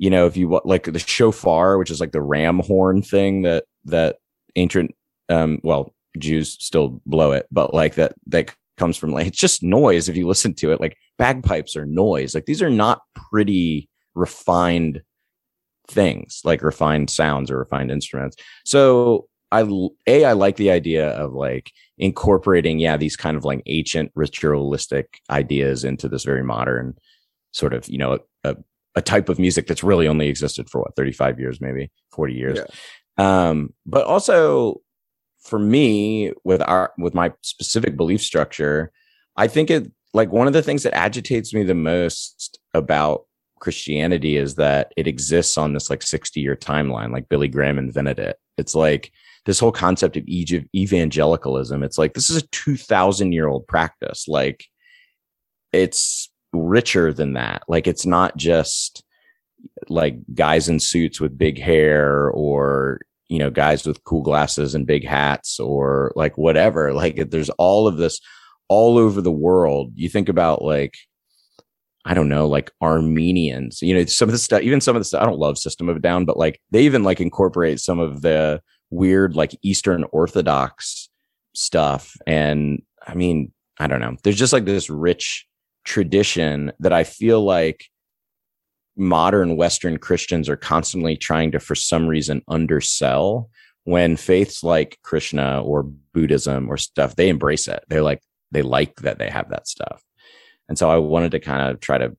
you 0.00 0.08
know, 0.08 0.26
if 0.26 0.34
you 0.34 0.58
like 0.64 0.84
the 0.84 0.98
shofar, 0.98 1.76
which 1.76 1.90
is 1.90 2.00
like 2.00 2.12
the 2.12 2.22
ram 2.22 2.60
horn 2.60 3.02
thing 3.02 3.42
that, 3.42 3.64
that 3.84 4.16
ancient, 4.56 4.94
um, 5.28 5.60
well, 5.62 5.94
Jews 6.18 6.56
still 6.58 7.02
blow 7.04 7.32
it, 7.32 7.46
but 7.52 7.74
like 7.74 7.96
that, 7.96 8.14
that 8.28 8.54
comes 8.78 8.96
from 8.96 9.12
like, 9.12 9.26
it's 9.26 9.38
just 9.38 9.62
noise 9.62 10.08
if 10.08 10.16
you 10.16 10.26
listen 10.26 10.54
to 10.54 10.72
it. 10.72 10.80
Like 10.80 10.96
bagpipes 11.18 11.76
are 11.76 11.84
noise. 11.84 12.34
Like 12.34 12.46
these 12.46 12.62
are 12.62 12.70
not 12.70 13.02
pretty 13.14 13.90
refined 14.14 15.02
things, 15.86 16.40
like 16.44 16.62
refined 16.62 17.10
sounds 17.10 17.50
or 17.50 17.58
refined 17.58 17.90
instruments. 17.90 18.36
So 18.64 19.28
I 19.52 19.68
a 20.06 20.24
I 20.24 20.32
like 20.32 20.56
the 20.56 20.70
idea 20.70 21.10
of 21.10 21.34
like 21.34 21.72
incorporating 21.98 22.78
yeah 22.78 22.96
these 22.96 23.16
kind 23.16 23.36
of 23.36 23.44
like 23.44 23.62
ancient 23.66 24.12
ritualistic 24.14 25.18
ideas 25.28 25.84
into 25.84 26.08
this 26.08 26.24
very 26.24 26.44
modern 26.44 26.94
sort 27.52 27.74
of 27.74 27.88
you 27.88 27.98
know 27.98 28.12
a, 28.12 28.50
a 28.50 28.56
type 29.02 29.28
of 29.28 29.38
music 29.38 29.66
that's 29.66 29.82
really 29.82 30.08
only 30.08 30.28
existed 30.28 30.68
for 30.68 30.80
what 30.80 30.94
35 30.96 31.38
years 31.38 31.60
maybe 31.60 31.90
40 32.12 32.34
years 32.34 32.58
um 33.18 33.72
but 33.86 34.04
also 34.04 34.80
for 35.42 35.58
me 35.58 36.32
with 36.44 36.60
our 36.62 36.92
with 36.98 37.14
my 37.14 37.32
specific 37.42 37.96
belief 37.96 38.20
structure 38.20 38.92
i 39.36 39.46
think 39.46 39.70
it 39.70 39.90
like 40.12 40.32
one 40.32 40.46
of 40.46 40.52
the 40.52 40.62
things 40.62 40.82
that 40.82 40.94
agitates 40.94 41.54
me 41.54 41.62
the 41.62 41.74
most 41.74 42.58
about 42.74 43.26
Christianity 43.60 44.36
is 44.36 44.56
that 44.56 44.92
it 44.96 45.06
exists 45.06 45.56
on 45.56 45.72
this 45.72 45.90
like 45.90 46.02
60 46.02 46.40
year 46.40 46.56
timeline, 46.56 47.12
like 47.12 47.28
Billy 47.28 47.48
Graham 47.48 47.78
invented 47.78 48.18
it. 48.18 48.36
It's 48.58 48.74
like 48.74 49.12
this 49.44 49.60
whole 49.60 49.72
concept 49.72 50.16
of 50.16 50.24
Egypt 50.26 50.66
evangelicalism. 50.74 51.82
It's 51.82 51.98
like 51.98 52.14
this 52.14 52.30
is 52.30 52.42
a 52.42 52.46
2000 52.48 53.32
year 53.32 53.48
old 53.48 53.66
practice. 53.68 54.26
Like 54.26 54.64
it's 55.72 56.29
richer 56.52 57.12
than 57.12 57.34
that. 57.34 57.62
Like 57.68 57.86
it's 57.86 58.06
not 58.06 58.36
just 58.36 59.04
like 59.88 60.16
guys 60.34 60.68
in 60.68 60.80
suits 60.80 61.20
with 61.20 61.36
big 61.36 61.60
hair 61.60 62.30
or 62.30 63.00
you 63.28 63.38
know 63.38 63.50
guys 63.50 63.86
with 63.86 64.02
cool 64.04 64.22
glasses 64.22 64.74
and 64.74 64.86
big 64.86 65.06
hats 65.06 65.60
or 65.60 66.12
like 66.16 66.38
whatever 66.38 66.94
like 66.94 67.30
there's 67.30 67.50
all 67.50 67.86
of 67.86 67.98
this 67.98 68.20
all 68.68 68.96
over 68.96 69.20
the 69.20 69.30
world 69.30 69.92
you 69.94 70.08
think 70.08 70.30
about 70.30 70.62
like 70.62 70.94
I 72.04 72.14
don't 72.14 72.30
know, 72.30 72.48
like 72.48 72.70
Armenians, 72.80 73.82
you 73.82 73.94
know, 73.94 74.04
some 74.06 74.28
of 74.28 74.32
the 74.32 74.38
stuff, 74.38 74.62
even 74.62 74.80
some 74.80 74.96
of 74.96 75.00
the 75.00 75.04
stuff, 75.04 75.22
I 75.22 75.26
don't 75.26 75.38
love 75.38 75.58
System 75.58 75.88
of 75.88 75.96
a 75.96 76.00
Down, 76.00 76.24
but 76.24 76.38
like 76.38 76.60
they 76.70 76.82
even 76.84 77.02
like 77.02 77.20
incorporate 77.20 77.78
some 77.78 77.98
of 77.98 78.22
the 78.22 78.62
weird, 78.88 79.36
like 79.36 79.54
Eastern 79.62 80.04
Orthodox 80.10 81.10
stuff. 81.54 82.16
And 82.26 82.82
I 83.06 83.14
mean, 83.14 83.52
I 83.78 83.86
don't 83.86 84.00
know. 84.00 84.16
There's 84.22 84.38
just 84.38 84.52
like 84.52 84.64
this 84.64 84.88
rich 84.88 85.46
tradition 85.84 86.72
that 86.80 86.92
I 86.92 87.04
feel 87.04 87.42
like 87.42 87.86
modern 88.96 89.56
Western 89.56 89.98
Christians 89.98 90.48
are 90.48 90.56
constantly 90.56 91.16
trying 91.16 91.52
to, 91.52 91.60
for 91.60 91.74
some 91.74 92.06
reason, 92.06 92.42
undersell 92.48 93.50
when 93.84 94.16
faiths 94.16 94.62
like 94.62 94.98
Krishna 95.02 95.62
or 95.62 95.82
Buddhism 95.82 96.68
or 96.68 96.76
stuff, 96.76 97.16
they 97.16 97.28
embrace 97.28 97.66
it. 97.66 97.82
They're 97.88 98.02
like, 98.02 98.22
they 98.52 98.62
like 98.62 98.96
that 98.96 99.18
they 99.18 99.30
have 99.30 99.48
that 99.50 99.66
stuff. 99.66 100.02
And 100.68 100.78
so 100.78 100.90
I 100.90 100.98
wanted 100.98 101.32
to 101.32 101.40
kind 101.40 101.70
of 101.70 101.80
try 101.80 101.98
to, 101.98 102.16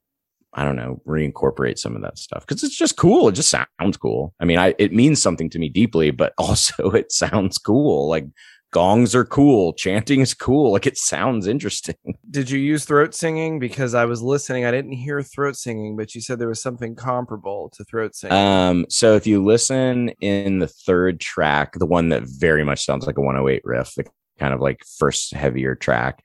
I 0.53 0.63
don't 0.63 0.75
know, 0.75 1.01
reincorporate 1.07 1.77
some 1.77 1.95
of 1.95 2.01
that 2.01 2.17
stuff 2.17 2.45
because 2.45 2.63
it's 2.63 2.75
just 2.75 2.97
cool. 2.97 3.29
It 3.29 3.33
just 3.33 3.49
sounds 3.49 3.97
cool. 3.97 4.33
I 4.39 4.45
mean, 4.45 4.57
I, 4.57 4.73
it 4.77 4.91
means 4.91 5.21
something 5.21 5.49
to 5.51 5.59
me 5.59 5.69
deeply, 5.69 6.11
but 6.11 6.33
also 6.37 6.91
it 6.91 7.11
sounds 7.11 7.57
cool. 7.57 8.09
Like 8.09 8.25
gongs 8.71 9.13
are 9.13 9.25
cool. 9.25 9.73
Chanting 9.73 10.21
is 10.21 10.33
cool. 10.33 10.71
Like 10.71 10.87
it 10.87 10.97
sounds 10.97 11.47
interesting. 11.47 11.95
Did 12.31 12.49
you 12.49 12.59
use 12.59 12.85
throat 12.85 13.13
singing? 13.13 13.59
Because 13.59 13.93
I 13.93 14.05
was 14.05 14.21
listening. 14.21 14.63
I 14.65 14.71
didn't 14.71 14.93
hear 14.93 15.21
throat 15.21 15.55
singing, 15.57 15.97
but 15.97 16.15
you 16.15 16.21
said 16.21 16.39
there 16.39 16.47
was 16.47 16.61
something 16.61 16.95
comparable 16.95 17.69
to 17.75 17.83
throat 17.83 18.15
singing. 18.15 18.37
Um, 18.37 18.85
so 18.89 19.15
if 19.15 19.27
you 19.27 19.43
listen 19.43 20.09
in 20.21 20.59
the 20.59 20.67
third 20.67 21.19
track, 21.19 21.73
the 21.77 21.85
one 21.85 22.09
that 22.09 22.23
very 22.25 22.63
much 22.63 22.85
sounds 22.85 23.05
like 23.05 23.17
a 23.17 23.21
108 23.21 23.61
riff, 23.65 23.93
the 23.95 24.05
kind 24.39 24.53
of 24.53 24.61
like 24.61 24.81
first 24.97 25.33
heavier 25.33 25.75
track, 25.75 26.23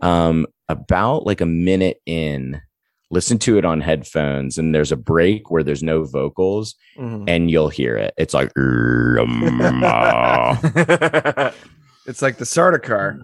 um, 0.00 0.46
about 0.68 1.26
like 1.26 1.40
a 1.40 1.46
minute 1.46 2.00
in, 2.06 2.60
listen 3.10 3.38
to 3.38 3.56
it 3.58 3.64
on 3.64 3.80
headphones, 3.80 4.58
and 4.58 4.72
there's 4.74 4.92
a 4.92 4.96
break 4.96 5.50
where 5.50 5.62
there's 5.64 5.82
no 5.82 6.04
vocals, 6.04 6.74
Mhm. 6.98 7.24
and 7.26 7.50
you'll 7.50 7.70
hear 7.70 7.96
it. 7.96 8.12
It's 8.18 8.34
like, 8.34 8.52
It's 12.08 12.22
like 12.22 12.38
the 12.38 12.46
Sardaukar. 12.46 13.20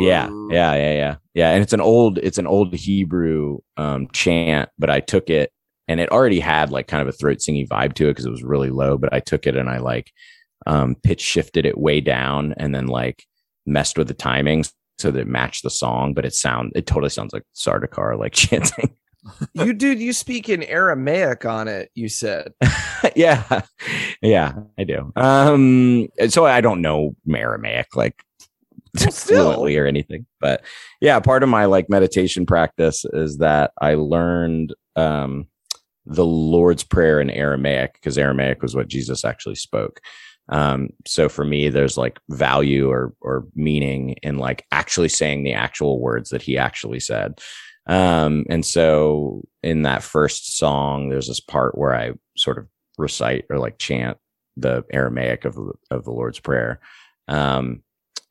yeah, 0.00 0.28
yeah, 0.50 0.74
yeah, 0.74 0.92
yeah, 0.92 1.16
yeah. 1.32 1.50
And 1.52 1.62
it's 1.62 1.72
an 1.72 1.80
old, 1.80 2.18
it's 2.18 2.36
an 2.36 2.46
old 2.46 2.74
Hebrew 2.74 3.60
um, 3.78 4.08
chant, 4.12 4.68
but 4.78 4.90
I 4.90 5.00
took 5.00 5.30
it, 5.30 5.50
and 5.88 5.98
it 5.98 6.10
already 6.10 6.38
had 6.38 6.70
like 6.70 6.86
kind 6.86 7.00
of 7.00 7.08
a 7.08 7.16
throat 7.16 7.40
singing 7.40 7.66
vibe 7.66 7.94
to 7.94 8.06
it 8.06 8.10
because 8.10 8.26
it 8.26 8.30
was 8.30 8.42
really 8.42 8.68
low. 8.68 8.98
But 8.98 9.14
I 9.14 9.20
took 9.20 9.46
it 9.46 9.56
and 9.56 9.70
I 9.70 9.78
like 9.78 10.12
um, 10.66 10.96
pitch 11.02 11.22
shifted 11.22 11.64
it 11.64 11.78
way 11.78 12.02
down, 12.02 12.54
and 12.58 12.74
then 12.74 12.88
like 12.88 13.24
messed 13.64 13.96
with 13.96 14.08
the 14.08 14.14
timings 14.14 14.70
so 14.98 15.10
that 15.10 15.20
it 15.20 15.26
matched 15.26 15.62
the 15.62 15.70
song. 15.70 16.12
But 16.12 16.26
it 16.26 16.34
sound, 16.34 16.72
it 16.74 16.86
totally 16.86 17.10
sounds 17.10 17.32
like 17.32 17.44
Sardaukar 17.56 18.18
like 18.18 18.32
chanting. 18.34 18.94
You 19.54 19.72
dude, 19.72 20.00
you 20.00 20.12
speak 20.12 20.48
in 20.48 20.62
Aramaic 20.62 21.44
on 21.44 21.68
it. 21.68 21.90
You 21.94 22.08
said. 22.08 22.52
yeah, 23.16 23.62
yeah, 24.22 24.54
I 24.78 24.84
do. 24.84 25.12
Um, 25.16 26.08
so 26.28 26.46
I 26.46 26.60
don't 26.60 26.82
know 26.82 27.16
Aramaic 27.32 27.96
like 27.96 28.22
Well, 29.00 29.10
fluently 29.12 29.76
or 29.76 29.86
anything, 29.86 30.26
but 30.40 30.64
yeah, 31.00 31.20
part 31.20 31.42
of 31.42 31.48
my 31.48 31.66
like 31.66 31.88
meditation 31.88 32.46
practice 32.46 33.04
is 33.12 33.38
that 33.38 33.72
I 33.80 33.94
learned 33.94 34.74
um 34.96 35.46
the 36.06 36.24
Lord's 36.24 36.84
Prayer 36.84 37.20
in 37.20 37.30
Aramaic 37.30 37.94
because 37.94 38.16
Aramaic 38.16 38.62
was 38.62 38.74
what 38.74 38.88
Jesus 38.88 39.24
actually 39.24 39.56
spoke. 39.56 40.00
Um, 40.48 40.88
so 41.06 41.28
for 41.28 41.44
me, 41.44 41.68
there's 41.68 41.98
like 41.98 42.18
value 42.30 42.90
or 42.90 43.12
or 43.20 43.46
meaning 43.54 44.12
in 44.22 44.38
like 44.38 44.64
actually 44.72 45.10
saying 45.10 45.44
the 45.44 45.52
actual 45.52 46.00
words 46.00 46.30
that 46.30 46.42
he 46.42 46.56
actually 46.56 47.00
said. 47.00 47.40
Um, 47.88 48.44
and 48.50 48.64
so 48.64 49.42
in 49.62 49.82
that 49.82 50.02
first 50.02 50.56
song, 50.58 51.08
there's 51.08 51.28
this 51.28 51.40
part 51.40 51.76
where 51.76 51.94
I 51.94 52.12
sort 52.36 52.58
of 52.58 52.66
recite 52.98 53.46
or 53.50 53.58
like 53.58 53.78
chant 53.78 54.18
the 54.56 54.84
Aramaic 54.92 55.44
of 55.44 55.54
the, 55.54 55.72
of 55.90 56.04
the 56.04 56.10
Lord's 56.12 56.38
Prayer. 56.40 56.80
Um, 57.28 57.82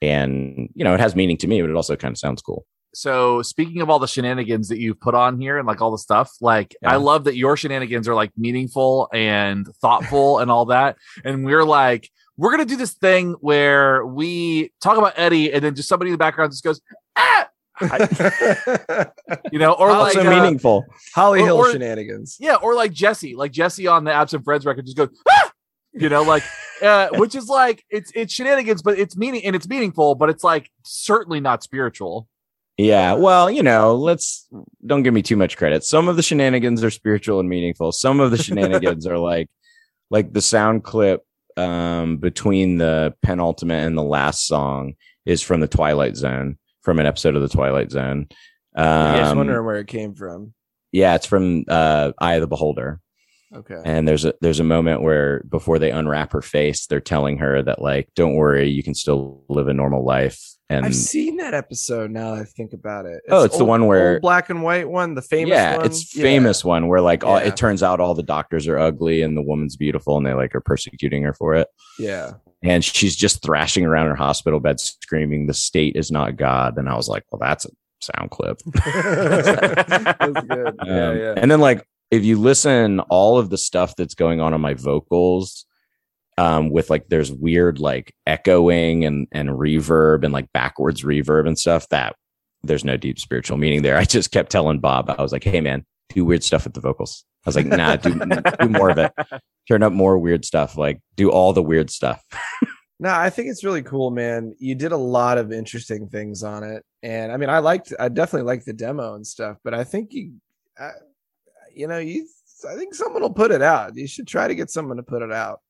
and 0.02 0.70
you 0.76 0.84
know, 0.84 0.94
it 0.94 1.00
has 1.00 1.16
meaning 1.16 1.38
to 1.38 1.48
me, 1.48 1.62
but 1.62 1.70
it 1.70 1.76
also 1.76 1.96
kind 1.96 2.12
of 2.12 2.18
sounds 2.20 2.42
cool. 2.42 2.66
so 2.94 3.42
speaking 3.42 3.82
of 3.82 3.90
all 3.90 4.00
the 4.00 4.08
shenanigans 4.08 4.70
that 4.70 4.80
you've 4.80 5.00
put 5.00 5.16
on 5.16 5.40
here 5.40 5.58
and 5.58 5.68
like 5.68 5.82
all 5.82 5.92
the 5.92 5.98
stuff 5.98 6.32
like 6.42 6.76
Yeah. 6.82 6.94
i 6.94 6.96
love 6.96 7.26
that 7.26 7.36
your 7.36 7.58
shenanigans 7.58 8.08
are 8.08 8.16
like 8.16 8.32
meaningful 8.38 9.10
and 9.14 9.68
thoughtful 9.82 10.40
and 10.40 10.50
all 10.50 10.66
that 10.68 10.98
and 11.26 11.46
we're 11.46 11.66
like 11.66 12.10
we're 12.38 12.50
gonna 12.52 12.66
do 12.66 12.78
this 12.78 12.94
thing 12.94 13.34
where 13.42 14.06
we 14.06 14.72
talk 14.82 14.98
about 14.98 15.14
eddie 15.18 15.52
and 15.52 15.64
then 15.64 15.76
just 15.76 15.90
somebody 15.90 16.10
in 16.10 16.14
the 16.14 16.18
background 16.18 16.52
just 16.52 16.64
goes 16.64 16.80
ah 17.18 17.48
you 19.52 19.60
know 19.60 19.74
or 19.74 19.90
like 19.90 20.16
also 20.16 20.26
uh, 20.26 20.30
meaningful. 20.30 20.86
Holly 21.14 21.42
Or- 21.42 21.46
Hill 21.46 21.58
or- 21.58 21.72
shenanigans. 21.72 22.38
yeah 22.40 22.56
or 22.56 22.76
like 22.76 22.92
jesse 22.92 23.36
like 23.36 23.52
jesse 23.52 23.88
on 23.88 24.04
the 24.04 24.12
absent 24.14 24.44
friends 24.44 24.66
record 24.66 24.86
just 24.86 24.98
goes 24.98 25.10
ah! 25.30 25.52
you 25.94 26.10
know 26.10 26.24
like 26.24 26.44
uh, 26.82 27.10
which 27.14 27.36
is 27.36 27.48
like 27.50 27.84
it's 27.90 28.12
it's 28.16 28.34
shenanigans 28.34 28.82
but 28.82 28.98
it's 28.98 29.16
meaning 29.18 29.44
and 29.46 29.56
it's 29.56 29.68
meaningful 29.68 30.16
but 30.16 30.30
it's 30.30 30.44
like 30.44 30.70
certainly 30.84 31.40
not 31.40 31.64
spiritual 31.64 32.28
Yeah. 32.78 33.14
Well, 33.14 33.50
you 33.50 33.64
know, 33.64 33.96
let's 33.96 34.48
don't 34.86 35.02
give 35.04 35.14
me 35.14 35.24
too 35.24 35.36
much 35.38 35.58
credit. 35.58 35.84
Some 35.84 36.08
of 36.08 36.16
the 36.16 36.22
shenanigans 36.22 36.84
are 36.84 36.92
spiritual 36.92 37.40
and 37.40 37.50
meaningful. 37.50 37.92
Some 37.92 38.20
of 38.20 38.30
the 38.32 38.38
shenanigans 38.38 39.08
are 39.08 39.18
like 39.18 39.50
like 40.12 40.32
the 40.34 40.42
sound 40.42 40.84
clip 40.84 41.24
um 41.58 42.18
between 42.18 42.78
the 42.78 43.16
penultimate 43.24 43.84
and 43.88 43.98
the 43.98 44.04
last 44.04 44.46
song 44.46 44.94
is 45.26 45.42
from 45.42 45.60
the 45.60 45.68
Twilight 45.68 46.16
Zone, 46.16 46.58
from 46.88 47.00
an 47.00 47.06
episode 47.06 47.36
of 47.36 47.42
the 47.42 47.50
Twilight 47.50 47.92
Zone. 47.92 48.28
Um, 48.74 48.86
I 48.88 49.20
was 49.24 49.36
wondering 49.36 49.66
where 49.66 49.76
it 49.76 49.88
came 49.88 50.16
from. 50.16 50.54
yeah, 50.94 51.16
it's 51.16 51.26
from 51.26 51.66
uh 51.68 52.14
Eye 52.18 52.36
of 52.36 52.42
the 52.42 52.48
Beholder. 52.48 53.02
Okay. 53.54 53.82
And 53.84 54.08
there's 54.08 54.24
a 54.24 54.34
there's 54.40 54.62
a 54.62 54.64
moment 54.64 55.02
where 55.02 55.44
before 55.50 55.80
they 55.80 55.92
unwrap 55.92 56.32
her 56.32 56.42
face, 56.42 56.88
they're 56.88 57.02
telling 57.02 57.40
her 57.40 57.62
that 57.62 57.82
like, 57.82 58.08
don't 58.16 58.36
worry, 58.36 58.70
you 58.70 58.84
can 58.84 58.96
still 58.96 59.44
live 59.50 59.68
a 59.68 59.74
normal 59.74 60.06
life. 60.06 60.40
And 60.70 60.86
I've 60.86 60.96
seen 60.96 61.38
that 61.38 61.54
episode 61.54 62.10
now 62.10 62.36
that 62.36 62.42
I 62.42 62.46
think 62.46 62.72
about 62.72 63.06
it. 63.06 63.22
Oh, 63.30 63.44
it's 63.44 63.58
the 63.58 63.66
one 63.66 63.86
where- 63.86 64.14
old 64.14 64.22
black 64.22 64.50
and 64.50 64.64
white 64.64 64.90
one, 64.90 65.16
the 65.16 65.22
famous 65.22 65.50
yeah, 65.56 65.76
one. 65.76 65.86
it's 65.88 66.16
Yeah. 66.16 66.24
famous 66.24 66.64
one 66.64 66.88
where 66.88 67.02
like 67.02 67.26
all, 67.26 67.40
Yeah. 67.40 67.48
it 67.48 67.58
turns 67.58 67.84
out 67.84 68.00
all 68.00 68.16
the 68.16 68.24
doctors 68.24 68.66
are 68.66 68.78
ugly 68.80 69.22
and 69.24 69.36
the 69.36 69.42
woman's 69.42 69.76
beautiful 69.76 70.16
and 70.16 70.26
they 70.26 70.34
like 70.34 70.56
are 70.56 70.62
persecuting 70.62 71.24
her 71.24 71.34
for 71.34 71.54
it. 71.54 71.68
Yeah. 72.00 72.36
And 72.64 72.84
she's 72.84 73.16
just 73.16 73.44
thrashing 73.44 73.86
around 73.86 74.08
her 74.08 74.16
hospital 74.16 74.60
bed 74.60 74.80
screaming, 74.80 75.46
"The 75.48 75.54
state 75.54 75.96
is 75.96 76.12
not 76.12 76.38
God." 76.38 76.78
And 76.78 76.90
I 76.90 76.96
was 76.96 77.08
like, 77.08 77.24
"Well, 77.32 77.40
that's 77.40 77.66
a 77.66 77.70
sound 78.00 78.32
clip." 78.32 78.60
That's 78.74 80.48
good. 80.48 80.76
Yeah, 80.86 81.10
Um, 81.10 81.18
yeah. 81.18 81.34
And 81.38 81.52
then 81.52 81.60
like 81.60 81.88
if 82.10 82.24
you 82.24 82.40
listen, 82.40 83.00
all 83.02 83.38
of 83.38 83.50
the 83.50 83.58
stuff 83.58 83.96
that's 83.96 84.16
going 84.16 84.40
on 84.42 84.54
on 84.54 84.62
my 84.62 84.74
vocals, 84.74 85.66
um, 86.38 86.70
with 86.70 86.90
like 86.90 87.10
there's 87.10 87.32
weird 87.32 87.80
like 87.80 88.14
echoing 88.26 89.06
and 89.06 89.28
and 89.32 89.50
reverb 89.50 90.24
and 90.24 90.34
like 90.34 90.52
backwards 90.54 91.04
reverb 91.04 91.48
and 91.48 91.58
stuff 91.60 91.88
that 91.90 92.16
there's 92.64 92.86
no 92.86 92.98
deep 92.98 93.20
spiritual 93.20 93.58
meaning 93.58 93.82
there. 93.82 93.98
I 93.98 94.04
just 94.04 94.32
kept 94.32 94.52
telling 94.52 94.80
Bob, 94.80 95.10
I 95.10 95.22
was 95.22 95.32
like, 95.32 95.44
hey 95.44 95.62
man, 95.62 95.86
do 96.10 96.26
weird 96.26 96.44
stuff 96.44 96.64
with 96.64 96.74
the 96.74 96.82
vocals. 96.82 97.26
I 97.46 97.50
was 97.50 97.56
like, 97.56 97.66
nah, 97.66 97.96
do, 97.96 98.14
do 98.60 98.70
more 98.70 98.90
of 98.90 98.98
it. 98.98 99.14
Turn 99.68 99.84
up 99.84 99.94
more 99.94 100.18
weird 100.18 100.44
stuff. 100.44 100.78
Like 100.78 101.02
do 101.16 101.32
all 101.32 101.54
the 101.54 101.64
weird 101.64 101.90
stuff. 101.90 102.24
No, 103.00 103.12
I 103.12 103.30
think 103.30 103.50
it's 103.50 103.64
really 103.64 103.84
cool, 103.84 104.10
man. 104.10 104.56
You 104.58 104.74
did 104.74 104.92
a 104.92 104.98
lot 104.98 105.38
of 105.38 105.52
interesting 105.52 106.08
things 106.10 106.42
on 106.42 106.64
it, 106.64 106.84
and 107.04 107.32
I 107.32 107.38
mean, 107.38 107.50
I 107.50 107.60
liked, 107.60 107.94
I 108.00 108.10
definitely 108.10 108.48
liked 108.48 108.66
the 108.66 108.74
demo 108.74 109.14
and 109.14 109.26
stuff. 109.26 109.58
But 109.64 109.76
I 109.76 109.84
think 109.84 110.14
you, 110.14 110.34
uh, 110.80 110.92
you 111.72 111.86
know, 111.88 112.00
you, 112.00 112.28
I 112.68 112.76
think 112.76 112.96
someone 112.96 113.22
will 113.22 113.34
put 113.34 113.52
it 113.52 113.62
out. 113.62 113.96
You 113.96 114.08
should 114.08 114.28
try 114.28 114.48
to 114.48 114.56
get 114.56 114.72
someone 114.72 114.98
to 114.98 115.04
put 115.04 115.22
it 115.22 115.32
out. 115.32 115.62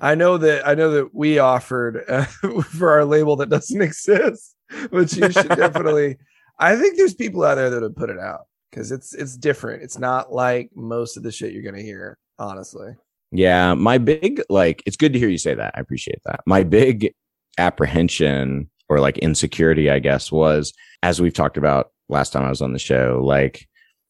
I 0.00 0.14
know 0.14 0.38
that, 0.38 0.66
I 0.66 0.74
know 0.74 0.92
that 0.92 1.12
we 1.12 1.40
offered 1.40 2.04
uh, 2.08 2.24
for 2.62 2.92
our 2.92 3.04
label 3.04 3.34
that 3.36 3.50
doesn't 3.50 3.82
exist, 3.82 4.54
but 4.92 5.12
you 5.12 5.32
should 5.32 5.48
definitely. 5.48 6.18
I 6.58 6.76
think 6.76 6.96
there's 6.96 7.14
people 7.14 7.42
out 7.42 7.56
there 7.56 7.68
that 7.68 7.82
would 7.82 7.96
put 7.96 8.10
it 8.10 8.18
out 8.20 8.46
because 8.70 8.92
it's 8.92 9.14
it's 9.14 9.36
different. 9.36 9.82
It's 9.82 9.98
not 9.98 10.32
like 10.32 10.70
most 10.74 11.16
of 11.16 11.22
the 11.22 11.32
shit 11.32 11.52
you're 11.52 11.62
gonna 11.62 11.82
hear, 11.82 12.18
honestly. 12.38 12.94
Yeah, 13.32 13.74
my 13.74 13.98
big 13.98 14.42
like 14.48 14.82
it's 14.86 14.96
good 14.96 15.12
to 15.12 15.18
hear 15.18 15.28
you 15.28 15.38
say 15.38 15.54
that. 15.54 15.74
I 15.76 15.80
appreciate 15.80 16.20
that. 16.24 16.40
My 16.46 16.62
big 16.62 17.12
apprehension 17.58 18.70
or 18.88 19.00
like 19.00 19.18
insecurity, 19.18 19.90
I 19.90 19.98
guess, 19.98 20.30
was 20.30 20.72
as 21.02 21.20
we've 21.20 21.34
talked 21.34 21.56
about 21.56 21.90
last 22.08 22.32
time 22.32 22.44
I 22.44 22.50
was 22.50 22.62
on 22.62 22.72
the 22.72 22.78
show, 22.78 23.20
like 23.24 23.66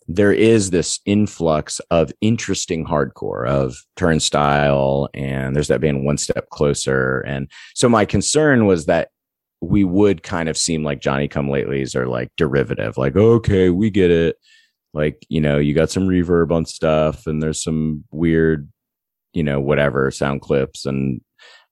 there 0.08 0.32
is 0.32 0.70
this 0.70 1.00
influx 1.04 1.80
of 1.90 2.12
interesting 2.20 2.86
hardcore 2.86 3.48
of 3.48 3.76
turnstile 3.96 5.08
and 5.14 5.56
there's 5.56 5.68
that 5.68 5.80
band 5.80 6.04
one 6.04 6.16
step 6.16 6.48
closer 6.50 7.20
and 7.22 7.50
so 7.74 7.88
my 7.88 8.04
concern 8.04 8.66
was 8.66 8.86
that 8.86 9.08
we 9.60 9.84
would 9.84 10.22
kind 10.22 10.48
of 10.48 10.56
seem 10.56 10.82
like 10.84 11.00
johnny 11.00 11.28
come 11.28 11.48
latelys 11.48 11.94
or 11.94 12.06
like 12.06 12.30
derivative 12.36 12.96
like 12.96 13.16
okay 13.16 13.70
we 13.70 13.90
get 13.90 14.10
it 14.10 14.36
like 14.92 15.24
you 15.28 15.40
know 15.40 15.58
you 15.58 15.74
got 15.74 15.90
some 15.90 16.06
reverb 16.08 16.50
on 16.52 16.64
stuff 16.64 17.26
and 17.26 17.42
there's 17.42 17.62
some 17.62 18.04
weird 18.10 18.70
you 19.32 19.42
know 19.42 19.60
whatever 19.60 20.10
sound 20.10 20.40
clips 20.40 20.86
and 20.86 21.20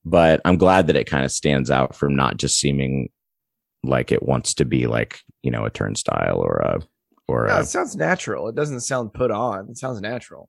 but 0.04 0.40
i'm 0.44 0.56
glad 0.56 0.86
that 0.86 0.96
it 0.96 1.06
kind 1.06 1.24
of 1.24 1.30
stands 1.30 1.70
out 1.70 1.94
from 1.94 2.14
not 2.16 2.36
just 2.36 2.58
seeming 2.58 3.08
like 3.82 4.10
it 4.10 4.22
wants 4.22 4.54
to 4.54 4.64
be 4.64 4.86
like 4.86 5.20
you 5.42 5.50
know 5.50 5.64
a 5.64 5.70
turnstile 5.70 6.38
or 6.38 6.56
a 6.56 6.80
or 7.28 7.46
Yeah, 7.46 7.58
a, 7.58 7.60
it 7.60 7.66
sounds 7.66 7.96
natural. 7.96 8.48
It 8.48 8.54
doesn't 8.54 8.80
sound 8.80 9.14
put 9.14 9.30
on. 9.30 9.68
It 9.70 9.78
sounds 9.78 10.00
natural. 10.00 10.48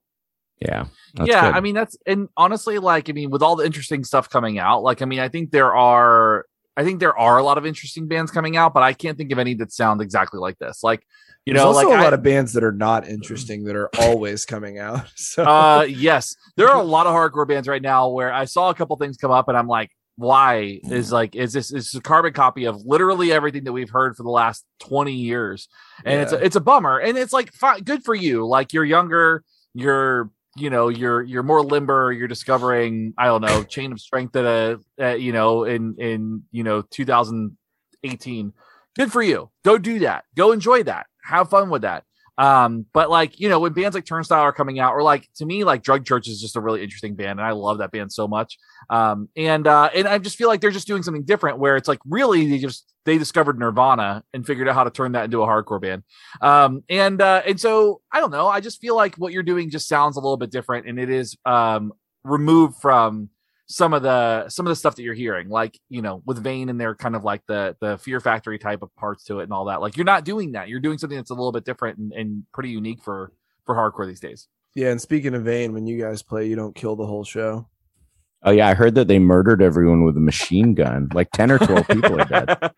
yeah 0.60 0.86
that's 1.14 1.28
yeah, 1.28 1.46
good. 1.46 1.54
I 1.56 1.60
mean 1.60 1.74
that's 1.74 1.96
and 2.06 2.28
honestly, 2.36 2.78
like 2.78 3.08
I 3.08 3.12
mean, 3.12 3.30
with 3.30 3.42
all 3.42 3.56
the 3.56 3.66
interesting 3.66 4.04
stuff 4.04 4.30
coming 4.30 4.58
out, 4.58 4.82
like 4.82 5.02
I 5.02 5.04
mean, 5.04 5.20
I 5.20 5.28
think 5.28 5.50
there 5.50 5.74
are 5.74 6.46
I 6.76 6.84
think 6.84 7.00
there 7.00 7.16
are 7.18 7.38
a 7.38 7.42
lot 7.42 7.58
of 7.58 7.64
interesting 7.66 8.06
bands 8.06 8.30
coming 8.30 8.56
out, 8.56 8.74
but 8.74 8.82
I 8.82 8.92
can't 8.92 9.16
think 9.16 9.32
of 9.32 9.38
any 9.38 9.54
that 9.54 9.72
sound 9.72 10.00
exactly 10.00 10.38
like 10.38 10.58
this. 10.58 10.82
Like, 10.84 11.06
you 11.44 11.54
There's 11.54 11.62
know, 11.62 11.68
also 11.68 11.88
like 11.88 11.96
a 11.96 12.00
I- 12.00 12.04
lot 12.04 12.12
of 12.14 12.22
bands 12.22 12.52
that 12.54 12.64
are 12.64 12.72
not 12.72 13.08
interesting 13.08 13.64
that 13.64 13.76
are 13.76 13.88
always 13.98 14.44
coming 14.44 14.78
out. 14.78 15.06
So. 15.16 15.44
Uh 15.44 15.82
yes. 15.88 16.36
There 16.56 16.68
are 16.68 16.80
a 16.80 16.84
lot 16.96 17.06
of 17.06 17.14
hardcore 17.14 17.48
bands 17.48 17.68
right 17.68 17.82
now 17.82 18.08
where 18.08 18.32
i 18.32 18.44
saw 18.44 18.70
a 18.70 18.74
couple 18.74 18.96
things 18.96 19.16
come 19.16 19.30
up 19.30 19.48
and 19.48 19.56
i'm 19.56 19.66
like 19.68 19.90
why 20.16 20.80
is 20.84 21.12
like 21.12 21.36
is 21.36 21.52
this 21.52 21.70
is 21.72 21.94
a 21.94 22.00
carbon 22.00 22.32
copy 22.32 22.64
of 22.64 22.80
literally 22.86 23.32
everything 23.32 23.64
that 23.64 23.72
we've 23.72 23.90
heard 23.90 24.16
for 24.16 24.22
the 24.22 24.30
last 24.30 24.64
20 24.80 25.12
years? 25.12 25.68
And 26.04 26.22
it's 26.22 26.32
a, 26.32 26.42
it's 26.42 26.56
a 26.56 26.60
bummer. 26.60 26.98
And 26.98 27.18
it's 27.18 27.34
like 27.34 27.52
fine, 27.52 27.82
good 27.82 28.02
for 28.02 28.14
you. 28.14 28.46
Like 28.46 28.72
you're 28.72 28.84
younger 28.84 29.44
you're 29.74 30.30
you 30.56 30.70
know 30.70 30.88
you're 30.88 31.22
you're 31.22 31.42
more 31.42 31.62
limber 31.62 32.12
you're 32.12 32.28
discovering 32.28 33.12
i 33.18 33.26
don't 33.26 33.42
know 33.42 33.62
chain 33.64 33.92
of 33.92 34.00
strength 34.00 34.34
at 34.36 34.44
a 34.44 34.78
at, 34.98 35.20
you 35.20 35.32
know 35.32 35.64
in 35.64 35.94
in 35.98 36.42
you 36.50 36.64
know 36.64 36.82
2018 36.82 38.52
good 38.96 39.12
for 39.12 39.22
you. 39.22 39.50
Go 39.64 39.78
do 39.78 40.00
that. 40.00 40.24
Go 40.34 40.52
enjoy 40.52 40.82
that. 40.84 41.06
Have 41.22 41.50
fun 41.50 41.70
with 41.70 41.82
that 41.82 42.04
um, 42.38 42.86
but 42.92 43.10
like, 43.10 43.40
you 43.40 43.48
know, 43.48 43.60
when 43.60 43.72
bands 43.72 43.94
like 43.94 44.04
Turnstile 44.04 44.40
are 44.40 44.52
coming 44.52 44.78
out, 44.78 44.92
or 44.92 45.02
like 45.02 45.28
to 45.36 45.46
me, 45.46 45.64
like 45.64 45.82
Drug 45.82 46.04
Church 46.04 46.28
is 46.28 46.40
just 46.40 46.56
a 46.56 46.60
really 46.60 46.82
interesting 46.82 47.14
band, 47.14 47.38
and 47.38 47.42
I 47.42 47.52
love 47.52 47.78
that 47.78 47.92
band 47.92 48.12
so 48.12 48.28
much. 48.28 48.58
Um, 48.90 49.28
and 49.36 49.66
uh, 49.66 49.90
and 49.94 50.06
I 50.06 50.18
just 50.18 50.36
feel 50.36 50.48
like 50.48 50.60
they're 50.60 50.70
just 50.70 50.86
doing 50.86 51.02
something 51.02 51.24
different 51.24 51.58
where 51.58 51.76
it's 51.76 51.88
like 51.88 52.00
really 52.06 52.48
they 52.48 52.58
just 52.58 52.92
they 53.04 53.18
discovered 53.18 53.58
Nirvana 53.58 54.22
and 54.34 54.44
figured 54.44 54.68
out 54.68 54.74
how 54.74 54.84
to 54.84 54.90
turn 54.90 55.12
that 55.12 55.24
into 55.24 55.42
a 55.42 55.46
hardcore 55.46 55.80
band. 55.80 56.02
Um, 56.40 56.82
and 56.88 57.22
uh, 57.22 57.42
and 57.46 57.58
so 57.58 58.00
I 58.12 58.20
don't 58.20 58.32
know, 58.32 58.48
I 58.48 58.60
just 58.60 58.80
feel 58.80 58.96
like 58.96 59.16
what 59.16 59.32
you're 59.32 59.42
doing 59.42 59.70
just 59.70 59.88
sounds 59.88 60.16
a 60.16 60.20
little 60.20 60.36
bit 60.36 60.50
different, 60.50 60.86
and 60.86 60.98
it 60.98 61.10
is 61.10 61.36
um 61.46 61.92
removed 62.24 62.76
from 62.82 63.30
some 63.66 63.92
of 63.92 64.02
the 64.02 64.48
some 64.48 64.66
of 64.66 64.70
the 64.70 64.76
stuff 64.76 64.94
that 64.96 65.02
you're 65.02 65.14
hearing 65.14 65.48
like 65.48 65.78
you 65.88 66.00
know 66.00 66.22
with 66.24 66.42
Vein 66.42 66.68
and 66.68 66.80
they're 66.80 66.94
kind 66.94 67.16
of 67.16 67.24
like 67.24 67.42
the 67.46 67.76
the 67.80 67.98
fear 67.98 68.20
factory 68.20 68.58
type 68.58 68.82
of 68.82 68.94
parts 68.96 69.24
to 69.24 69.40
it 69.40 69.44
and 69.44 69.52
all 69.52 69.64
that 69.64 69.80
like 69.80 69.96
you're 69.96 70.04
not 70.04 70.24
doing 70.24 70.52
that. 70.52 70.68
You're 70.68 70.80
doing 70.80 70.98
something 70.98 71.16
that's 71.18 71.30
a 71.30 71.34
little 71.34 71.52
bit 71.52 71.64
different 71.64 71.98
and, 71.98 72.12
and 72.12 72.44
pretty 72.52 72.70
unique 72.70 73.02
for 73.02 73.32
for 73.64 73.74
hardcore 73.74 74.06
these 74.06 74.20
days. 74.20 74.48
Yeah, 74.74 74.90
and 74.90 75.00
speaking 75.00 75.34
of 75.34 75.42
Vein, 75.44 75.72
when 75.72 75.86
you 75.86 76.00
guys 76.00 76.22
play, 76.22 76.46
you 76.46 76.54
don't 76.54 76.74
kill 76.74 76.96
the 76.96 77.06
whole 77.06 77.24
show. 77.24 77.66
oh 78.44 78.50
yeah 78.52 78.68
i 78.68 78.74
heard 78.74 78.94
that 78.94 79.08
they 79.08 79.18
murdered 79.18 79.62
everyone 79.62 80.04
with 80.04 80.16
a 80.16 80.20
machine 80.20 80.74
gun 80.74 81.08
like 81.14 81.30
10 81.32 81.50
or 81.50 81.58
12 81.58 81.88
people 81.88 82.20
are 82.20 82.24
dead. 82.26 82.58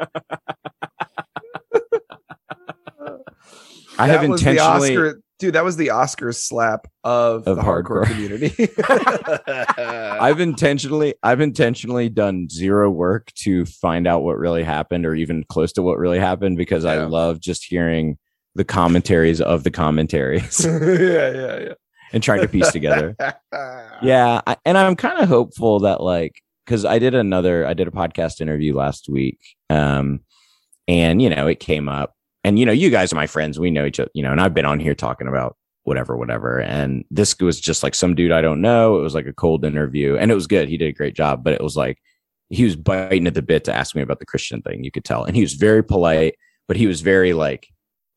I 3.99 4.07
have 4.07 4.23
That 4.23 4.29
was 4.29 4.43
the 4.43 4.51
intentionally 4.51 4.97
Oscar, 4.97 5.21
dude. 5.39 5.55
That 5.55 5.65
was 5.65 5.77
the 5.77 5.89
Oscars 5.89 6.37
slap 6.37 6.87
of, 7.05 7.47
Of 7.47 7.57
the 7.57 7.63
hardcore, 7.63 8.05
hardcore. 8.05 8.07
community. 8.13 8.69
I've 10.21 10.41
intentionally 10.41 11.15
I've 11.23 11.41
intentionally 11.41 12.09
done 12.09 12.49
zero 12.49 12.91
work 12.91 13.33
to 13.37 13.65
find 13.65 14.07
out 14.07 14.23
what 14.23 14.39
really 14.39 14.63
happened 14.65 15.07
or 15.07 15.15
even 15.15 15.45
close 15.45 15.73
to 15.75 15.83
what 15.83 15.99
really 15.99 16.19
happened 16.19 16.57
because 16.57 16.85
I 16.85 17.05
love 17.05 17.41
just 17.41 17.65
hearing 17.65 18.19
the 18.55 18.65
commentaries 18.65 19.41
of 19.41 19.63
the 19.63 19.71
commentaries 19.71 20.65
yeah, 20.65 21.31
yeah, 21.31 21.59
yeah. 21.61 21.75
and 22.13 22.23
trying 22.23 22.41
to 22.41 22.49
piece 22.49 22.73
together. 22.73 23.15
yeah. 23.21 23.99
Yeah, 24.03 24.41
I, 24.47 24.57
and 24.65 24.77
I'm 24.77 24.97
kind 24.97 25.21
of 25.21 25.29
hopeful 25.29 25.81
that 25.81 26.01
like 26.03 26.41
cuz 26.67 26.85
I 26.85 26.99
did 26.99 27.15
another 27.15 27.67
I 27.67 27.75
did 27.75 27.89
a 27.89 27.93
podcast 27.93 28.41
interview 28.41 28.75
last 28.77 29.09
week 29.09 29.39
um 29.71 30.21
and 30.89 31.23
you 31.23 31.31
know 31.31 31.47
it 31.47 31.61
came 31.61 31.89
up 31.89 32.15
and 32.49 32.59
you 32.59 32.65
know 32.65 32.73
you 32.73 32.89
guys 32.89 33.13
are 33.13 33.17
my 33.17 33.27
friends. 33.27 33.61
We 33.61 33.71
know 33.71 33.85
each 33.85 34.01
other 34.01 34.11
you 34.15 34.23
know 34.23 34.33
and 34.33 34.41
I've 34.41 34.55
been 34.55 34.65
on 34.65 34.81
here 34.81 34.95
talking 34.95 35.29
about 35.29 35.57
whatever 35.85 36.17
whatever. 36.17 36.61
And 36.61 37.05
this 37.11 37.39
was 37.39 37.61
just 37.61 37.83
like 37.83 37.95
some 37.95 38.15
dude 38.15 38.33
I 38.33 38.41
don't 38.41 38.63
know. 38.63 38.99
It 38.99 39.03
was 39.03 39.15
like 39.15 39.27
a 39.27 39.33
cold 39.33 39.65
interview 39.65 40.17
and 40.17 40.31
it 40.31 40.35
was 40.35 40.47
good. 40.47 40.69
He 40.69 40.79
did 40.79 40.89
a 40.89 40.93
great 40.93 41.15
job 41.15 41.45
but 41.45 41.53
it 41.53 41.63
was 41.63 41.77
like 41.77 41.99
he 42.49 42.65
was 42.65 42.77
biting 42.77 43.27
at 43.27 43.35
the 43.35 43.43
bit 43.43 43.65
to 43.65 43.75
ask 43.75 43.95
me 43.95 44.01
about 44.01 44.19
the 44.19 44.27
Christian 44.27 44.63
thing 44.63 44.83
you 44.83 44.91
could 44.91 45.05
tell. 45.05 45.25
And 45.25 45.37
he 45.37 45.43
was 45.43 45.55
very 45.55 45.85
polite 45.85 46.37
but 46.67 46.77
he 46.77 46.87
was 46.87 47.03
very 47.03 47.35
like 47.35 47.69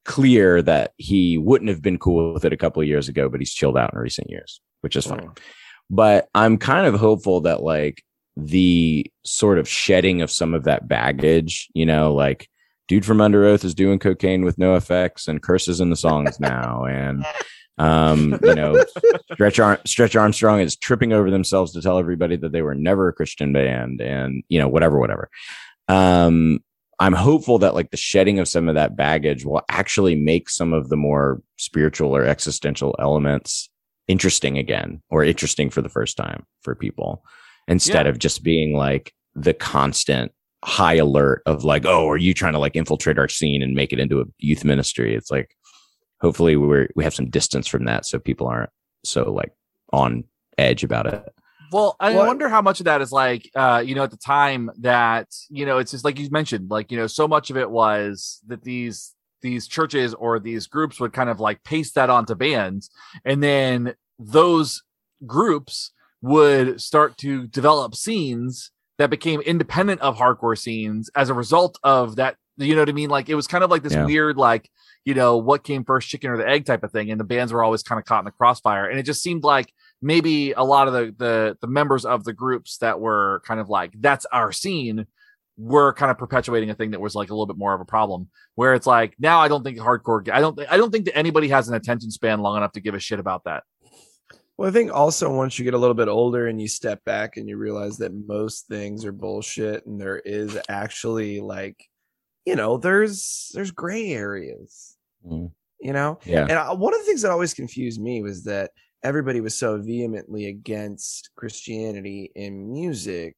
clear 0.05 0.61
that 0.61 0.93
he 0.97 1.37
wouldn't 1.37 1.69
have 1.69 1.81
been 1.81 1.99
cool 1.99 2.33
with 2.33 2.45
it 2.45 2.53
a 2.53 2.57
couple 2.57 2.81
of 2.81 2.87
years 2.87 3.07
ago 3.09 3.29
but 3.29 3.39
he's 3.39 3.53
chilled 3.53 3.77
out 3.77 3.93
in 3.93 3.99
recent 3.99 4.29
years 4.29 4.61
which 4.81 4.95
is 4.95 5.05
fine. 5.05 5.19
Mm. 5.19 5.37
But 5.89 6.29
I'm 6.33 6.57
kind 6.57 6.87
of 6.87 6.99
hopeful 6.99 7.41
that 7.41 7.61
like 7.61 8.03
the 8.37 9.11
sort 9.25 9.59
of 9.59 9.67
shedding 9.67 10.21
of 10.21 10.31
some 10.31 10.53
of 10.53 10.63
that 10.63 10.87
baggage, 10.87 11.69
you 11.73 11.85
know, 11.85 12.13
like 12.13 12.49
dude 12.91 13.05
from 13.05 13.19
Underoath 13.19 13.63
is 13.63 13.73
doing 13.73 13.99
cocaine 13.99 14.43
with 14.43 14.57
no 14.57 14.75
effects 14.75 15.29
and 15.29 15.41
curses 15.41 15.79
in 15.79 15.89
the 15.89 15.95
songs 15.95 16.41
now, 16.41 16.83
and 16.83 17.25
um, 17.77 18.37
you 18.43 18.53
know, 18.53 18.83
Stretch 19.31 19.61
Ar- 19.61 19.79
Stretch 19.85 20.13
Arm 20.17 20.33
Strong 20.33 20.59
is 20.59 20.75
tripping 20.75 21.13
over 21.13 21.31
themselves 21.31 21.71
to 21.71 21.81
tell 21.81 21.97
everybody 21.97 22.35
that 22.35 22.51
they 22.51 22.61
were 22.61 22.75
never 22.75 23.07
a 23.07 23.13
Christian 23.13 23.53
band, 23.53 24.01
and 24.01 24.43
you 24.49 24.59
know, 24.59 24.67
whatever, 24.67 24.99
whatever. 24.99 25.29
Um, 25.87 26.59
I'm 26.99 27.13
hopeful 27.13 27.59
that 27.59 27.75
like 27.75 27.91
the 27.91 27.97
shedding 27.97 28.39
of 28.39 28.49
some 28.49 28.67
of 28.67 28.75
that 28.75 28.97
baggage 28.97 29.45
will 29.45 29.61
actually 29.69 30.15
make 30.15 30.49
some 30.49 30.73
of 30.73 30.89
the 30.89 30.97
more 30.97 31.41
spiritual 31.55 32.13
or 32.13 32.25
existential 32.25 32.93
elements 32.99 33.69
interesting 34.09 34.57
again 34.57 35.01
or 35.09 35.23
interesting 35.23 35.69
for 35.69 35.81
the 35.81 35.87
first 35.87 36.17
time 36.17 36.45
for 36.61 36.75
people 36.75 37.23
instead 37.69 38.05
Yeah. 38.05 38.09
of 38.09 38.19
just 38.19 38.43
being 38.43 38.75
like 38.75 39.13
the 39.33 39.53
constant 39.53 40.33
high 40.63 40.95
alert 40.95 41.41
of 41.45 41.63
like 41.63 41.85
oh 41.85 42.07
are 42.07 42.17
you 42.17 42.33
trying 42.33 42.53
to 42.53 42.59
like 42.59 42.75
infiltrate 42.75 43.17
our 43.17 43.27
scene 43.27 43.61
and 43.63 43.73
make 43.75 43.91
it 43.91 43.99
into 43.99 44.21
a 44.21 44.25
youth 44.37 44.63
ministry? 44.63 45.15
It's 45.15 45.31
like 45.31 45.55
hopefully 46.21 46.55
we're 46.55 46.89
we 46.95 47.03
have 47.03 47.13
some 47.15 47.29
distance 47.29 47.67
from 47.67 47.85
that 47.85 48.05
so 48.05 48.19
people 48.19 48.47
aren't 48.47 48.69
so 49.03 49.31
like 49.31 49.51
on 49.91 50.23
edge 50.57 50.83
about 50.83 51.07
it. 51.07 51.23
Well, 51.71 51.95
I 51.99 52.13
Well- 52.13 52.27
wonder 52.27 52.49
how 52.49 52.61
much 52.61 52.79
of 52.81 52.85
that 52.85 53.01
is 53.01 53.11
like, 53.13 53.49
uh, 53.55 53.81
you 53.85 53.95
know, 53.95 54.03
at 54.03 54.11
the 54.11 54.17
time 54.17 54.69
that 54.79 55.27
you 55.49 55.65
know, 55.65 55.77
it's 55.77 55.91
just 55.91 56.05
like 56.05 56.19
you 56.19 56.29
mentioned, 56.29 56.69
like 56.69 56.91
you 56.91 56.97
know, 56.97 57.07
so 57.07 57.27
much 57.27 57.49
of 57.49 57.57
it 57.57 57.69
was 57.71 58.39
that 58.47 58.63
these 58.63 59.15
these 59.41 59.67
churches 59.67 60.13
or 60.13 60.39
these 60.39 60.67
groups 60.67 60.99
would 60.99 61.13
kind 61.13 61.29
of 61.29 61.39
like 61.39 61.63
paste 61.63 61.95
that 61.95 62.09
onto 62.11 62.35
bands, 62.35 62.89
and 63.25 63.41
then 63.41 63.95
those 64.19 64.83
groups 65.25 65.91
would 66.21 66.79
start 66.79 67.17
to 67.17 67.47
develop 67.47 67.95
scenes 67.95 68.71
that 69.01 69.09
became 69.09 69.41
independent 69.41 69.99
of 70.01 70.15
hardcore 70.15 70.55
scenes 70.55 71.09
as 71.15 71.29
a 71.29 71.33
result 71.33 71.79
of 71.83 72.17
that. 72.17 72.35
You 72.57 72.75
know 72.75 72.81
what 72.83 72.89
I 72.89 72.93
mean? 72.93 73.09
Like 73.09 73.29
it 73.29 73.33
was 73.35 73.47
kind 73.47 73.63
of 73.63 73.71
like 73.71 73.81
this 73.81 73.93
Yeah. 73.93 74.05
weird, 74.05 74.37
like 74.37 74.69
you 75.05 75.15
know, 75.15 75.37
what 75.37 75.63
came 75.63 75.83
first, 75.83 76.07
chicken 76.07 76.29
or 76.29 76.37
the 76.37 76.47
egg 76.47 76.65
type 76.65 76.83
of 76.83 76.91
thing, 76.91 77.09
and 77.09 77.19
the 77.19 77.23
bands 77.23 77.51
were 77.51 77.63
always 77.63 77.81
kind 77.81 77.97
of 77.97 78.05
caught 78.05 78.19
in 78.19 78.25
the 78.25 78.31
crossfire, 78.31 78.85
and 78.87 78.99
it 78.99 79.03
just 79.03 79.23
seemed 79.23 79.43
like 79.43 79.73
maybe 79.99 80.51
a 80.51 80.63
lot 80.63 80.87
of 80.87 80.93
the, 80.93 81.15
the 81.17 81.57
the 81.61 81.67
members 81.67 82.05
of 82.05 82.23
the 82.23 82.33
groups 82.33 82.77
that 82.77 82.99
were 82.99 83.41
kind 83.45 83.59
of 83.59 83.67
like 83.69 83.91
that's 83.99 84.27
our 84.31 84.51
scene 84.51 85.07
were 85.57 85.91
kind 85.93 86.11
of 86.11 86.17
perpetuating 86.19 86.69
a 86.69 86.75
thing 86.75 86.91
that 86.91 87.01
was 87.01 87.15
like 87.15 87.31
a 87.31 87.33
little 87.33 87.47
bit 87.47 87.57
more 87.57 87.73
of 87.73 87.81
a 87.81 87.85
problem 87.85 88.29
where 88.55 88.73
it's 88.73 88.87
like 88.87 89.13
now 89.19 89.39
i 89.39 89.47
don't 89.47 89.63
think 89.63 89.77
hardcore 89.77 90.27
i 90.31 90.39
don't 90.39 90.59
i 90.71 90.77
don't 90.77 90.91
think 90.91 91.05
that 91.05 91.15
anybody 91.15 91.49
has 91.49 91.67
an 91.67 91.75
attention 91.75 92.09
span 92.09 92.39
long 92.39 92.55
enough 92.57 92.71
to 92.71 92.79
give 92.79 92.95
a 92.95 92.99
shit 92.99 93.19
about 93.19 93.43
that 93.43 93.63
Well, 94.61 94.69
I 94.69 94.73
think 94.73 94.93
also 94.93 95.33
once 95.35 95.57
you 95.57 95.65
get 95.65 95.73
a 95.73 95.77
little 95.79 95.95
bit 95.95 96.07
older 96.07 96.45
and 96.45 96.61
you 96.61 96.67
step 96.67 97.03
back 97.03 97.35
and 97.35 97.49
you 97.49 97.57
realize 97.57 97.97
that 97.97 98.13
most 98.13 98.67
things 98.67 99.05
are 99.05 99.11
bullshit 99.11 99.87
and 99.87 99.99
there 99.99 100.19
is 100.19 100.55
actually 100.69 101.39
like, 101.39 101.83
you 102.45 102.55
know, 102.55 102.77
there's 102.77 103.51
there's 103.55 103.71
gray 103.71 104.11
areas, 104.11 104.97
Mm. 105.27 105.51
you 105.79 105.93
know. 105.93 106.19
yeah 106.25 106.41
And 106.43 106.51
I, 106.53 106.73
one 106.73 106.93
of 106.93 106.99
the 106.99 107.05
things 107.07 107.23
that 107.23 107.31
always 107.31 107.55
confused 107.55 107.99
me 107.99 108.21
was 108.21 108.43
that 108.43 108.69
everybody 109.01 109.41
was 109.41 109.57
so 109.57 109.79
vehemently 109.81 110.45
against 110.45 111.31
Christianity 111.35 112.31
in 112.35 112.71
music, 112.71 113.35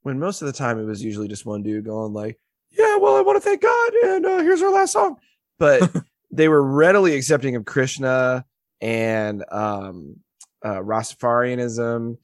when 0.00 0.18
most 0.18 0.40
of 0.40 0.46
the 0.46 0.52
time 0.54 0.78
it 0.78 0.84
was 0.86 1.04
usually 1.04 1.28
just 1.28 1.44
one 1.44 1.62
dude 1.62 1.84
going 1.84 2.14
like, 2.14 2.38
"Yeah, 2.70 2.96
well, 2.96 3.16
I 3.16 3.20
want 3.20 3.36
to 3.36 3.46
thank 3.46 3.60
God, 3.60 3.92
and 4.04 4.24
uh, 4.24 4.38
here's 4.38 4.62
our 4.62 4.72
last 4.72 4.92
song," 4.92 5.16
but 5.58 5.94
they 6.30 6.48
were 6.48 6.62
readily 6.62 7.14
accepting 7.16 7.54
of 7.54 7.66
Krishna 7.66 8.46
and 8.80 9.44
um, 9.50 10.16
uh, 10.64 10.80
Rastafarianism. 10.80 12.16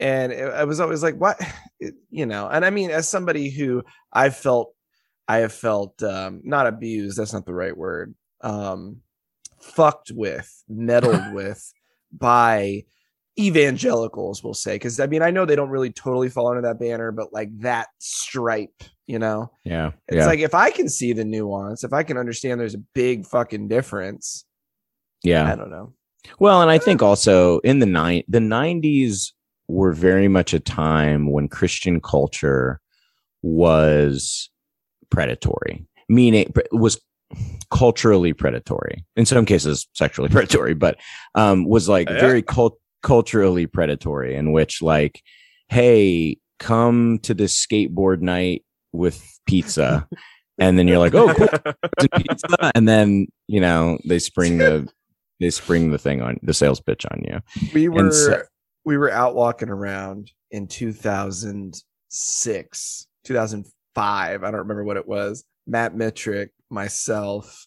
And 0.00 0.32
it, 0.32 0.52
I 0.52 0.64
was 0.64 0.80
always 0.80 1.02
like, 1.02 1.16
what, 1.16 1.40
It- 1.80 1.94
you 2.10 2.26
know? 2.26 2.48
And 2.48 2.64
I 2.64 2.70
mean, 2.70 2.90
as 2.90 3.08
somebody 3.08 3.48
who 3.50 3.82
I 4.12 4.30
felt 4.30 4.74
I 5.26 5.38
have 5.38 5.52
felt 5.54 6.02
um, 6.02 6.42
not 6.44 6.66
abused. 6.66 7.16
That's 7.16 7.32
not 7.32 7.46
the 7.46 7.54
right 7.54 7.74
word. 7.76 8.14
Um, 8.42 8.98
fucked 9.58 10.10
with, 10.14 10.62
meddled 10.68 11.32
with 11.32 11.72
by 12.12 12.84
evangelicals, 13.38 14.44
we'll 14.44 14.54
say. 14.54 14.74
Because 14.74 15.00
I 15.00 15.06
mean, 15.06 15.22
I 15.22 15.30
know 15.30 15.46
they 15.46 15.56
don't 15.56 15.70
really 15.70 15.90
totally 15.90 16.28
fall 16.28 16.48
under 16.48 16.62
that 16.62 16.78
banner, 16.78 17.10
but 17.10 17.32
like 17.32 17.48
that 17.60 17.88
stripe, 17.98 18.82
you 19.06 19.18
know, 19.18 19.50
Yeah. 19.64 19.92
it's 20.08 20.18
yeah. 20.18 20.26
like 20.26 20.40
if 20.40 20.54
I 20.54 20.70
can 20.70 20.88
see 20.88 21.12
the 21.14 21.24
nuance, 21.24 21.84
if 21.84 21.92
I 21.92 22.02
can 22.02 22.18
understand 22.18 22.60
there's 22.60 22.74
a 22.74 22.84
big 22.94 23.26
fucking 23.26 23.68
difference, 23.68 24.44
yeah. 25.22 25.50
I 25.50 25.56
don't 25.56 25.70
know. 25.70 25.94
Well, 26.38 26.62
and 26.62 26.70
I 26.70 26.78
think 26.78 27.02
also 27.02 27.58
in 27.60 27.78
the 27.78 27.86
nine 27.86 28.22
the 28.28 28.40
nineties 28.40 29.32
were 29.68 29.92
very 29.92 30.28
much 30.28 30.52
a 30.52 30.60
time 30.60 31.30
when 31.30 31.48
Christian 31.48 32.00
culture 32.00 32.80
was 33.42 34.50
predatory, 35.10 35.86
meaning 36.08 36.52
was 36.72 37.00
culturally 37.70 38.32
predatory. 38.32 39.04
In 39.16 39.26
some 39.26 39.44
cases, 39.44 39.86
sexually 39.94 40.28
predatory, 40.30 40.74
but 40.74 40.98
um, 41.34 41.64
was 41.66 41.88
like 41.88 42.08
Yeah. 42.08 42.20
very 42.20 42.42
cult- 42.42 42.78
culturally 43.02 43.66
predatory. 43.66 44.34
In 44.34 44.52
which, 44.52 44.82
like, 44.82 45.22
hey, 45.68 46.38
come 46.58 47.18
to 47.20 47.34
this 47.34 47.54
skateboard 47.64 48.20
night 48.20 48.64
with 48.92 49.22
pizza, 49.46 50.06
and 50.58 50.78
then 50.78 50.88
you're 50.88 50.98
like, 50.98 51.14
oh, 51.14 51.32
cool, 51.34 52.08
pizza, 52.16 52.72
and 52.74 52.88
then 52.88 53.26
you 53.46 53.60
know 53.60 53.98
they 54.06 54.18
spring 54.18 54.58
the 54.58 54.88
they 55.44 55.50
spring 55.50 55.90
the 55.90 55.98
thing 55.98 56.22
on 56.22 56.38
the 56.42 56.54
sales 56.54 56.80
pitch 56.80 57.04
on 57.10 57.22
you. 57.24 57.40
We 57.74 57.88
were 57.88 58.10
so- 58.10 58.42
we 58.86 58.96
were 58.96 59.10
out 59.10 59.34
walking 59.34 59.68
around 59.68 60.30
in 60.50 60.66
2006, 60.66 63.06
2005. 63.24 64.42
I 64.42 64.50
don't 64.50 64.60
remember 64.60 64.84
what 64.84 64.96
it 64.96 65.06
was. 65.06 65.44
Matt 65.66 65.94
Mitrick, 65.94 66.48
myself, 66.70 67.66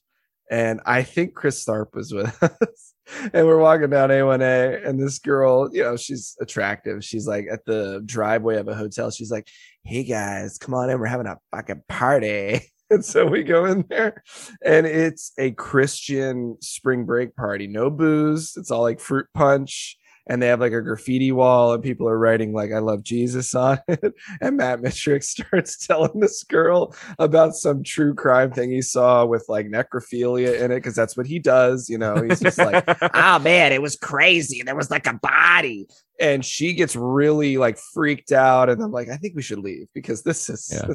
and 0.52 0.80
I 0.86 1.02
think 1.04 1.34
Chris 1.34 1.66
Tharp 1.66 1.88
was 1.94 2.14
with 2.14 2.42
us. 2.44 2.94
And 3.34 3.48
we're 3.48 3.58
walking 3.58 3.90
down 3.90 4.10
A1A, 4.10 4.86
and 4.86 5.02
this 5.02 5.18
girl, 5.20 5.70
you 5.74 5.82
know, 5.84 5.96
she's 5.98 6.36
attractive. 6.42 7.04
She's 7.06 7.26
like 7.28 7.46
at 7.52 7.64
the 7.66 8.02
driveway 8.06 8.58
of 8.58 8.68
a 8.68 8.76
hotel. 8.76 9.10
She's 9.12 9.32
like, 9.32 9.48
Hey 9.84 10.04
guys, 10.04 10.58
come 10.58 10.74
on 10.74 10.90
in. 10.90 11.00
We're 11.00 11.06
having 11.08 11.28
a 11.28 11.38
fucking 11.56 11.84
party. 11.88 12.62
And 12.92 13.04
so 13.04 13.26
we 13.26 13.44
go 13.44 13.66
in 13.66 13.84
there, 13.90 14.24
and 14.64 14.88
it's 14.88 15.34
a 15.38 15.52
Christian 15.52 16.56
spring 16.62 17.06
break 17.06 17.36
party. 17.36 17.68
No 17.68 17.90
booze. 17.90 18.54
It's 18.56 18.72
all 18.72 18.82
like 18.82 19.02
fruit 19.02 19.28
punch 19.34 19.98
and 20.30 20.42
they 20.42 20.48
have 20.48 20.60
like 20.60 20.74
a 20.74 20.82
graffiti 20.82 21.32
wall 21.32 21.74
and 21.74 21.84
people 21.84 22.08
are 22.08 22.18
writing 22.18 22.54
like 22.54 22.72
I 22.72 22.80
love 22.80 23.04
Jesus 23.04 23.56
on 23.56 23.80
it. 23.88 24.14
And 24.42 24.58
Matt 24.58 24.82
Mitrick 24.82 25.24
starts 25.24 25.86
telling 25.86 26.20
this 26.20 26.44
girl 26.44 26.96
about 27.20 27.56
some 27.56 27.84
true 27.84 28.14
crime 28.14 28.52
thing 28.52 28.72
he 28.72 28.82
saw 28.82 29.26
with 29.26 29.46
like 29.48 29.68
necrophilia 29.68 30.62
in 30.62 30.72
it, 30.72 30.76
because 30.76 30.96
that's 30.96 31.18
what 31.18 31.28
he 31.28 31.40
does, 31.40 31.90
you 31.90 31.98
know. 31.98 32.22
He's 32.22 32.40
just 32.40 32.58
like, 32.58 32.86
oh 33.14 33.40
man, 33.40 33.72
it 33.72 33.82
was 33.82 33.96
crazy. 33.96 34.62
There 34.64 34.76
was 34.76 34.92
like 34.92 35.08
a 35.08 35.14
body. 35.14 35.88
And 36.20 36.44
she 36.44 36.74
gets 36.74 36.96
really 36.96 37.58
like 37.58 37.78
freaked 37.78 38.32
out. 38.32 38.70
And 38.70 38.82
I'm 38.82 38.92
like, 38.92 39.10
I 39.10 39.18
think 39.18 39.36
we 39.36 39.42
should 39.42 39.60
leave 39.60 39.88
because 39.94 40.24
this 40.24 40.50
is 40.50 40.70
Yeah. 40.74 40.94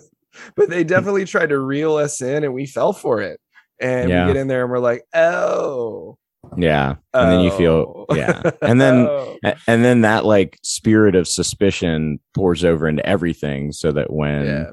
But 0.57 0.71
they 0.71 0.85
definitely 0.85 1.25
tried 1.25 1.51
to 1.51 1.59
reel 1.59 1.97
us 1.97 2.21
in 2.21 2.45
and 2.45 2.55
we 2.55 2.67
fell 2.67 2.93
for 2.93 3.21
it. 3.21 3.41
And 3.81 4.09
Yeah. 4.11 4.27
we 4.27 4.33
get 4.33 4.41
in 4.41 4.49
there 4.49 4.63
and 4.63 4.71
we're 4.71 4.79
like, 4.79 5.05
oh, 5.15 6.19
Yeah, 6.57 6.97
and 7.15 7.31
then 7.31 7.41
you 7.41 7.51
feel 7.53 8.07
oh. 8.09 8.15
yeah, 8.15 8.51
and 8.63 8.81
then 8.81 9.07
Oh. 9.11 9.37
and 9.67 9.85
then 9.85 10.03
that 10.03 10.25
like 10.25 10.59
spirit 10.63 11.15
of 11.15 11.27
suspicion 11.29 12.21
pours 12.35 12.65
over 12.65 12.89
into 12.89 13.05
everything, 13.07 13.73
so 13.73 13.93
that 13.93 14.13
when 14.13 14.45
yeah. 14.47 14.71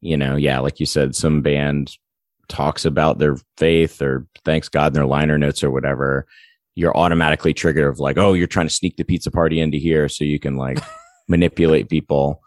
you 0.00 0.16
know, 0.16 0.36
yeah, 0.36 0.58
like 0.60 0.80
you 0.80 0.86
said, 0.86 1.14
some 1.14 1.40
band 1.42 1.96
talks 2.48 2.84
about 2.84 3.18
their 3.18 3.36
faith 3.56 4.02
or 4.02 4.26
thanks 4.44 4.68
God 4.68 4.88
in 4.88 4.92
their 4.94 5.06
liner 5.06 5.38
notes 5.38 5.64
or 5.64 5.70
whatever, 5.70 6.26
you're 6.74 6.96
automatically 6.96 7.54
triggered 7.54 7.86
of 7.88 7.98
like, 8.00 8.18
oh, 8.18 8.34
you're 8.34 8.46
trying 8.46 8.68
to 8.68 8.74
sneak 8.74 8.96
the 8.96 9.04
pizza 9.04 9.30
party 9.30 9.60
into 9.60 9.78
here 9.78 10.08
so 10.08 10.24
you 10.24 10.38
can 10.38 10.56
like 10.56 10.78
manipulate 11.28 11.88
people. 11.88 12.41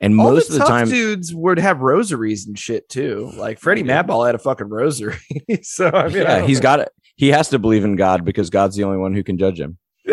And 0.00 0.18
All 0.20 0.30
most 0.32 0.48
the 0.48 0.54
of 0.56 0.60
the 0.60 0.66
time, 0.66 0.88
dudes 0.88 1.34
would 1.34 1.58
have 1.58 1.80
rosaries 1.80 2.46
and 2.46 2.58
shit 2.58 2.88
too. 2.88 3.30
Like 3.34 3.58
Freddie 3.58 3.82
Yeah. 3.82 4.02
Madball 4.02 4.26
had 4.26 4.34
a 4.34 4.38
fucking 4.38 4.68
rosary. 4.68 5.16
so 5.62 5.88
I 5.88 6.08
mean, 6.08 6.16
yeah, 6.18 6.38
don't 6.40 6.48
he's 6.48 6.58
know. 6.58 6.62
got 6.62 6.80
it. 6.80 6.90
He 7.16 7.28
has 7.28 7.48
to 7.48 7.58
believe 7.58 7.82
in 7.84 7.96
God 7.96 8.24
because 8.24 8.50
God's 8.50 8.76
the 8.76 8.84
only 8.84 8.98
one 8.98 9.14
who 9.14 9.24
can 9.24 9.38
judge 9.38 9.58
him. 9.58 9.78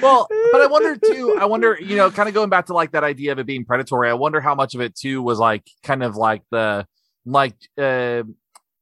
well, 0.00 0.26
but 0.52 0.60
I 0.60 0.66
wonder 0.70 0.96
too. 0.96 1.36
I 1.38 1.44
wonder, 1.44 1.78
you 1.80 1.96
know, 1.96 2.10
kind 2.10 2.28
of 2.28 2.34
going 2.34 2.48
back 2.50 2.66
to 2.66 2.72
like 2.74 2.92
that 2.92 3.04
idea 3.04 3.32
of 3.32 3.38
it 3.38 3.46
being 3.46 3.64
predatory. 3.64 4.08
I 4.08 4.14
wonder 4.14 4.40
how 4.40 4.54
much 4.54 4.74
of 4.74 4.80
it 4.80 4.94
too 4.94 5.22
was 5.22 5.38
like 5.38 5.64
kind 5.82 6.02
of 6.02 6.16
like 6.16 6.42
the 6.50 6.86
like 7.26 7.54
uh 7.76 8.22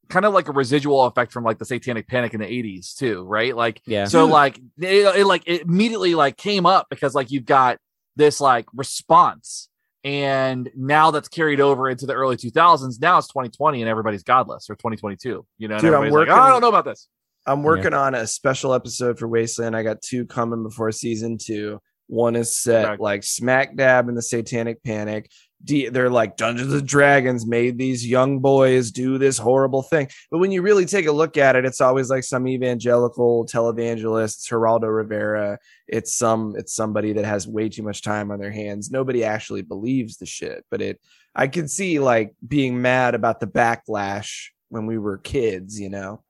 kind 0.08 0.24
of 0.24 0.32
like 0.32 0.48
a 0.48 0.52
residual 0.52 1.04
effect 1.06 1.32
from 1.32 1.42
like 1.42 1.58
the 1.58 1.64
Satanic 1.64 2.06
Panic 2.06 2.34
in 2.34 2.40
the 2.40 2.46
'80s 2.46 2.94
too, 2.94 3.24
right? 3.24 3.56
Like 3.56 3.82
Yeah. 3.86 4.04
so 4.04 4.26
like 4.26 4.58
it, 4.78 5.16
it 5.18 5.26
like 5.26 5.42
it 5.46 5.62
immediately 5.62 6.14
like 6.14 6.36
came 6.36 6.64
up 6.66 6.86
because 6.90 7.14
like 7.14 7.30
you've 7.32 7.44
got 7.46 7.78
this 8.16 8.40
like 8.40 8.66
response 8.74 9.68
and 10.04 10.70
now 10.76 11.10
that's 11.10 11.28
carried 11.28 11.60
over 11.60 11.88
into 11.88 12.06
the 12.06 12.12
early 12.14 12.36
2000s 12.36 13.00
now 13.00 13.18
it's 13.18 13.28
2020 13.28 13.82
and 13.82 13.88
everybody's 13.88 14.22
godless 14.22 14.68
or 14.70 14.74
2022 14.76 15.44
you 15.58 15.68
know 15.68 15.74
and 15.74 15.82
Dude, 15.82 15.88
I'm 15.94 16.04
everybody's 16.04 16.12
like, 16.12 16.20
working- 16.28 16.34
"Oh, 16.34 16.42
i 16.42 16.50
don't 16.50 16.60
know 16.60 16.68
about 16.68 16.84
this 16.84 17.08
I'm 17.48 17.62
working 17.62 17.94
on 17.94 18.16
a 18.16 18.26
special 18.26 18.74
episode 18.74 19.20
for 19.20 19.28
Wasteland. 19.28 19.76
I 19.76 19.84
got 19.84 20.02
two 20.02 20.26
coming 20.26 20.64
before 20.64 20.90
season 20.90 21.38
two. 21.40 21.80
One 22.08 22.34
is 22.34 22.58
set 22.58 22.84
Okay. 22.84 22.96
like 23.00 23.22
smack 23.22 23.76
dab 23.76 24.08
in 24.08 24.16
the 24.16 24.22
Satanic 24.22 24.82
Panic. 24.82 25.30
They're 25.66 26.10
like 26.10 26.36
Dungeons 26.36 26.72
and 26.72 26.86
Dragons 26.86 27.46
made 27.46 27.78
these 27.78 28.06
young 28.06 28.38
boys 28.40 28.90
do 28.90 29.18
this 29.18 29.38
horrible 29.38 29.82
thing. 29.82 30.08
But 30.30 30.38
when 30.38 30.52
you 30.52 30.62
really 30.62 30.86
take 30.86 31.06
a 31.06 31.12
look 31.12 31.36
at 31.36 31.56
it, 31.56 31.64
it's 31.64 31.80
always 31.80 32.10
like 32.10 32.24
some 32.24 32.46
evangelical 32.46 33.46
televangelist. 33.46 34.48
Geraldo 34.48 34.94
Rivera. 34.94 35.58
It's 35.88 36.16
some 36.16 36.54
it's 36.56 36.74
somebody 36.74 37.12
that 37.14 37.24
has 37.24 37.46
way 37.46 37.68
too 37.68 37.82
much 37.82 38.02
time 38.02 38.30
on 38.30 38.38
their 38.38 38.52
hands. 38.52 38.90
Nobody 38.90 39.24
actually 39.24 39.62
believes 39.62 40.16
the 40.16 40.26
shit. 40.26 40.64
But 40.70 40.82
it 40.82 41.00
I 41.34 41.48
can 41.48 41.68
see 41.68 41.98
like 41.98 42.34
being 42.46 42.80
mad 42.80 43.14
about 43.14 43.40
the 43.40 43.46
backlash 43.46 44.48
when 44.70 44.86
we 44.86 44.98
were 44.98 45.18
kids, 45.18 45.78
you 45.78 45.90
know. 45.90 46.22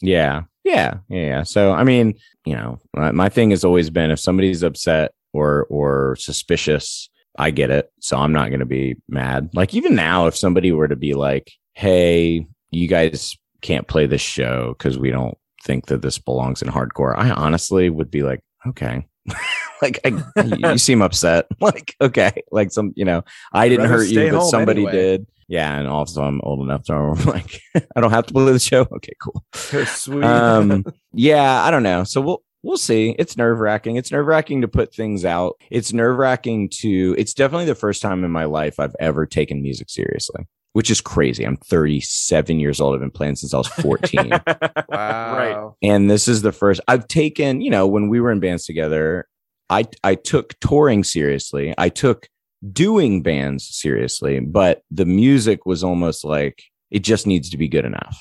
Yeah. 0.00 0.42
Yeah. 0.64 0.98
Yeah. 1.08 1.26
yeah. 1.26 1.42
So, 1.44 1.72
I 1.72 1.84
mean, 1.84 2.14
you 2.44 2.54
know, 2.54 2.78
my, 2.94 3.12
my 3.12 3.28
thing 3.28 3.50
has 3.50 3.64
always 3.64 3.88
been 3.88 4.10
if 4.10 4.18
somebody's 4.18 4.62
upset 4.62 5.12
or, 5.32 5.66
or 5.70 6.16
suspicious, 6.16 7.08
I 7.38 7.50
get 7.50 7.70
it. 7.70 7.90
So 8.00 8.18
I'm 8.18 8.32
not 8.32 8.48
going 8.48 8.60
to 8.60 8.66
be 8.66 8.96
mad. 9.08 9.50
Like, 9.54 9.74
even 9.74 9.94
now, 9.94 10.26
if 10.26 10.36
somebody 10.36 10.72
were 10.72 10.88
to 10.88 10.96
be 10.96 11.14
like, 11.14 11.50
Hey, 11.74 12.46
you 12.70 12.88
guys 12.88 13.36
can't 13.62 13.88
play 13.88 14.06
this 14.06 14.20
show 14.20 14.74
because 14.76 14.98
we 14.98 15.10
don't 15.10 15.36
think 15.64 15.86
that 15.86 16.02
this 16.02 16.18
belongs 16.18 16.62
in 16.62 16.68
hardcore, 16.68 17.16
I 17.16 17.30
honestly 17.30 17.88
would 17.88 18.10
be 18.10 18.22
like, 18.22 18.40
okay. 18.66 19.06
like, 19.82 20.00
I, 20.04 20.22
you, 20.42 20.78
seem 20.78 21.00
upset. 21.00 21.46
like, 21.60 21.94
okay. 22.00 22.32
Like, 22.50 22.72
some, 22.72 22.92
you 22.96 23.04
know, 23.04 23.24
I 23.52 23.68
didn't 23.68 23.88
hurt 23.88 24.08
you, 24.08 24.30
but 24.30 24.46
somebody 24.46 24.82
anyway. 24.82 24.92
did. 24.92 25.26
Yeah. 25.48 25.78
And 25.78 25.86
also, 25.86 26.22
I'm 26.22 26.40
old 26.42 26.60
enough 26.60 26.84
to 26.84 26.94
I'm 26.94 27.24
like, 27.26 27.60
I 27.94 28.00
don't 28.00 28.10
have 28.10 28.26
to 28.26 28.32
play 28.32 28.52
the 28.52 28.58
show. 28.58 28.82
Okay, 28.90 29.12
cool 29.20 29.44
Sweet. 29.54 30.24
um 30.24 30.84
yeah 31.12 31.62
i 31.62 31.70
don't 31.70 31.82
know 31.82 32.04
so 32.04 32.20
we'll 32.20 32.42
we'll 32.62 32.76
see 32.76 33.14
it's 33.18 33.36
nerve 33.36 33.58
wracking 33.58 33.96
it's 33.96 34.12
nerve 34.12 34.26
wracking 34.26 34.60
to 34.60 34.68
put 34.68 34.94
things 34.94 35.24
out 35.24 35.60
it's 35.70 35.92
nerve 35.92 36.16
wracking 36.16 36.68
to 36.68 37.14
it's 37.18 37.34
definitely 37.34 37.66
the 37.66 37.74
first 37.74 38.02
time 38.02 38.24
in 38.24 38.30
my 38.30 38.44
life 38.44 38.78
i've 38.78 38.96
ever 39.00 39.26
taken 39.26 39.62
music 39.62 39.90
seriously 39.90 40.46
which 40.72 40.90
is 40.90 41.00
crazy 41.00 41.44
i'm 41.44 41.56
37 41.56 42.58
years 42.58 42.80
old 42.80 42.94
i've 42.94 43.00
been 43.00 43.10
playing 43.10 43.36
since 43.36 43.52
i 43.52 43.58
was 43.58 43.68
14 43.68 44.30
wow. 44.88 45.36
Right. 45.36 45.72
and 45.82 46.10
this 46.10 46.28
is 46.28 46.42
the 46.42 46.52
first 46.52 46.80
I've 46.88 47.08
taken, 47.08 47.60
you 47.60 47.70
know, 47.70 47.86
when 47.86 48.08
we 48.08 48.20
were 48.20 48.30
in 48.30 48.40
bands 48.40 48.64
together, 48.64 49.26
I 49.70 49.84
I 50.04 50.14
took 50.14 50.58
touring 50.60 51.04
seriously. 51.04 51.74
I 51.78 51.88
took 51.88 52.28
doing 52.70 53.22
bands 53.22 53.66
seriously, 53.74 54.40
but 54.40 54.82
the 54.90 55.06
music 55.06 55.66
was 55.66 55.82
almost 55.82 56.24
like 56.24 56.62
it 56.90 57.00
just 57.00 57.26
needs 57.26 57.50
to 57.50 57.56
be 57.56 57.68
good 57.68 57.84
enough. 57.84 58.18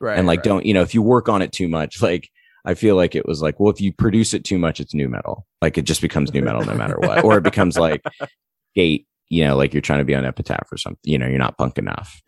Right. 0.00 0.18
and 0.18 0.26
like 0.26 0.38
right. 0.38 0.44
don't, 0.44 0.66
you 0.66 0.74
know, 0.74 0.82
if 0.82 0.94
you 0.94 1.02
work 1.02 1.28
on 1.28 1.42
it 1.42 1.52
too 1.52 1.68
much, 1.68 2.02
like 2.02 2.28
I 2.64 2.74
feel 2.74 2.96
like 2.96 3.14
it 3.14 3.26
was 3.26 3.42
like, 3.42 3.58
well, 3.58 3.72
if 3.72 3.80
you 3.80 3.92
produce 3.92 4.34
it 4.34 4.44
too 4.44 4.58
much, 4.58 4.78
it's 4.80 4.94
nu 4.94 5.08
metal. 5.08 5.46
Like 5.60 5.76
it 5.78 5.82
just 5.82 6.00
becomes 6.00 6.32
nu 6.32 6.42
metal 6.42 6.64
no 6.64 6.74
matter 6.74 6.96
what. 6.98 7.24
Or 7.24 7.38
it 7.38 7.42
becomes 7.42 7.76
like 7.76 8.02
gate, 8.74 9.06
you 9.28 9.44
know, 9.44 9.56
like 9.56 9.74
you're 9.74 9.80
trying 9.80 9.98
to 9.98 10.04
be 10.04 10.14
on 10.14 10.24
epitaph 10.24 10.70
or 10.70 10.76
something, 10.76 11.00
you 11.02 11.18
know, 11.18 11.26
you're 11.26 11.38
not 11.38 11.58
punk 11.58 11.78
enough. 11.78 12.22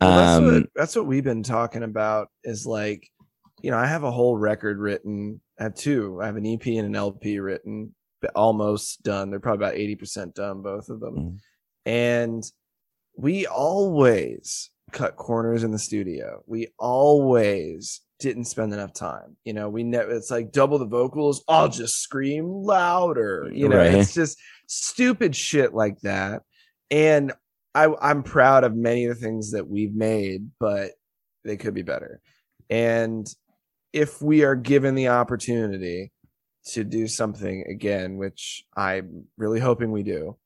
Well, 0.00 0.16
that's, 0.16 0.38
um 0.38 0.44
what, 0.44 0.70
that's 0.74 0.96
what 0.96 1.06
we've 1.06 1.24
been 1.24 1.42
talking 1.42 1.82
about 1.82 2.28
is 2.44 2.66
like, 2.66 3.08
you 3.62 3.70
know, 3.70 3.78
I 3.78 3.86
have 3.86 4.04
a 4.04 4.10
whole 4.10 4.36
record 4.36 4.78
written. 4.78 5.40
I 5.58 5.64
have 5.64 5.74
two. 5.74 6.20
I 6.22 6.26
have 6.26 6.36
an 6.36 6.46
EP 6.46 6.66
and 6.66 6.86
an 6.86 6.96
LP 6.96 7.38
written, 7.40 7.94
but 8.20 8.32
almost 8.34 9.02
done. 9.02 9.30
They're 9.30 9.40
probably 9.40 9.64
about 9.66 9.74
80% 9.74 10.34
done, 10.34 10.62
both 10.62 10.88
of 10.88 11.00
them. 11.00 11.16
Mhm. 11.16 11.38
And 11.86 12.44
we 13.16 13.46
always 13.46 14.70
cut 14.92 15.16
corners 15.16 15.62
in 15.62 15.70
the 15.70 15.78
studio. 15.78 16.42
We 16.46 16.68
always 16.78 18.00
didn't 18.20 18.44
spend 18.44 18.72
enough 18.72 18.92
time. 18.92 19.36
You 19.44 19.52
know, 19.54 19.68
we 19.68 19.82
never, 19.82 20.10
it's 20.12 20.30
like 20.30 20.52
double 20.52 20.78
the 20.78 20.86
vocals. 20.86 21.42
I'll 21.48 21.68
just 21.68 21.96
scream 22.00 22.46
louder. 22.46 23.50
You 23.52 23.68
know, 23.68 23.78
Right. 23.78 23.94
it's 23.94 24.14
just 24.14 24.38
stupid 24.66 25.34
shit 25.34 25.74
like 25.74 25.98
that. 26.02 26.42
And 26.90 27.32
I 27.74 27.88
I'm 28.00 28.22
proud 28.22 28.64
of 28.64 28.74
many 28.76 29.06
of 29.06 29.16
the 29.18 29.24
things 29.24 29.52
that 29.52 29.68
we've 29.68 29.94
made, 29.94 30.50
but 30.58 30.92
they 31.44 31.56
could 31.56 31.74
be 31.74 31.82
better. 31.82 32.20
And 32.68 33.26
if 33.92 34.20
we 34.22 34.44
are 34.44 34.54
given 34.56 34.94
the 34.94 35.08
opportunity 35.08 36.12
to 36.66 36.84
do 36.84 37.08
something 37.08 37.64
again, 37.68 38.16
which 38.16 38.64
I'm 38.76 39.24
really 39.36 39.60
hoping 39.60 39.90
we 39.92 40.02
do, 40.02 40.36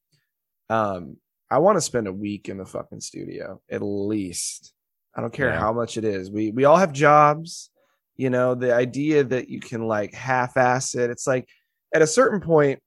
um, 0.71 1.17
I 1.51 1.59
want 1.59 1.77
to 1.77 1.81
spend 1.83 2.07
a 2.09 2.13
week 2.13 2.49
in 2.49 2.57
the 2.59 2.65
fucking 2.67 3.01
studio 3.01 3.61
at 3.71 3.83
least. 3.83 4.73
I 5.17 5.21
don't 5.21 5.33
care 5.33 5.49
Yeah. 5.51 5.61
how 5.61 5.73
much 5.73 5.97
it 5.97 6.05
is. 6.05 6.31
We 6.31 6.51
we 6.51 6.65
all 6.65 6.77
have 6.77 6.93
jobs. 6.93 7.71
You 8.17 8.31
know, 8.31 8.55
the 8.55 8.73
idea 8.75 9.25
that 9.25 9.49
you 9.49 9.61
can 9.61 9.87
like 9.87 10.15
half-ass 10.15 10.95
it. 10.95 11.11
It's 11.11 11.27
like 11.27 11.49
at 11.95 12.03
a 12.03 12.07
certain 12.07 12.41
point, 12.41 12.81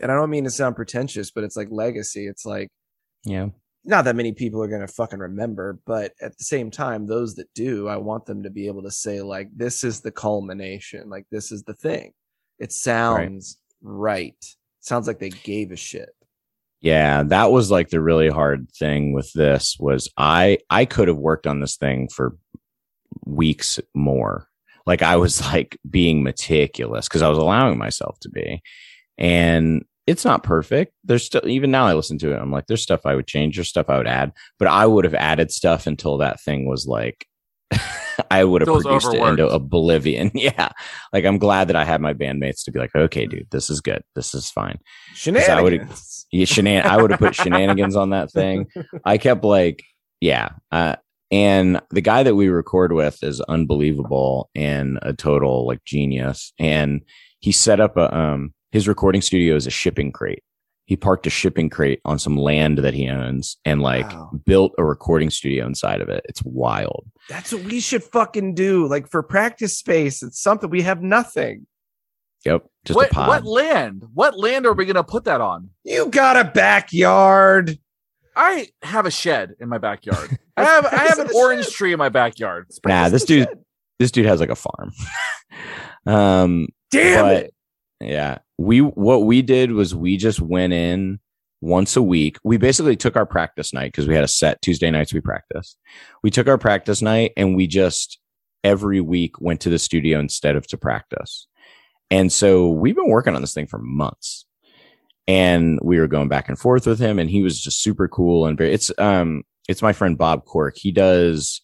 and 0.00 0.10
I 0.10 0.14
don't 0.14 0.30
mean 0.30 0.44
to 0.44 0.50
sound 0.50 0.76
pretentious, 0.76 1.30
but 1.30 1.42
it's 1.44 1.56
like 1.56 1.68
legacy. 1.70 2.26
It's 2.26 2.44
like 2.46 2.68
Yeah. 3.24 3.48
not 3.84 4.04
that 4.04 4.14
many 4.16 4.32
people 4.32 4.62
are 4.62 4.68
going 4.68 4.86
to 4.86 4.92
fucking 4.92 5.18
remember, 5.18 5.78
but 5.84 6.12
at 6.20 6.36
the 6.38 6.44
same 6.44 6.70
time, 6.70 7.06
those 7.06 7.34
that 7.36 7.52
do, 7.54 7.88
I 7.88 7.96
want 7.96 8.26
them 8.26 8.42
to 8.44 8.50
be 8.50 8.66
able 8.68 8.82
to 8.84 8.90
say, 8.90 9.20
like, 9.20 9.48
this 9.54 9.82
is 9.84 10.00
the 10.00 10.12
culmination. 10.12 11.08
Like, 11.08 11.26
this 11.30 11.50
is 11.52 11.62
the 11.64 11.74
thing. 11.74 12.12
It 12.58 12.72
sounds 12.72 13.58
right. 13.82 14.36
Sounds 14.80 15.06
like 15.08 15.18
they 15.18 15.30
gave 15.30 15.72
a 15.72 15.76
shit. 15.76 16.10
Yeah, 16.86 17.24
that 17.24 17.50
was 17.50 17.68
like 17.68 17.88
the 17.88 18.00
really 18.00 18.28
hard 18.28 18.70
thing 18.70 19.12
with 19.12 19.32
this 19.32 19.76
was 19.76 20.08
I 20.16 20.58
I 20.70 20.84
could 20.84 21.08
have 21.08 21.16
worked 21.16 21.48
on 21.48 21.58
this 21.58 21.76
thing 21.76 22.06
for 22.06 22.36
weeks 23.24 23.80
more. 23.92 24.46
Like 24.86 25.02
I 25.02 25.16
was 25.16 25.40
like 25.40 25.76
being 25.90 26.22
meticulous 26.22 27.08
because 27.08 27.22
I 27.22 27.28
was 27.28 27.38
allowing 27.38 27.76
myself 27.76 28.20
to 28.20 28.28
be. 28.28 28.62
And 29.18 29.84
it's 30.06 30.24
not 30.24 30.44
perfect. 30.44 30.92
There's 31.02 31.24
still 31.24 31.48
even 31.48 31.72
now 31.72 31.86
I 31.86 31.94
listen 31.94 32.18
to 32.18 32.32
it. 32.32 32.38
I'm 32.38 32.52
like, 32.52 32.68
there's 32.68 32.82
stuff 32.82 33.04
I 33.04 33.16
would 33.16 33.26
change, 33.26 33.56
there's 33.56 33.68
stuff 33.68 33.90
I 33.90 33.98
would 33.98 34.06
add, 34.06 34.30
but 34.56 34.68
I 34.68 34.86
would 34.86 35.04
have 35.04 35.14
added 35.14 35.50
stuff 35.50 35.88
until 35.88 36.18
that 36.18 36.40
thing 36.40 36.68
was 36.68 36.86
like 36.86 37.26
I 38.30 38.44
would 38.44 38.62
have 38.62 38.66
produced 38.84 39.06
it 39.14 39.20
into 39.30 39.48
oblivion. 39.48 40.30
Yeah. 40.34 40.68
Like 41.12 41.24
I'm 41.24 41.38
glad 41.38 41.68
that 41.68 41.76
I 41.76 41.84
had 41.84 42.00
my 42.00 42.14
bandmates 42.14 42.64
to 42.64 42.70
be 42.72 42.78
like, 42.78 42.94
okay, 42.94 43.26
dude, 43.26 43.46
this 43.50 43.70
is 43.70 43.80
good. 43.80 44.02
This 44.14 44.34
is 44.34 44.50
fine. 44.50 44.78
I 45.58 45.62
would've- 45.62 45.80
Yeah, 46.32 46.44
shenan- 46.44 46.82
I 46.84 47.00
would 47.00 47.12
have 47.12 47.20
put 47.20 47.34
shenanigans 47.36 47.94
on 47.96 48.10
that 48.10 48.32
thing. 48.32 48.66
I 49.04 49.16
kept 49.16 49.44
like, 49.44 49.82
yeah. 50.20 50.48
Uh, 50.72 50.96
and 51.30 51.80
the 51.90 52.00
guy 52.00 52.22
that 52.24 52.34
we 52.34 52.48
record 52.48 52.92
with 52.92 53.22
is 53.22 53.40
unbelievable 53.42 54.50
and 54.54 54.98
a 55.02 55.12
total 55.12 55.66
like 55.66 55.84
genius. 55.84 56.52
And 56.58 57.02
he 57.40 57.52
set 57.52 57.80
up 57.80 57.96
a 57.96 58.14
um 58.16 58.52
his 58.72 58.88
recording 58.88 59.22
studio 59.22 59.54
is 59.56 59.66
a 59.66 59.70
shipping 59.70 60.10
crate. 60.12 60.42
He 60.86 60.96
parked 60.96 61.26
a 61.26 61.30
shipping 61.30 61.68
crate 61.68 62.00
on 62.04 62.18
some 62.18 62.36
land 62.36 62.78
that 62.78 62.94
he 62.94 63.08
owns 63.08 63.56
and 63.64 63.82
like 63.82 64.08
Wow. 64.08 64.30
built 64.44 64.72
a 64.78 64.84
recording 64.84 65.30
studio 65.30 65.66
inside 65.66 66.00
of 66.00 66.08
it. 66.08 66.24
It's 66.28 66.42
wild. 66.44 67.06
That's 67.28 67.52
what 67.52 67.64
we 67.64 67.80
should 67.80 68.04
fucking 68.04 68.54
do. 68.54 68.86
Like, 68.86 69.08
for 69.08 69.22
practice 69.22 69.76
space, 69.76 70.22
it's 70.22 70.40
something 70.40 70.70
we 70.70 70.82
have 70.82 71.02
nothing. 71.02 71.66
Yep. 72.44 72.66
Just 72.84 72.96
what, 72.96 73.10
a 73.10 73.14
pod. 73.14 73.28
what 73.28 73.44
land? 73.44 74.04
What 74.14 74.38
land 74.38 74.64
are 74.64 74.72
we 74.74 74.84
going 74.84 74.94
to 74.94 75.02
put 75.02 75.24
that 75.24 75.40
on? 75.40 75.70
You 75.82 76.06
got 76.08 76.36
a 76.36 76.44
backyard. 76.44 77.76
I 78.36 78.68
have 78.82 79.06
a 79.06 79.10
shed 79.10 79.54
in 79.58 79.68
my 79.68 79.78
backyard. 79.78 80.38
I 80.56 80.62
have 80.64 80.86
I 80.86 80.98
have 81.08 81.18
an 81.18 81.30
orange 81.34 81.64
shed. 81.64 81.72
tree 81.74 81.92
in 81.92 81.98
my 81.98 82.10
backyard. 82.10 82.68
Nah, 82.86 83.08
this 83.08 83.24
dude 83.24 83.48
this 83.98 84.10
dude 84.12 84.26
has 84.26 84.38
like 84.38 84.50
a 84.50 84.54
farm. 84.54 84.92
um 86.06 86.68
Damn 86.90 87.24
but 87.24 87.36
it. 87.46 87.54
Yeah. 88.00 88.38
We 88.58 88.80
what 88.80 89.24
we 89.24 89.42
did 89.42 89.72
was 89.72 89.94
we 89.94 90.16
just 90.16 90.40
went 90.40 90.72
in 90.72 91.20
once 91.60 91.96
a 91.96 92.02
week. 92.02 92.38
We 92.44 92.56
basically 92.56 92.96
took 92.96 93.16
our 93.16 93.26
practice 93.26 93.72
night 93.72 93.92
because 93.92 94.06
we 94.06 94.14
had 94.14 94.24
a 94.24 94.28
set 94.28 94.60
tuesday 94.62 94.90
nights 94.90 95.12
we 95.12 95.20
practiced. 95.20 95.78
We 96.22 96.30
took 96.30 96.48
our 96.48 96.58
practice 96.58 97.02
night 97.02 97.32
and 97.36 97.56
we 97.56 97.66
just 97.66 98.18
every 98.64 99.00
week 99.00 99.40
went 99.40 99.60
to 99.62 99.70
the 99.70 99.78
studio 99.78 100.18
instead 100.18 100.56
of 100.56 100.66
to 100.68 100.76
practice. 100.78 101.46
And 102.10 102.32
so 102.32 102.68
we've 102.68 102.96
been 102.96 103.08
working 103.10 103.34
on 103.34 103.40
this 103.40 103.54
thing 103.54 103.66
for 103.66 103.78
months. 103.78 104.44
And 105.28 105.78
we 105.82 105.98
were 105.98 106.06
going 106.06 106.28
back 106.28 106.48
and 106.48 106.58
forth 106.58 106.86
with 106.86 107.00
him 107.00 107.18
and 107.18 107.28
he 107.28 107.42
was 107.42 107.60
just 107.60 107.82
super 107.82 108.06
cool 108.06 108.46
and 108.46 108.56
very 108.56 108.72
it's 108.72 108.92
um 108.98 109.42
it's 109.68 109.82
my 109.82 109.92
friend 109.92 110.16
bob 110.16 110.44
Cork. 110.44 110.76
he 110.76 110.92
does 110.92 111.60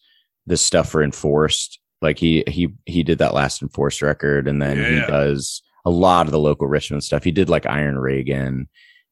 this 0.47 0.61
stuff 0.61 0.89
for 0.91 1.03
enforced. 1.03 1.79
Like 2.01 2.19
he 2.19 2.43
he 2.49 2.69
he 2.87 3.05
did 3.05 3.19
that 3.19 3.35
last 3.35 3.63
enforced 3.63 4.03
record 4.03 4.49
and 4.49 4.61
then 4.61 4.79
he 4.79 4.97
Yeah. 4.97 5.07
does 5.07 5.63
a 5.85 5.91
lot 5.91 6.27
of 6.27 6.33
the 6.33 6.39
local 6.39 6.67
richmond 6.69 7.03
stuff. 7.05 7.25
He 7.25 7.33
did 7.33 7.49
like 7.49 7.67
iron 7.67 7.99
reagan 7.99 8.69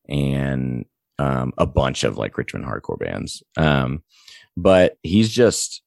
and 0.09 0.85
um 1.19 1.53
a 1.59 1.67
bunch 1.67 2.05
of 2.05 2.17
like 2.19 2.39
richmond 2.39 2.65
hardcore 2.65 2.99
bands. 2.99 3.43
Um 3.57 4.03
but 4.57 4.97
he's 5.03 5.31
just 5.31 5.83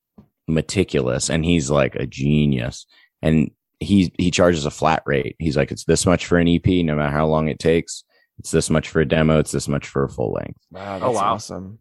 meticulous 0.48 1.30
and 1.30 1.44
he's 1.46 1.70
like 1.70 1.96
a 1.96 2.06
genius. 2.08 2.86
And 3.22 3.52
he 3.80 4.14
he 4.18 4.32
charges 4.32 4.66
a 4.66 4.72
flat 4.72 5.04
rate. 5.06 5.36
He's 5.40 5.58
like 5.58 5.72
it's 5.72 5.86
this 5.86 6.06
much 6.06 6.26
for 6.26 6.38
an 6.38 6.48
ep 6.48 6.66
no 6.68 6.96
matter 6.96 7.12
how 7.16 7.28
long 7.28 7.48
it 7.48 7.60
takes. 7.60 8.04
It's 8.40 8.52
this 8.52 8.70
much 8.70 8.90
for 8.90 9.00
a 9.02 9.06
demo. 9.08 9.40
It's 9.40 9.52
this 9.52 9.68
much 9.68 9.88
for 9.88 10.04
a 10.04 10.10
full 10.10 10.34
length. 10.34 10.60
Wow, 10.72 10.96
Oh, 10.98 11.00
that's 11.00 11.16
wow. 11.16 11.34
awesome. 11.34 11.80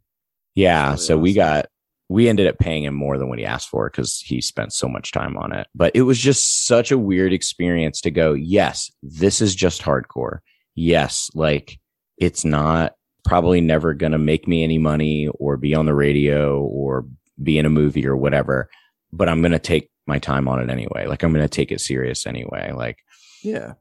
yeah. 0.55 0.87
Really 0.89 0.99
so 0.99 1.19
we 1.19 1.33
got, 1.33 1.67
we 2.13 2.29
ended 2.29 2.47
up 2.47 2.59
paying 2.59 2.85
him 2.85 2.95
more 2.95 3.17
than 3.19 3.29
what 3.29 3.39
he 3.39 3.45
asked 3.45 3.69
for 3.69 3.89
because 3.91 4.21
he 4.21 4.41
spent 4.41 4.73
so 4.73 4.89
much 4.89 5.13
time 5.13 5.37
on 5.37 5.53
it. 5.53 5.67
But 5.75 5.93
it 5.95 6.03
was 6.03 6.19
just 6.19 6.67
such 6.67 6.91
a 6.93 6.99
weird 6.99 7.33
experience 7.33 8.01
to 8.03 8.11
go, 8.11 8.35
yes, 8.35 8.91
this 9.03 9.41
is 9.41 9.55
just 9.55 9.83
hardcore. 9.83 10.39
Yes. 10.75 11.31
Like 11.35 11.79
it's 12.19 12.45
not 12.45 12.95
probably 13.25 13.61
never 13.61 13.95
going 13.95 14.13
to 14.13 14.19
make 14.19 14.47
me 14.47 14.63
any 14.63 14.79
money 14.79 15.29
or 15.39 15.57
be 15.57 15.75
on 15.75 15.87
the 15.87 15.95
radio 15.95 16.61
or 16.63 17.07
be 17.43 17.59
in 17.59 17.67
a 17.67 17.71
movie 17.71 18.07
or 18.07 18.17
whatever, 18.17 18.69
but 19.13 19.29
I'm 19.29 19.41
going 19.41 19.53
to 19.53 19.59
take 19.59 19.89
my 20.07 20.19
time 20.19 20.49
on 20.49 20.61
it 20.61 20.71
anyway. 20.71 21.07
Like 21.07 21.23
I'm 21.23 21.33
going 21.33 21.45
to 21.45 21.49
take 21.49 21.73
it 21.73 21.81
serious 21.81 22.27
anyway. 22.27 22.73
Like 22.73 22.99
Yeah. 23.43 23.75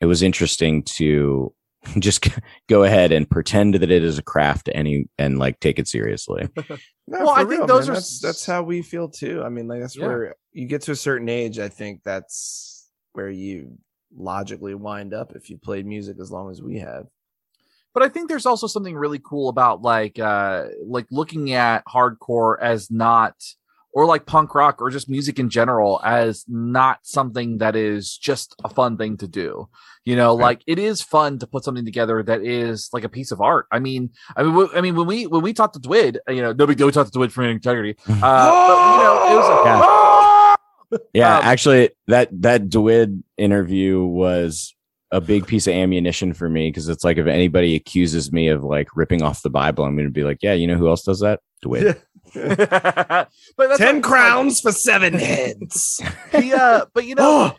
it 0.00 0.06
was 0.06 0.22
interesting 0.22 0.82
to 0.98 1.52
just 1.98 2.28
go 2.68 2.84
ahead 2.84 3.12
and 3.12 3.28
pretend 3.28 3.74
that 3.74 3.90
it 3.90 4.04
is 4.04 4.18
a 4.18 4.22
craft 4.22 4.68
any 4.74 5.08
and 5.18 5.38
like 5.38 5.58
take 5.60 5.78
it 5.78 5.88
seriously. 5.88 6.48
No, 7.08 7.24
Well, 7.24 7.34
for 7.34 7.40
I 7.40 7.44
think 7.44 7.66
those 7.66 7.88
man. 7.88 7.96
are 7.96 7.98
that's, 7.98 8.20
that's 8.20 8.46
how 8.46 8.62
we 8.62 8.80
feel 8.80 9.08
too. 9.08 9.42
I 9.44 9.48
mean, 9.48 9.66
like 9.66 9.80
that's 9.80 9.96
Yeah. 9.96 10.06
where 10.06 10.34
you 10.52 10.66
get 10.66 10.82
to 10.82 10.92
a 10.92 10.96
certain 10.96 11.28
age. 11.28 11.58
I 11.58 11.68
think 11.68 12.02
that's 12.04 12.88
where 13.12 13.28
you 13.28 13.76
logically 14.16 14.74
wind 14.76 15.12
up 15.12 15.34
if 15.34 15.50
you 15.50 15.58
played 15.58 15.84
music 15.84 16.18
as 16.20 16.30
long 16.30 16.50
as 16.50 16.62
we 16.62 16.78
have. 16.78 17.06
but 17.92 18.02
I 18.04 18.08
think 18.08 18.28
there's 18.28 18.46
also 18.46 18.66
something 18.68 18.94
really 18.94 19.18
cool 19.22 19.48
about 19.48 19.82
like 19.82 20.18
uh 20.18 20.66
like 20.86 21.06
looking 21.10 21.52
at 21.52 21.84
hardcore 21.86 22.56
as 22.60 22.90
not 22.90 23.34
or 23.94 24.06
like 24.06 24.24
punk 24.26 24.54
rock 24.54 24.80
or 24.80 24.88
just 24.90 25.08
music 25.08 25.38
in 25.38 25.50
general 25.50 26.00
as 26.04 26.44
not 26.48 26.98
something 27.02 27.58
that 27.58 27.76
is 27.76 28.16
just 28.16 28.54
a 28.64 28.68
fun 28.68 28.96
thing 28.96 29.16
to 29.18 29.28
do. 29.28 29.68
You 30.04 30.16
know, 30.16 30.36
Right. 30.36 30.42
like 30.44 30.62
it 30.66 30.78
is 30.78 31.02
fun 31.02 31.38
to 31.40 31.46
put 31.46 31.62
something 31.64 31.84
together 31.84 32.22
that 32.22 32.42
is 32.42 32.88
like 32.92 33.04
a 33.04 33.08
piece 33.08 33.30
of 33.30 33.40
art. 33.40 33.66
I 33.70 33.78
mean, 33.78 34.10
I 34.36 34.42
mean, 34.42 34.68
I 34.74 34.80
mean, 34.80 34.96
when 34.96 35.06
we 35.06 35.26
when 35.26 35.42
we 35.42 35.52
talked 35.52 35.74
to 35.74 35.80
Dwid, 35.80 36.16
you 36.28 36.42
know, 36.42 36.52
nobody. 36.52 36.82
We 36.82 36.90
talked 36.90 37.12
to 37.12 37.18
Dwid 37.18 37.30
for 37.32 37.44
integrity. 37.44 37.96
Uh, 38.08 38.50
but 38.66 38.96
you 38.96 39.02
know, 39.04 39.32
it 39.32 39.36
was 39.36 39.48
a, 39.48 40.98
Yeah, 41.12 41.38
Um, 41.38 41.44
actually 41.44 41.90
that 42.08 42.28
that 42.42 42.68
Dwid 42.68 43.22
interview 43.36 44.02
was 44.04 44.74
a 45.10 45.20
big 45.20 45.46
piece 45.46 45.66
of 45.66 45.74
ammunition 45.74 46.32
for 46.32 46.48
me 46.48 46.68
because 46.70 46.88
it's 46.88 47.04
like 47.04 47.18
if 47.18 47.26
anybody 47.26 47.74
accuses 47.74 48.32
me 48.32 48.48
of 48.48 48.64
like 48.64 48.88
ripping 48.96 49.22
off 49.22 49.42
the 49.42 49.50
Bible, 49.50 49.84
I'm 49.84 49.94
going 49.94 50.08
to 50.08 50.12
be 50.12 50.24
like, 50.24 50.38
yeah, 50.40 50.54
you 50.54 50.66
know 50.66 50.76
who 50.76 50.88
else 50.88 51.02
does 51.02 51.20
that? 51.20 51.40
Dwid. 51.64 52.00
but 53.56 53.76
Ten 53.76 54.02
crowns 54.02 54.60
for 54.60 54.72
seven 54.72 55.14
heads. 55.14 56.00
He, 56.32 56.52
uh, 56.54 56.86
but 56.94 57.04
you 57.04 57.14
know, 57.16 57.54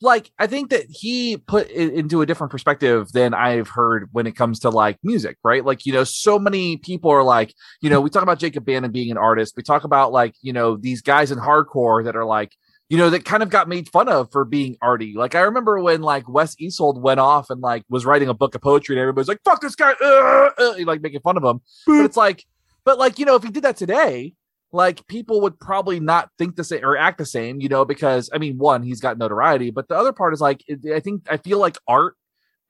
like 0.00 0.30
I 0.38 0.46
think 0.46 0.70
that 0.70 0.86
he 0.88 1.36
put 1.36 1.70
it 1.70 1.92
into 1.92 2.20
a 2.20 2.26
different 2.26 2.50
perspective 2.50 3.12
than 3.12 3.34
I've 3.34 3.68
heard 3.68 4.08
when 4.12 4.26
it 4.26 4.36
comes 4.36 4.60
to 4.60 4.70
like 4.70 4.98
music, 5.02 5.36
right? 5.44 5.64
Like, 5.64 5.86
you 5.86 5.92
know, 5.92 6.04
so 6.04 6.38
many 6.38 6.76
people 6.76 7.10
are 7.10 7.22
like, 7.22 7.54
you 7.80 7.90
know, 7.90 8.00
we 8.00 8.10
talk 8.10 8.22
about 8.22 8.38
Jacob 8.38 8.64
Bannon 8.64 8.90
being 8.90 9.10
an 9.10 9.18
artist. 9.18 9.54
We 9.56 9.62
talk 9.62 9.84
about 9.84 10.12
like, 10.12 10.34
you 10.42 10.52
know, 10.52 10.76
these 10.76 11.00
guys 11.00 11.30
in 11.30 11.38
hardcore 11.38 12.04
that 12.04 12.16
are 12.16 12.24
like, 12.24 12.52
you 12.88 12.96
know, 12.96 13.10
that 13.10 13.24
kind 13.24 13.42
of 13.42 13.50
got 13.50 13.68
made 13.68 13.88
fun 13.88 14.08
of 14.08 14.32
for 14.32 14.44
being 14.44 14.76
arty. 14.80 15.14
Like 15.16 15.34
I 15.34 15.40
remember 15.40 15.80
when 15.80 16.00
like 16.00 16.28
Wes 16.28 16.56
Eisold 16.56 17.00
went 17.00 17.20
off 17.20 17.50
and 17.50 17.60
like 17.60 17.84
was 17.88 18.06
writing 18.06 18.28
a 18.28 18.34
book 18.34 18.54
of 18.54 18.62
poetry 18.62 18.96
and 18.96 19.00
everybody's 19.00 19.28
like, 19.28 19.40
fuck 19.44 19.60
this 19.60 19.74
guy, 19.74 19.94
uh, 20.02 20.50
uh, 20.58 20.74
like 20.84 21.02
making 21.02 21.20
fun 21.20 21.36
of 21.36 21.44
him. 21.44 21.60
But 21.86 22.04
it's 22.04 22.16
like, 22.16 22.44
but 22.88 22.98
like, 22.98 23.18
you 23.18 23.26
know, 23.26 23.34
if 23.34 23.42
he 23.42 23.50
did 23.50 23.64
that 23.64 23.76
today, 23.76 24.32
like 24.72 25.06
people 25.08 25.42
would 25.42 25.60
probably 25.60 26.00
not 26.00 26.30
think 26.38 26.56
the 26.56 26.64
same 26.64 26.82
or 26.82 26.96
act 26.96 27.18
the 27.18 27.26
same, 27.26 27.60
you 27.60 27.68
know, 27.68 27.84
because 27.84 28.30
I 28.32 28.38
mean, 28.38 28.56
one, 28.56 28.82
he's 28.82 29.02
got 29.02 29.18
notoriety, 29.18 29.70
but 29.70 29.88
the 29.88 29.94
other 29.94 30.10
part 30.10 30.32
is 30.32 30.40
like, 30.40 30.64
I 30.94 31.00
think 31.00 31.26
I 31.30 31.36
feel 31.36 31.58
like 31.58 31.76
art 31.86 32.14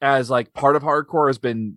as 0.03 0.29
like 0.29 0.53
part 0.55 0.75
of 0.75 0.83
hardcore 0.83 1.29
has 1.29 1.39
been 1.39 1.77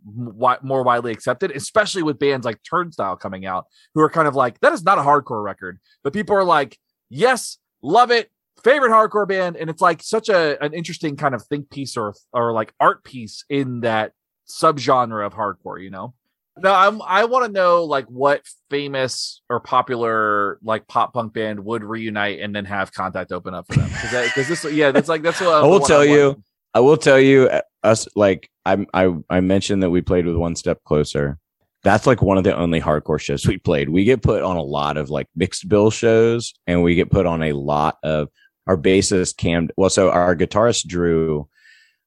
more 0.63 0.81
widely 0.81 1.11
accepted, 1.11 1.51
especially 1.51 2.01
with 2.01 2.17
bands 2.17 2.43
like 2.43 2.57
Turnstile 2.67 3.15
coming 3.15 3.45
out, 3.45 3.65
who 3.93 4.01
are 4.01 4.09
kind 4.09 4.27
of 4.27 4.33
like, 4.33 4.59
that 4.61 4.73
is 4.73 4.81
not 4.83 4.97
a 4.97 5.03
hardcore 5.03 5.43
record, 5.43 5.79
but 6.03 6.11
people 6.11 6.35
are 6.35 6.43
like, 6.43 6.79
yes, 7.11 7.59
love 7.83 8.09
it, 8.09 8.31
favorite 8.63 8.89
hardcore 8.89 9.27
band, 9.27 9.55
and 9.55 9.69
it's 9.69 9.83
like 9.83 10.01
such 10.01 10.29
a 10.29 10.59
an 10.63 10.73
interesting 10.73 11.15
kind 11.15 11.35
of 11.35 11.45
think 11.45 11.69
piece 11.69 11.95
or 11.95 12.15
or 12.33 12.53
like 12.53 12.73
art 12.79 13.03
piece 13.03 13.45
in 13.51 13.81
that 13.81 14.13
subgenre 14.49 15.23
of 15.23 15.35
hardcore, 15.35 15.79
you 15.79 15.91
know. 15.91 16.15
No, 16.57 16.73
I'm. 16.73 17.01
I 17.01 17.25
want 17.25 17.45
to 17.45 17.51
know 17.51 17.85
like 17.85 18.05
what 18.07 18.41
famous 18.69 19.41
or 19.49 19.59
popular 19.61 20.59
like 20.61 20.85
pop 20.87 21.13
punk 21.13 21.33
band 21.33 21.63
would 21.63 21.83
reunite 21.83 22.39
and 22.41 22.53
then 22.53 22.65
have 22.65 22.91
contact 22.93 23.31
open 23.31 23.53
up 23.53 23.67
for 23.67 23.79
them 23.79 23.89
because 23.89 24.35
this. 24.47 24.65
Yeah, 24.65 24.91
that's 24.91 25.07
like 25.07 25.21
that's 25.21 25.39
what 25.39 25.53
I 25.53 25.65
will 25.65 25.79
tell 25.79 26.01
I 26.01 26.05
you. 26.05 26.43
I 26.73 26.81
will 26.81 26.97
tell 26.97 27.19
you, 27.19 27.47
uh, 27.47 27.61
us 27.83 28.07
like 28.15 28.49
I 28.65 28.85
I 28.93 29.15
I 29.29 29.39
mentioned 29.39 29.81
that 29.83 29.89
we 29.91 30.01
played 30.01 30.25
with 30.25 30.35
One 30.35 30.55
Step 30.55 30.83
Closer. 30.83 31.37
That's 31.83 32.05
like 32.05 32.21
one 32.21 32.37
of 32.37 32.43
the 32.43 32.55
only 32.55 32.81
hardcore 32.81 33.19
shows 33.19 33.47
we 33.47 33.57
played. 33.57 33.89
We 33.89 34.03
get 34.03 34.21
put 34.21 34.43
on 34.43 34.57
a 34.57 34.61
lot 34.61 34.97
of 34.97 35.09
like 35.09 35.27
mixed 35.35 35.69
bill 35.69 35.89
shows, 35.89 36.53
and 36.67 36.83
we 36.83 36.95
get 36.95 37.09
put 37.09 37.25
on 37.25 37.43
a 37.43 37.53
lot 37.53 37.97
of 38.03 38.27
our 38.67 38.77
bassist 38.77 39.37
Cam. 39.37 39.69
Well, 39.77 39.89
so 39.89 40.11
our 40.11 40.35
guitarist 40.35 40.85
Drew, 40.85 41.47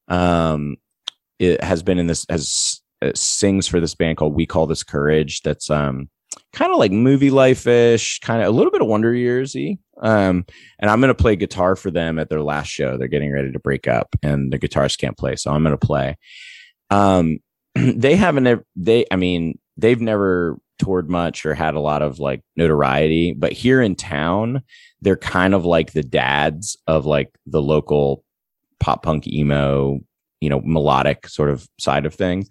um, 0.07 0.77
it 1.39 1.63
has 1.63 1.81
been 1.81 1.97
in 1.97 2.07
this 2.07 2.25
has 2.29 2.81
sings 3.13 3.67
for 3.67 3.79
this 3.79 3.95
band 3.95 4.17
called 4.17 4.35
We 4.35 4.45
Call 4.45 4.67
This 4.67 4.83
Courage. 4.83 5.41
That's 5.41 5.69
um 5.69 6.09
kind 6.53 6.71
of 6.71 6.77
like 6.77 6.91
Movielife 6.91 7.67
ish, 7.67 8.19
kind 8.19 8.41
of 8.41 8.47
a 8.47 8.51
little 8.51 8.71
bit 8.71 8.81
of 8.81 8.87
Wonder 8.87 9.13
Yearsy. 9.13 9.79
Um, 10.01 10.45
and 10.79 10.89
I'm 10.89 10.99
going 10.99 11.13
to 11.13 11.21
play 11.21 11.35
guitar 11.35 11.75
for 11.75 11.91
them 11.91 12.19
at 12.19 12.29
their 12.29 12.41
last 12.41 12.67
show. 12.67 12.97
They're 12.97 13.07
getting 13.07 13.31
ready 13.31 13.51
to 13.51 13.59
break 13.59 13.87
up, 13.87 14.15
and 14.21 14.51
the 14.51 14.59
guitarist 14.59 14.99
can't 14.99 15.17
play, 15.17 15.35
so 15.35 15.51
I'm 15.51 15.63
going 15.63 15.77
to 15.77 15.85
play. 15.85 16.17
Um, 16.89 17.39
they 17.75 18.15
haven't. 18.15 18.65
They, 18.75 19.05
I 19.11 19.15
mean, 19.15 19.59
they've 19.77 20.01
never 20.01 20.57
toured 20.79 21.09
much 21.09 21.45
or 21.45 21.53
had 21.53 21.75
a 21.75 21.79
lot 21.79 22.01
of 22.01 22.19
like 22.19 22.41
notoriety, 22.57 23.33
but 23.33 23.53
here 23.53 23.81
in 23.81 23.95
town, 23.95 24.61
they're 25.01 25.15
kind 25.15 25.53
of 25.53 25.65
like 25.65 25.93
the 25.93 26.03
dads 26.03 26.77
of 26.87 27.05
like 27.05 27.33
the 27.45 27.61
local 27.61 28.23
pop 28.79 29.03
punk 29.03 29.27
emo, 29.27 29.99
you 30.41 30.49
know, 30.49 30.61
melodic 30.65 31.27
sort 31.29 31.49
of 31.49 31.67
side 31.79 32.05
of 32.05 32.13
things. 32.13 32.49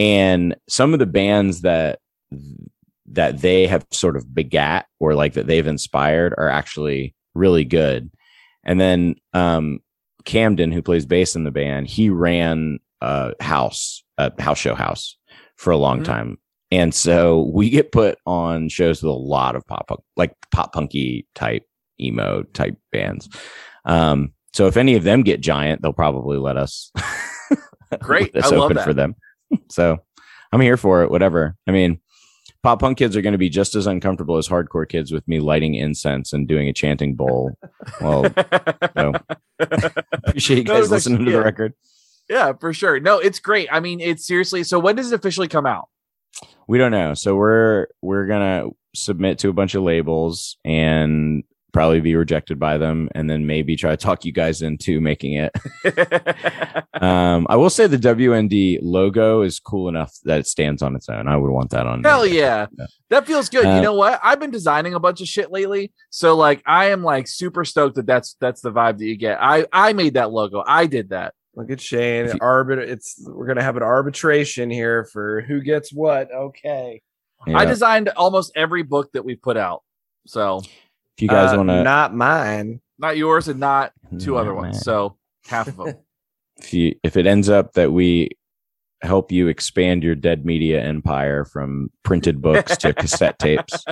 And 0.00 0.56
some 0.68 0.92
of 0.94 0.98
the 0.98 1.06
bands 1.06 1.60
that 1.60 2.00
that 3.12 3.38
they 3.40 3.66
have 3.66 3.86
sort 3.90 4.16
of 4.16 4.34
begat 4.34 4.86
or 5.00 5.14
like 5.14 5.34
that 5.34 5.46
they've 5.46 5.66
inspired 5.66 6.32
are 6.38 6.48
actually 6.48 7.14
really 7.34 7.64
good. 7.64 8.10
And 8.64 8.80
then 8.80 9.14
um 9.34 9.80
Camden, 10.24 10.70
who 10.72 10.82
plays 10.82 11.06
bass 11.06 11.34
in 11.36 11.44
the 11.44 11.50
band, 11.50 11.86
he 11.88 12.08
ran 12.10 12.78
a 13.00 13.32
house, 13.40 14.02
a 14.18 14.30
house 14.42 14.58
show 14.58 14.74
house 14.74 15.16
for 15.56 15.70
a 15.70 15.76
long 15.76 16.00
Mhm. 16.00 16.04
time. 16.04 16.38
And 16.70 16.94
so 16.94 17.50
we 17.52 17.68
get 17.70 17.90
put 17.92 18.18
on 18.26 18.68
shows 18.68 19.02
with 19.02 19.10
a 19.10 19.14
lot 19.16 19.56
of 19.56 19.66
pop 19.66 19.88
punk, 19.88 20.00
like 20.16 20.34
pop 20.52 20.72
punky 20.72 21.26
type 21.34 21.64
emo 22.00 22.42
type 22.54 22.76
bands. 22.92 23.28
Um, 23.84 24.32
so 24.54 24.66
if 24.66 24.76
any 24.76 24.94
of 24.94 25.02
them 25.04 25.22
get 25.22 25.40
giant, 25.40 25.82
they'll 25.82 25.92
probably 25.92 26.38
let 26.38 26.56
us 26.56 26.92
Great. 28.00 28.36
I 28.36 28.40
love 28.48 28.52
open 28.64 28.76
that. 28.76 28.84
for 28.84 28.94
them. 28.94 29.14
So 29.68 29.98
I'm 30.52 30.60
here 30.60 30.76
for 30.76 31.02
it, 31.02 31.10
whatever. 31.10 31.56
I 31.66 31.70
mean, 31.72 32.00
pop 32.62 32.80
punk 32.80 32.98
kids 32.98 33.16
are 33.16 33.22
going 33.22 33.32
to 33.32 33.38
be 33.38 33.48
just 33.48 33.74
as 33.74 33.86
uncomfortable 33.86 34.36
as 34.36 34.48
hardcore 34.48 34.88
kids 34.88 35.12
with 35.12 35.26
me 35.28 35.40
lighting 35.40 35.74
incense 35.74 36.32
and 36.32 36.46
doing 36.48 36.68
a 36.68 36.72
chanting 36.72 37.14
bowl. 37.14 37.56
Well, 38.00 38.24
so 38.96 39.12
appreciate 40.12 40.58
you 40.58 40.64
guys 40.64 40.84
it's 40.84 40.90
listening 40.90 41.16
actually- 41.20 41.32
to 41.32 41.38
the 41.38 41.44
record. 41.44 41.74
yeah, 42.28 42.52
for 42.60 42.72
sure. 42.72 43.00
No, 43.00 43.18
it's 43.18 43.38
great. 43.40 43.68
I 43.70 43.80
mean, 43.80 44.00
it's 44.00 44.26
seriously. 44.26 44.62
So 44.64 44.78
when 44.78 44.96
does 44.96 45.12
it 45.12 45.14
officially 45.16 45.48
come 45.48 45.66
out? 45.66 45.88
We 46.68 46.78
don't 46.78 46.92
know. 46.92 47.14
So 47.14 47.34
we're 47.36 47.86
we're 48.02 48.26
gonna 48.26 48.66
submit 48.94 49.38
to 49.40 49.48
a 49.48 49.52
bunch 49.52 49.74
of 49.74 49.82
labels 49.82 50.56
and 50.64 51.42
probably 51.72 52.00
be 52.00 52.14
rejected 52.14 52.58
by 52.58 52.78
them, 52.78 53.08
and 53.14 53.28
then 53.28 53.46
maybe 53.46 53.76
try 53.76 53.90
to 53.90 53.96
talk 53.96 54.24
you 54.24 54.32
guys 54.32 54.62
into 54.62 55.00
making 55.00 55.34
it. 55.34 55.52
um, 57.02 57.46
I 57.48 57.56
will 57.56 57.70
say 57.70 57.86
the 57.86 57.96
WND 57.96 58.78
logo 58.82 59.42
is 59.42 59.60
cool 59.60 59.88
enough 59.88 60.14
that 60.24 60.40
it 60.40 60.46
stands 60.46 60.82
on 60.82 60.94
its 60.96 61.08
own. 61.08 61.28
I 61.28 61.36
would 61.36 61.50
want 61.50 61.70
that 61.70 61.86
on. 61.86 62.02
Hell 62.02 62.26
yeah. 62.26 62.66
Yeah. 62.78 62.86
That 63.10 63.26
feels 63.26 63.48
good. 63.48 63.66
Uh, 63.66 63.76
you 63.76 63.82
know 63.82 63.94
what? 63.94 64.20
I've 64.22 64.40
been 64.40 64.50
designing 64.50 64.94
a 64.94 65.00
bunch 65.00 65.20
of 65.20 65.28
shit 65.28 65.50
lately. 65.50 65.92
So 66.10 66.36
like 66.36 66.62
I 66.66 66.86
am 66.86 67.02
like 67.02 67.28
super 67.28 67.64
stoked 67.64 67.96
that 67.96 68.06
that's 68.06 68.36
that's 68.40 68.60
the 68.60 68.72
vibe 68.72 68.98
that 68.98 69.04
you 69.04 69.16
get. 69.16 69.38
I 69.40 69.66
I 69.72 69.92
made 69.92 70.14
that 70.14 70.30
logo. 70.30 70.62
I 70.66 70.86
did 70.86 71.10
that. 71.10 71.34
Look 71.54 71.70
at 71.70 71.80
Shane. 71.80 72.26
You- 72.26 72.32
Arbit. 72.34 72.78
It's 72.78 73.16
we're 73.26 73.46
gonna 73.46 73.62
have 73.62 73.76
an 73.76 73.82
arbitration 73.82 74.70
here 74.70 75.04
for 75.12 75.40
who 75.42 75.60
gets 75.60 75.92
what. 75.92 76.30
Okay. 76.32 77.02
Yeah. 77.46 77.58
I 77.58 77.64
designed 77.64 78.08
almost 78.10 78.52
every 78.54 78.82
book 78.82 79.10
that 79.12 79.24
we've 79.24 79.40
put 79.40 79.56
out. 79.56 79.82
So 80.26 80.60
if 81.20 81.22
you 81.22 81.28
guys 81.28 81.52
Uh, 81.52 81.58
want 81.58 81.68
to, 81.68 81.82
Not 81.84 82.14
mine. 82.14 82.80
not 82.98 83.16
yours 83.18 83.46
and 83.48 83.60
not 83.60 83.92
two 84.18 84.36
other 84.38 84.50
Nah, 84.54 84.60
ones. 84.62 84.76
man. 84.76 84.82
So 84.82 85.16
half 85.46 85.68
of 85.68 85.76
them. 85.76 85.94
if 86.58 86.72
you 86.72 86.94
if 87.02 87.16
it 87.16 87.26
ends 87.26 87.48
up 87.50 87.74
that 87.74 87.92
we 87.92 88.30
help 89.02 89.30
you 89.32 89.48
expand 89.48 90.02
your 90.02 90.14
dead 90.14 90.44
media 90.44 90.82
empire 90.82 91.44
from 91.44 91.90
printed 92.02 92.40
books 92.42 92.76
to 92.78 92.92
cassette 92.92 93.38
tapes. 93.38 93.84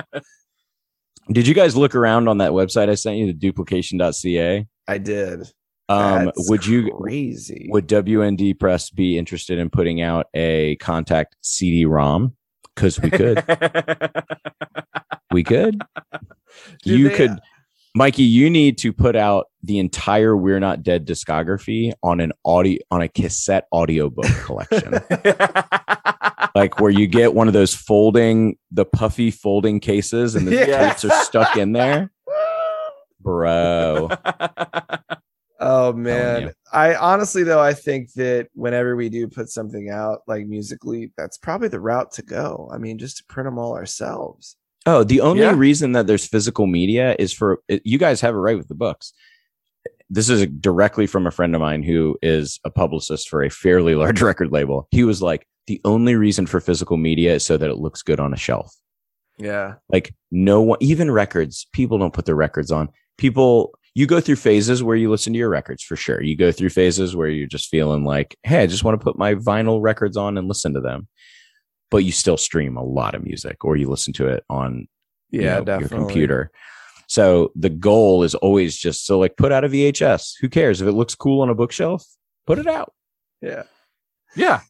Did 1.31 1.47
you 1.47 1.53
guys 1.53 1.75
look 1.75 1.95
around 1.95 2.27
on 2.27 2.39
that 2.39 2.51
website 2.51 2.89
I 2.89 2.95
sent 2.95 3.17
you, 3.17 3.27
the 3.27 3.33
duplication.ca? 3.33 4.67
I 4.87 4.97
did. 4.97 5.41
Um, 5.87 6.25
That's 6.25 6.49
would 6.49 6.65
you 6.67 6.91
crazy? 6.99 7.67
would 7.71 7.87
WND 7.87 8.59
Press 8.59 8.89
be 8.91 9.17
interested 9.17 9.57
in 9.59 9.69
putting 9.71 10.01
out 10.01 10.27
a 10.35 10.75
contact 10.77 11.35
CD-ROM? 11.41 12.35
Because 12.75 12.99
we 13.01 13.09
could, 13.09 13.43
we 15.31 15.43
could. 15.43 15.81
You 16.83 17.11
could, 17.11 17.29
uh, 17.29 17.37
Mikey. 17.93 18.23
You 18.23 18.49
need 18.49 18.79
to 18.79 18.91
put 18.91 19.15
out 19.15 19.45
the 19.61 19.77
entire 19.77 20.35
We're 20.35 20.59
Not 20.59 20.81
Dead 20.81 21.05
discography 21.05 21.93
on 22.01 22.19
an 22.19 22.33
audio 22.43 22.79
on 22.89 23.03
a 23.03 23.07
cassette 23.07 23.67
audiobook 23.71 24.25
collection. 24.43 24.95
like 26.55 26.79
where 26.79 26.89
you 26.89 27.05
get 27.05 27.35
one 27.35 27.47
of 27.47 27.53
those 27.53 27.75
folding 27.75 28.57
the 28.71 28.83
puffy 28.83 29.29
folding 29.29 29.79
cases 29.79 30.33
and 30.33 30.47
the 30.47 30.65
tapes 30.65 31.05
are 31.05 31.23
stuck 31.23 31.55
in 31.55 31.71
there 31.71 32.11
bro 33.21 34.09
Oh 35.59 35.91
man. 35.91 36.53
I 36.71 36.95
honestly 36.95 37.43
though 37.43 37.59
I 37.59 37.73
think 37.73 38.13
that 38.13 38.47
whenever 38.53 38.95
we 38.95 39.09
do 39.09 39.27
put 39.27 39.49
something 39.49 39.89
out 39.89 40.21
like 40.25 40.47
musically, 40.47 41.11
that's 41.17 41.37
probably 41.37 41.67
the 41.67 41.81
route 41.81 42.11
to 42.13 42.21
go. 42.21 42.69
I 42.73 42.77
mean, 42.77 42.97
just 42.97 43.17
to 43.17 43.25
print 43.25 43.45
them 43.45 43.59
all 43.59 43.75
ourselves. 43.75 44.55
Oh 44.85 45.03
the 45.03 45.21
only 45.21 45.41
Yeah. 45.43 45.53
reason 45.55 45.91
that 45.93 46.07
there's 46.07 46.25
physical 46.27 46.67
media 46.67 47.15
is 47.19 47.33
for 47.33 47.61
you 47.83 47.97
guys 47.97 48.21
have 48.21 48.33
it 48.35 48.39
right 48.39 48.57
with 48.57 48.67
the 48.67 48.75
books. 48.75 49.13
This 50.09 50.29
is 50.29 50.47
directly 50.59 51.05
from 51.05 51.27
a 51.27 51.31
friend 51.31 51.53
of 51.53 51.61
mine 51.61 51.83
who 51.83 52.17
is 52.21 52.59
a 52.65 52.69
publicist 52.71 53.29
for 53.29 53.43
a 53.43 53.49
fairly 53.49 53.95
large 54.03 54.21
record 54.21 54.51
label. 54.51 54.87
He 54.91 55.03
was 55.03 55.21
like 55.21 55.45
the 55.67 55.79
only 55.85 56.15
reason 56.15 56.47
for 56.47 56.59
physical 56.59 56.97
media 56.97 57.35
is 57.35 57.43
so 57.45 57.57
that 57.57 57.69
it 57.69 57.77
looks 57.77 58.01
good 58.01 58.19
on 58.19 58.33
a 58.33 58.37
shelf. 58.37 58.73
Yeah. 59.37 59.75
like 59.87 60.13
no 60.31 60.61
one 60.61 60.79
even 60.81 61.09
records 61.09 61.67
people 61.71 61.97
don't 61.97 62.13
put 62.13 62.25
their 62.25 62.35
records 62.35 62.71
on. 62.71 62.89
People 63.17 63.73
you 63.95 64.05
go 64.05 64.19
through 64.21 64.35
phases 64.35 64.83
where 64.83 64.95
you 64.95 65.09
listen 65.09 65.33
to 65.33 65.39
your 65.39 65.49
records 65.49 65.81
for 65.83 65.95
sure. 65.95 66.21
You 66.21 66.35
go 66.35 66.51
through 66.51 66.69
phases 66.69 67.15
where 67.15 67.27
you're 67.29 67.47
just 67.47 67.69
feeling 67.69 68.03
like 68.03 68.35
hey 68.43 68.63
i 68.63 68.67
just 68.67 68.83
want 68.83 68.99
to 68.99 69.03
put 69.03 69.17
my 69.17 69.35
vinyl 69.35 69.81
records 69.81 70.17
on 70.17 70.37
and 70.37 70.47
listen 70.47 70.73
to 70.73 70.81
them 70.81 71.07
but 71.91 71.99
you 71.99 72.11
still 72.11 72.37
stream 72.37 72.77
a 72.77 72.83
lot 72.83 73.15
of 73.15 73.23
music 73.23 73.63
or 73.65 73.75
you 73.75 73.89
listen 73.89 74.13
to 74.13 74.27
it 74.27 74.43
on 74.49 74.87
you 75.29 75.41
Yeah, 75.41 75.59
know, 75.59 75.79
your 75.79 75.89
computer 75.89 76.51
so 77.07 77.51
the 77.55 77.69
goal 77.69 78.23
is 78.23 78.35
always 78.35 78.77
just 78.77 79.05
so 79.05 79.17
like 79.19 79.35
put 79.37 79.51
out 79.51 79.63
a 79.63 79.69
vhs 79.69 80.33
who 80.39 80.49
cares 80.49 80.81
if 80.81 80.87
it 80.87 80.91
looks 80.93 81.15
cool 81.15 81.41
on 81.41 81.49
a 81.49 81.55
bookshelf 81.55 82.03
put 82.45 82.59
it 82.59 82.67
out 82.67 82.93
Yeah. 83.41 83.63
yeah. 84.35 84.61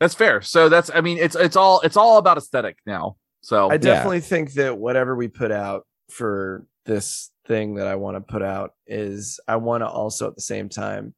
That's 0.00 0.14
fair. 0.14 0.42
So 0.42 0.68
that's 0.68 0.90
I 0.92 1.00
mean, 1.00 1.18
it's 1.18 1.36
it's 1.36 1.56
all 1.56 1.80
it's 1.80 1.96
all 1.96 2.18
about 2.18 2.36
aesthetic 2.36 2.76
now. 2.84 3.16
So 3.42 3.70
I 3.70 3.76
definitely 3.78 4.20
think 4.20 4.52
that 4.54 4.76
whatever 4.76 5.14
we 5.14 5.28
put 5.28 5.52
out 5.52 5.86
for 6.10 6.66
this 6.84 7.30
thing 7.46 7.76
that 7.76 7.86
I 7.86 7.94
want 7.94 8.16
to 8.16 8.20
put 8.20 8.42
out 8.42 8.72
is 8.86 9.38
I 9.46 9.56
want 9.56 9.82
to 9.82 9.88
also 9.88 10.26
at 10.26 10.34
the 10.34 10.42
same 10.42 10.68
time 10.68 11.14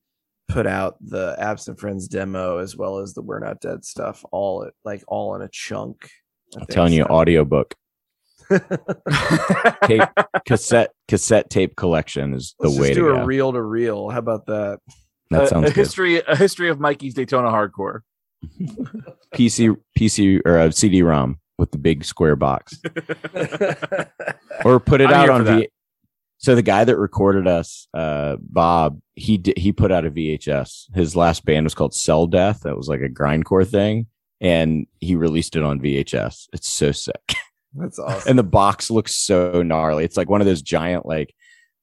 put 0.49 0.67
out 0.67 0.97
the 1.01 1.37
Absent 1.39 1.81
Friends 1.81 2.09
demo 2.09 2.59
as 2.59 2.77
well 2.77 2.99
as 2.99 3.15
the 3.15 3.23
We're 3.23 3.41
Not 3.41 3.61
Dead 3.61 3.85
stuff 3.85 4.25
all 4.33 4.69
like 4.85 5.03
all 5.09 5.35
in 5.35 5.43
a 5.43 5.49
chunk. 5.49 6.09
I 6.55 6.61
i'm 6.61 6.61
think 6.61 6.71
telling 6.71 6.93
you 6.93 7.03
so. 7.03 7.09
audiobook 7.09 7.75
tape 9.85 10.03
cassette 10.47 10.93
cassette 11.09 11.51
tape 11.51 11.75
collection 11.77 12.35
is 12.35 12.55
the 12.61 12.69
Let's 12.69 12.81
way 12.81 12.89
just 12.89 12.99
to 12.99 13.01
do 13.01 13.15
go 13.15 13.23
a 13.23 13.25
reel 13.25 13.53
to 13.53 13.63
reel. 13.63 14.11
How 14.11 14.19
about 14.19 14.47
that? 14.47 14.79
that 15.31 15.43
a, 15.45 15.47
sounds 15.49 15.65
a 15.65 15.69
good 15.69 15.77
history 15.77 16.23
a 16.27 16.37
history 16.37 16.69
of 16.69 16.79
Mikey's 16.81 17.15
Daytona 17.15 17.49
hardcore. 17.49 18.01
PC 19.35 19.77
PC 19.99 20.41
or 20.45 20.59
uh, 20.59 20.67
a 20.67 20.73
CD-ROM 20.73 21.39
with 21.59 21.71
the 21.73 21.79
big 21.79 22.05
square 22.05 22.37
box, 22.37 22.81
or 24.65 24.79
put 24.79 25.01
it 25.01 25.09
I'm 25.09 25.15
out 25.15 25.31
on 25.31 25.45
for 25.45 25.57
V. 25.57 25.69
that. 26.39 26.45
So 26.45 26.55
the 26.55 26.63
guy 26.63 26.85
that 26.85 26.97
recorded 26.97 27.47
us, 27.47 27.89
uh, 27.95 28.37
Bob, 28.41 29.01
he 29.15 29.39
did, 29.39 29.59
he 29.59 29.73
put 29.73 29.93
out 29.93 30.05
a 30.05 30.11
VHS. 30.11 30.95
His 30.95 31.17
last 31.17 31.45
band 31.45 31.65
was 31.65 31.75
called 31.75 31.95
Cell 31.95 32.27
Death. 32.27 32.61
That 32.61 32.77
was 32.77 32.89
like 32.89 33.01
a 33.01 33.09
grindcore 33.09 33.69
thing, 33.69 34.07
and 34.41 34.87
he 35.01 35.17
released 35.17 35.57
it 35.57 35.63
on 35.63 35.81
VHS. 35.81 36.49
It's 36.53 36.69
so 36.69 36.93
sick, 36.93 37.35
That's 37.75 37.99
awesome. 37.99 38.29
and 38.31 38.39
the 38.39 38.45
box 38.45 38.91
looks 38.91 39.15
so 39.15 39.63
gnarly. 39.63 40.05
It's 40.05 40.17
like 40.17 40.31
one 40.31 40.41
of 40.41 40.47
those 40.47 40.63
giant 40.63 41.07
like. 41.07 41.35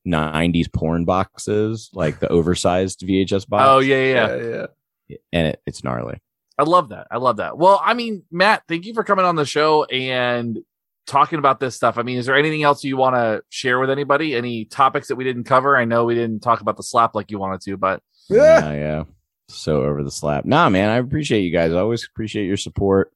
90s 0.06 0.70
porn 0.74 1.06
boxes 1.06 1.90
like 1.94 2.20
the 2.20 2.28
oversized 2.28 3.00
VHS 3.08 3.48
box 3.48 3.64
Oh 3.66 3.80
yeah, 3.80 3.96
yeah. 4.04 4.36
yeah. 4.36 4.36
yeah, 4.36 4.66
yeah. 5.08 5.18
and 5.32 5.48
it, 5.48 5.62
it's 5.66 5.82
gnarly 5.82 6.20
I 6.58 6.64
love 6.64 6.90
that. 6.90 7.08
I 7.10 7.18
love 7.18 7.38
that. 7.38 7.58
Well, 7.58 7.82
I 7.84 7.94
mean, 7.94 8.24
Matt, 8.32 8.64
thank 8.68 8.86
you 8.86 8.94
for 8.94 9.04
coming 9.04 9.26
on 9.26 9.36
the 9.36 9.46
show 9.46 9.86
and 9.86 10.60
talking 11.06 11.40
about 11.40 11.60
this 11.60 11.76
stuff. 11.76 11.98
I 11.98 12.04
mean, 12.04 12.18
is 12.18 12.26
there 12.26 12.36
anything 12.36 12.64
else 12.64 12.84
you 12.84 12.98
want 12.98 13.16
to 13.16 13.44
share 13.50 13.80
with 13.80 13.90
anybody? 13.90 14.36
Any 14.36 14.66
topics 14.66 15.08
that 15.08 15.16
we 15.16 15.24
didn't 15.24 15.44
cover? 15.46 15.76
I 15.78 15.86
know 15.86 16.06
we 16.06 16.16
didn't 16.16 16.42
talk 16.42 16.62
about 16.62 16.78
the 16.78 16.84
slap 16.84 17.16
like 17.16 17.32
you 17.32 17.40
wanted 17.40 17.62
to, 17.62 17.78
but 17.78 18.02
yeah, 18.30 18.72
yeah. 18.74 19.04
So 19.50 19.84
over 19.84 20.04
the 20.04 20.12
slap. 20.12 20.46
Nah, 20.46 20.70
man, 20.70 20.90
I 20.90 20.98
appreciate 20.98 21.42
you 21.42 21.52
guys. 21.52 21.74
I 21.74 21.78
always 21.80 22.06
appreciate 22.06 22.46
your 22.46 22.58
support. 22.58 23.12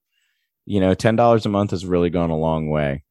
You 0.65 0.81
know, 0.81 0.93
ten 0.93 1.15
dollars 1.15 1.45
a 1.45 1.49
month 1.49 1.71
has 1.71 1.85
really 1.85 2.09
gone 2.09 2.29
a 2.29 2.37
long 2.37 2.69
way 2.69 3.03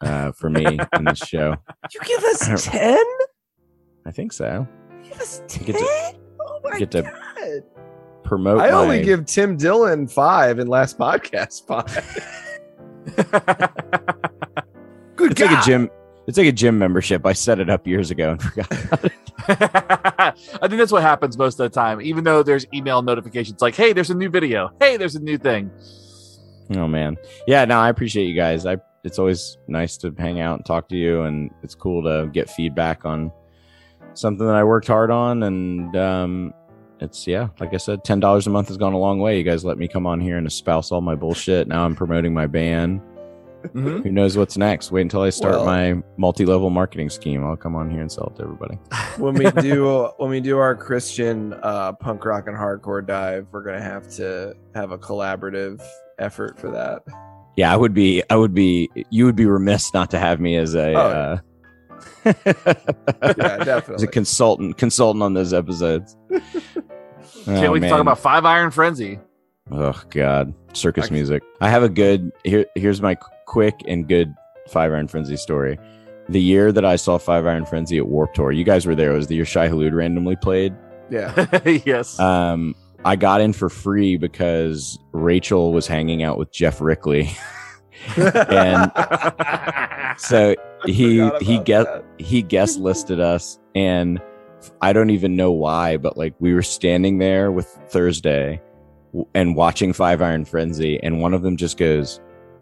uh, 0.00 0.30
for 0.32 0.48
me 0.48 0.64
in 0.96 1.04
this 1.04 1.18
show. 1.18 1.56
You 1.92 2.00
give 2.04 2.22
us 2.24 2.64
ten? 2.66 3.04
I 4.06 4.12
think 4.12 4.32
so. 4.32 4.66
Give 5.02 5.20
us 5.20 5.42
ten? 5.48 5.64
get 5.66 5.76
to- 5.76 6.14
oh 6.40 6.60
my 6.62 6.78
get 6.78 6.90
to 6.92 7.02
god! 7.02 7.62
Promote. 8.22 8.60
I 8.60 8.70
only 8.70 8.98
my- 8.98 9.04
give 9.04 9.26
Tim 9.26 9.56
Dillon 9.56 10.06
five 10.06 10.60
in 10.60 10.68
last 10.68 10.96
podcast 10.98 11.66
five. 11.66 12.46
It's 15.30 15.40
like 15.40 15.50
a 15.50 15.62
gym. 15.64 15.90
It's 16.26 16.38
like 16.38 16.46
a 16.46 16.52
gym 16.52 16.78
membership. 16.78 17.26
I 17.26 17.32
set 17.32 17.58
it 17.58 17.68
up 17.70 17.86
years 17.86 18.10
ago 18.10 18.32
and 18.32 18.42
forgot. 18.42 18.70
about 18.84 19.04
it. 19.04 19.12
I 19.48 20.32
think 20.68 20.78
that's 20.78 20.92
what 20.92 21.02
happens 21.02 21.36
most 21.36 21.58
of 21.58 21.70
the 21.70 21.74
time. 21.74 22.00
Even 22.00 22.24
though 22.24 22.42
there's 22.42 22.66
email 22.74 23.02
notifications 23.02 23.60
like, 23.60 23.74
"Hey, 23.74 23.92
there's 23.92 24.10
a 24.10 24.14
new 24.14 24.28
video. 24.28 24.70
Hey, 24.80 24.96
there's 24.96 25.16
a 25.16 25.20
new 25.20 25.38
thing." 25.38 25.70
Oh 26.76 26.86
man, 26.86 27.16
yeah. 27.46 27.64
No, 27.64 27.78
I 27.80 27.88
appreciate 27.88 28.26
you 28.26 28.36
guys. 28.36 28.66
I. 28.66 28.76
It's 29.02 29.18
always 29.18 29.56
nice 29.66 29.96
to 29.96 30.14
hang 30.18 30.40
out 30.40 30.58
and 30.58 30.66
talk 30.66 30.86
to 30.90 30.96
you, 30.96 31.22
and 31.22 31.50
it's 31.62 31.74
cool 31.74 32.02
to 32.04 32.28
get 32.30 32.50
feedback 32.50 33.06
on 33.06 33.32
something 34.12 34.46
that 34.46 34.54
I 34.54 34.62
worked 34.62 34.88
hard 34.88 35.10
on. 35.10 35.42
And 35.42 35.96
um, 35.96 36.52
it's 37.00 37.26
yeah, 37.26 37.48
like 37.60 37.72
I 37.72 37.78
said, 37.78 38.04
ten 38.04 38.20
dollars 38.20 38.46
a 38.46 38.50
month 38.50 38.68
has 38.68 38.76
gone 38.76 38.92
a 38.92 38.98
long 38.98 39.18
way. 39.18 39.38
You 39.38 39.42
guys 39.42 39.64
let 39.64 39.78
me 39.78 39.88
come 39.88 40.06
on 40.06 40.20
here 40.20 40.36
and 40.36 40.46
espouse 40.46 40.92
all 40.92 41.00
my 41.00 41.14
bullshit. 41.14 41.66
Now 41.66 41.86
I'm 41.86 41.96
promoting 41.96 42.34
my 42.34 42.46
band. 42.46 43.00
Mhm. 43.68 44.02
Who 44.04 44.10
knows 44.10 44.36
what's 44.36 44.56
next? 44.56 44.90
Wait 44.90 45.02
until 45.02 45.20
I 45.22 45.30
start 45.30 45.56
Well- 45.56 45.64
my 45.66 46.02
multi-level 46.16 46.70
marketing 46.70 47.10
scheme. 47.10 47.44
I'll 47.44 47.56
come 47.56 47.76
on 47.76 47.90
here 47.90 48.00
and 48.00 48.10
sell 48.10 48.32
it 48.34 48.36
to 48.38 48.42
everybody. 48.44 48.76
when 49.18 49.34
we 49.34 49.50
do 49.62 50.08
when 50.16 50.30
we 50.30 50.40
do 50.40 50.58
our 50.58 50.74
Christian 50.74 51.54
uh, 51.62 51.92
punk 51.92 52.24
rock 52.24 52.46
and 52.48 52.56
hardcore 52.56 53.06
dive, 53.06 53.46
we're 53.52 53.62
gonna 53.62 53.82
have 53.82 54.08
to 54.16 54.54
have 54.74 54.92
a 54.92 54.98
collaborative 54.98 55.82
effort 56.18 56.58
for 56.58 56.70
that. 56.70 57.02
Yeah, 57.56 57.72
I 57.72 57.76
would 57.76 57.92
be. 57.94 58.22
I 58.30 58.36
would 58.36 58.54
be. 58.54 58.88
You 59.10 59.26
would 59.26 59.36
be 59.36 59.44
remiss 59.46 59.92
not 59.92 60.10
to 60.12 60.18
have 60.18 60.40
me 60.40 60.56
as 60.56 60.74
a. 60.74 60.94
Oh, 60.94 61.00
uh, 61.00 61.38
Yeah, 63.36 63.80
as 63.94 64.02
a 64.02 64.06
consultant 64.06 64.78
consultant 64.78 65.22
on 65.22 65.34
those 65.34 65.52
episodes. 65.52 66.16
Can't 67.44 67.66
Oh, 67.66 67.72
wait 67.72 67.80
to 67.80 67.88
talk 67.88 68.00
about 68.00 68.18
Five 68.18 68.44
Iron 68.44 68.70
Frenzy. 68.70 69.18
Oh 69.70 70.00
God, 70.10 70.52
circus 70.72 71.08
I- 71.10 71.14
music. 71.14 71.42
I 71.60 71.68
have 71.68 71.82
a 71.82 71.88
good. 71.88 72.32
Here, 72.44 72.66
here's 72.74 73.00
my 73.02 73.14
qu- 73.14 73.30
quick 73.50 73.82
and 73.88 74.08
good 74.08 74.32
Five 74.68 74.92
Iron 74.92 75.08
Frenzy 75.08 75.36
story. 75.36 75.76
The 76.28 76.40
year 76.40 76.70
that 76.70 76.84
I 76.84 76.94
saw 76.94 77.18
Five 77.18 77.46
Iron 77.46 77.66
Frenzy 77.66 77.98
at 77.98 78.06
Warp 78.06 78.32
Tour, 78.32 78.52
you 78.52 78.62
guys 78.62 78.86
were 78.86 78.94
there. 78.94 79.12
It 79.12 79.16
was 79.16 79.26
the 79.26 79.34
year 79.34 79.44
Shai 79.44 79.68
Hulud 79.68 79.92
randomly 79.92 80.36
played. 80.36 80.72
Yeah. 81.10 81.46
yes. 81.84 82.20
Um, 82.20 82.76
I 83.04 83.16
got 83.16 83.40
in 83.40 83.52
for 83.52 83.68
free 83.68 84.16
because 84.16 84.98
Rachel 85.10 85.72
was 85.72 85.88
hanging 85.88 86.22
out 86.22 86.38
with 86.38 86.52
Geoff 86.52 86.80
Rickly. 86.80 87.30
and 88.16 88.92
so 90.16 90.54
he 90.86 91.16
he 91.40 91.56
about 91.56 91.64
get 91.64 91.84
that. 91.84 92.04
he 92.18 92.42
guest 92.42 92.78
listed 92.78 93.18
us 93.18 93.58
and 93.74 94.22
I 94.80 94.92
don't 94.92 95.10
even 95.10 95.34
know 95.34 95.50
why, 95.50 95.96
but 95.96 96.16
like 96.16 96.34
we 96.38 96.54
were 96.54 96.62
standing 96.62 97.18
there 97.18 97.50
with 97.50 97.66
Thursday 97.88 98.62
and 99.34 99.56
watching 99.56 99.92
Five 99.92 100.22
Iron 100.22 100.44
Frenzy, 100.44 101.02
and 101.02 101.20
one 101.20 101.34
of 101.34 101.42
them 101.42 101.56
just 101.56 101.76
goes, 101.76 102.20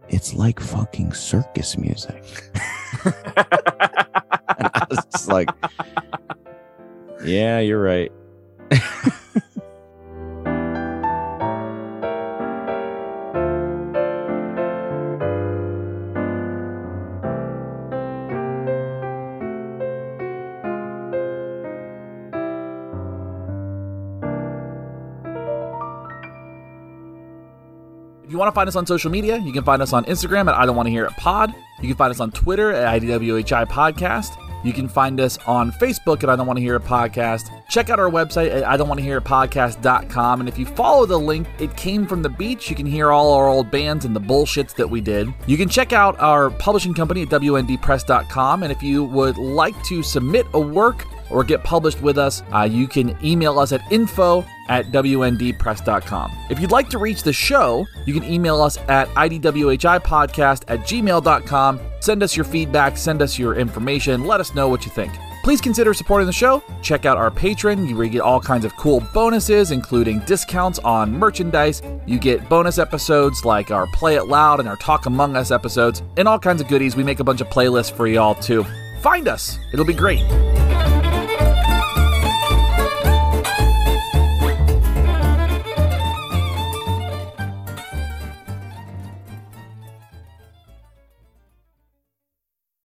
"It's 0.08 0.34
like 0.34 0.60
fucking 0.60 1.12
circus 1.12 1.76
music." 1.76 2.22
and 3.04 3.14
I 4.58 4.86
was 4.90 5.04
just 5.12 5.28
like, 5.28 5.48
"Yeah, 7.24 7.60
you're 7.60 7.82
right." 7.82 8.12
you 28.38 28.40
want 28.40 28.54
to 28.54 28.54
find 28.54 28.68
us 28.68 28.76
on 28.76 28.86
social 28.86 29.10
media, 29.10 29.36
you 29.38 29.52
can 29.52 29.64
find 29.64 29.82
us 29.82 29.92
on 29.92 30.04
Instagram 30.04 30.48
at 30.48 30.54
I 30.54 30.64
Don't 30.64 30.76
Want 30.76 30.86
to 30.86 30.92
Hear 30.92 31.06
It 31.06 31.16
Pod. 31.16 31.52
You 31.80 31.88
can 31.88 31.96
find 31.96 32.12
us 32.12 32.20
on 32.20 32.30
Twitter 32.30 32.72
at 32.72 33.02
IDWHI 33.02 33.66
Podcast. 33.66 34.40
You 34.64 34.72
can 34.72 34.88
find 34.88 35.20
us 35.20 35.38
on 35.46 35.72
Facebook 35.72 36.22
at 36.22 36.30
I 36.30 36.36
Don't 36.36 36.46
Want 36.46 36.56
to 36.56 36.60
Hear 36.62 36.76
It 36.76 36.84
Podcast. 36.84 37.50
Check 37.68 37.90
out 37.90 37.98
our 37.98 38.08
website 38.08 38.54
at 38.54 38.64
I 38.64 38.76
Don't 38.76 38.86
Want 38.86 38.98
to 38.98 39.04
Hear 39.04 39.16
It 39.16 39.24
Podcast.com. 39.24 40.38
And 40.38 40.48
if 40.48 40.56
you 40.56 40.66
follow 40.66 41.04
the 41.04 41.18
link, 41.18 41.48
it 41.58 41.76
came 41.76 42.06
from 42.06 42.22
the 42.22 42.28
beach. 42.28 42.70
You 42.70 42.76
can 42.76 42.86
hear 42.86 43.10
all 43.10 43.32
our 43.32 43.48
old 43.48 43.72
bands 43.72 44.04
and 44.04 44.14
the 44.14 44.20
bullshits 44.20 44.72
that 44.76 44.88
we 44.88 45.00
did. 45.00 45.34
You 45.48 45.56
can 45.56 45.68
check 45.68 45.92
out 45.92 46.16
our 46.20 46.50
publishing 46.50 46.94
company 46.94 47.22
at 47.22 47.30
WNDpress.com. 47.30 48.62
And 48.62 48.70
if 48.70 48.84
you 48.84 49.02
would 49.02 49.36
like 49.36 49.82
to 49.86 50.04
submit 50.04 50.46
a 50.54 50.60
work 50.60 51.04
or 51.30 51.44
get 51.44 51.62
published 51.64 52.02
with 52.02 52.18
us, 52.18 52.42
uh, 52.54 52.68
you 52.70 52.86
can 52.86 53.16
email 53.24 53.58
us 53.58 53.72
at 53.72 53.80
info 53.90 54.44
at 54.68 54.86
wndpress.com. 54.86 56.32
If 56.50 56.60
you'd 56.60 56.70
like 56.70 56.88
to 56.90 56.98
reach 56.98 57.22
the 57.22 57.32
show, 57.32 57.86
you 58.06 58.14
can 58.14 58.24
email 58.24 58.60
us 58.60 58.78
at 58.88 59.08
idwhipodcast 59.08 60.64
at 60.68 60.80
gmail.com. 60.80 61.80
Send 62.00 62.22
us 62.22 62.36
your 62.36 62.44
feedback, 62.44 62.96
send 62.96 63.22
us 63.22 63.38
your 63.38 63.56
information, 63.56 64.24
let 64.24 64.40
us 64.40 64.54
know 64.54 64.68
what 64.68 64.84
you 64.84 64.92
think. 64.92 65.12
Please 65.44 65.60
consider 65.60 65.94
supporting 65.94 66.26
the 66.26 66.32
show. 66.32 66.62
Check 66.82 67.06
out 67.06 67.16
our 67.16 67.30
Patreon, 67.30 67.88
you 67.88 68.08
get 68.10 68.20
all 68.20 68.40
kinds 68.40 68.64
of 68.64 68.76
cool 68.76 69.00
bonuses, 69.14 69.70
including 69.70 70.20
discounts 70.20 70.78
on 70.80 71.10
merchandise. 71.10 71.80
You 72.06 72.18
get 72.18 72.48
bonus 72.48 72.78
episodes 72.78 73.44
like 73.44 73.70
our 73.70 73.86
Play 73.94 74.16
It 74.16 74.26
Loud 74.26 74.60
and 74.60 74.68
our 74.68 74.76
Talk 74.76 75.06
Among 75.06 75.36
Us 75.36 75.50
episodes, 75.50 76.02
and 76.16 76.28
all 76.28 76.38
kinds 76.38 76.60
of 76.60 76.68
goodies. 76.68 76.96
We 76.96 77.04
make 77.04 77.20
a 77.20 77.24
bunch 77.24 77.40
of 77.40 77.48
playlists 77.48 77.92
for 77.92 78.06
y'all 78.06 78.34
too. 78.34 78.66
Find 79.00 79.26
us, 79.28 79.58
it'll 79.72 79.86
be 79.86 79.94
great. 79.94 80.24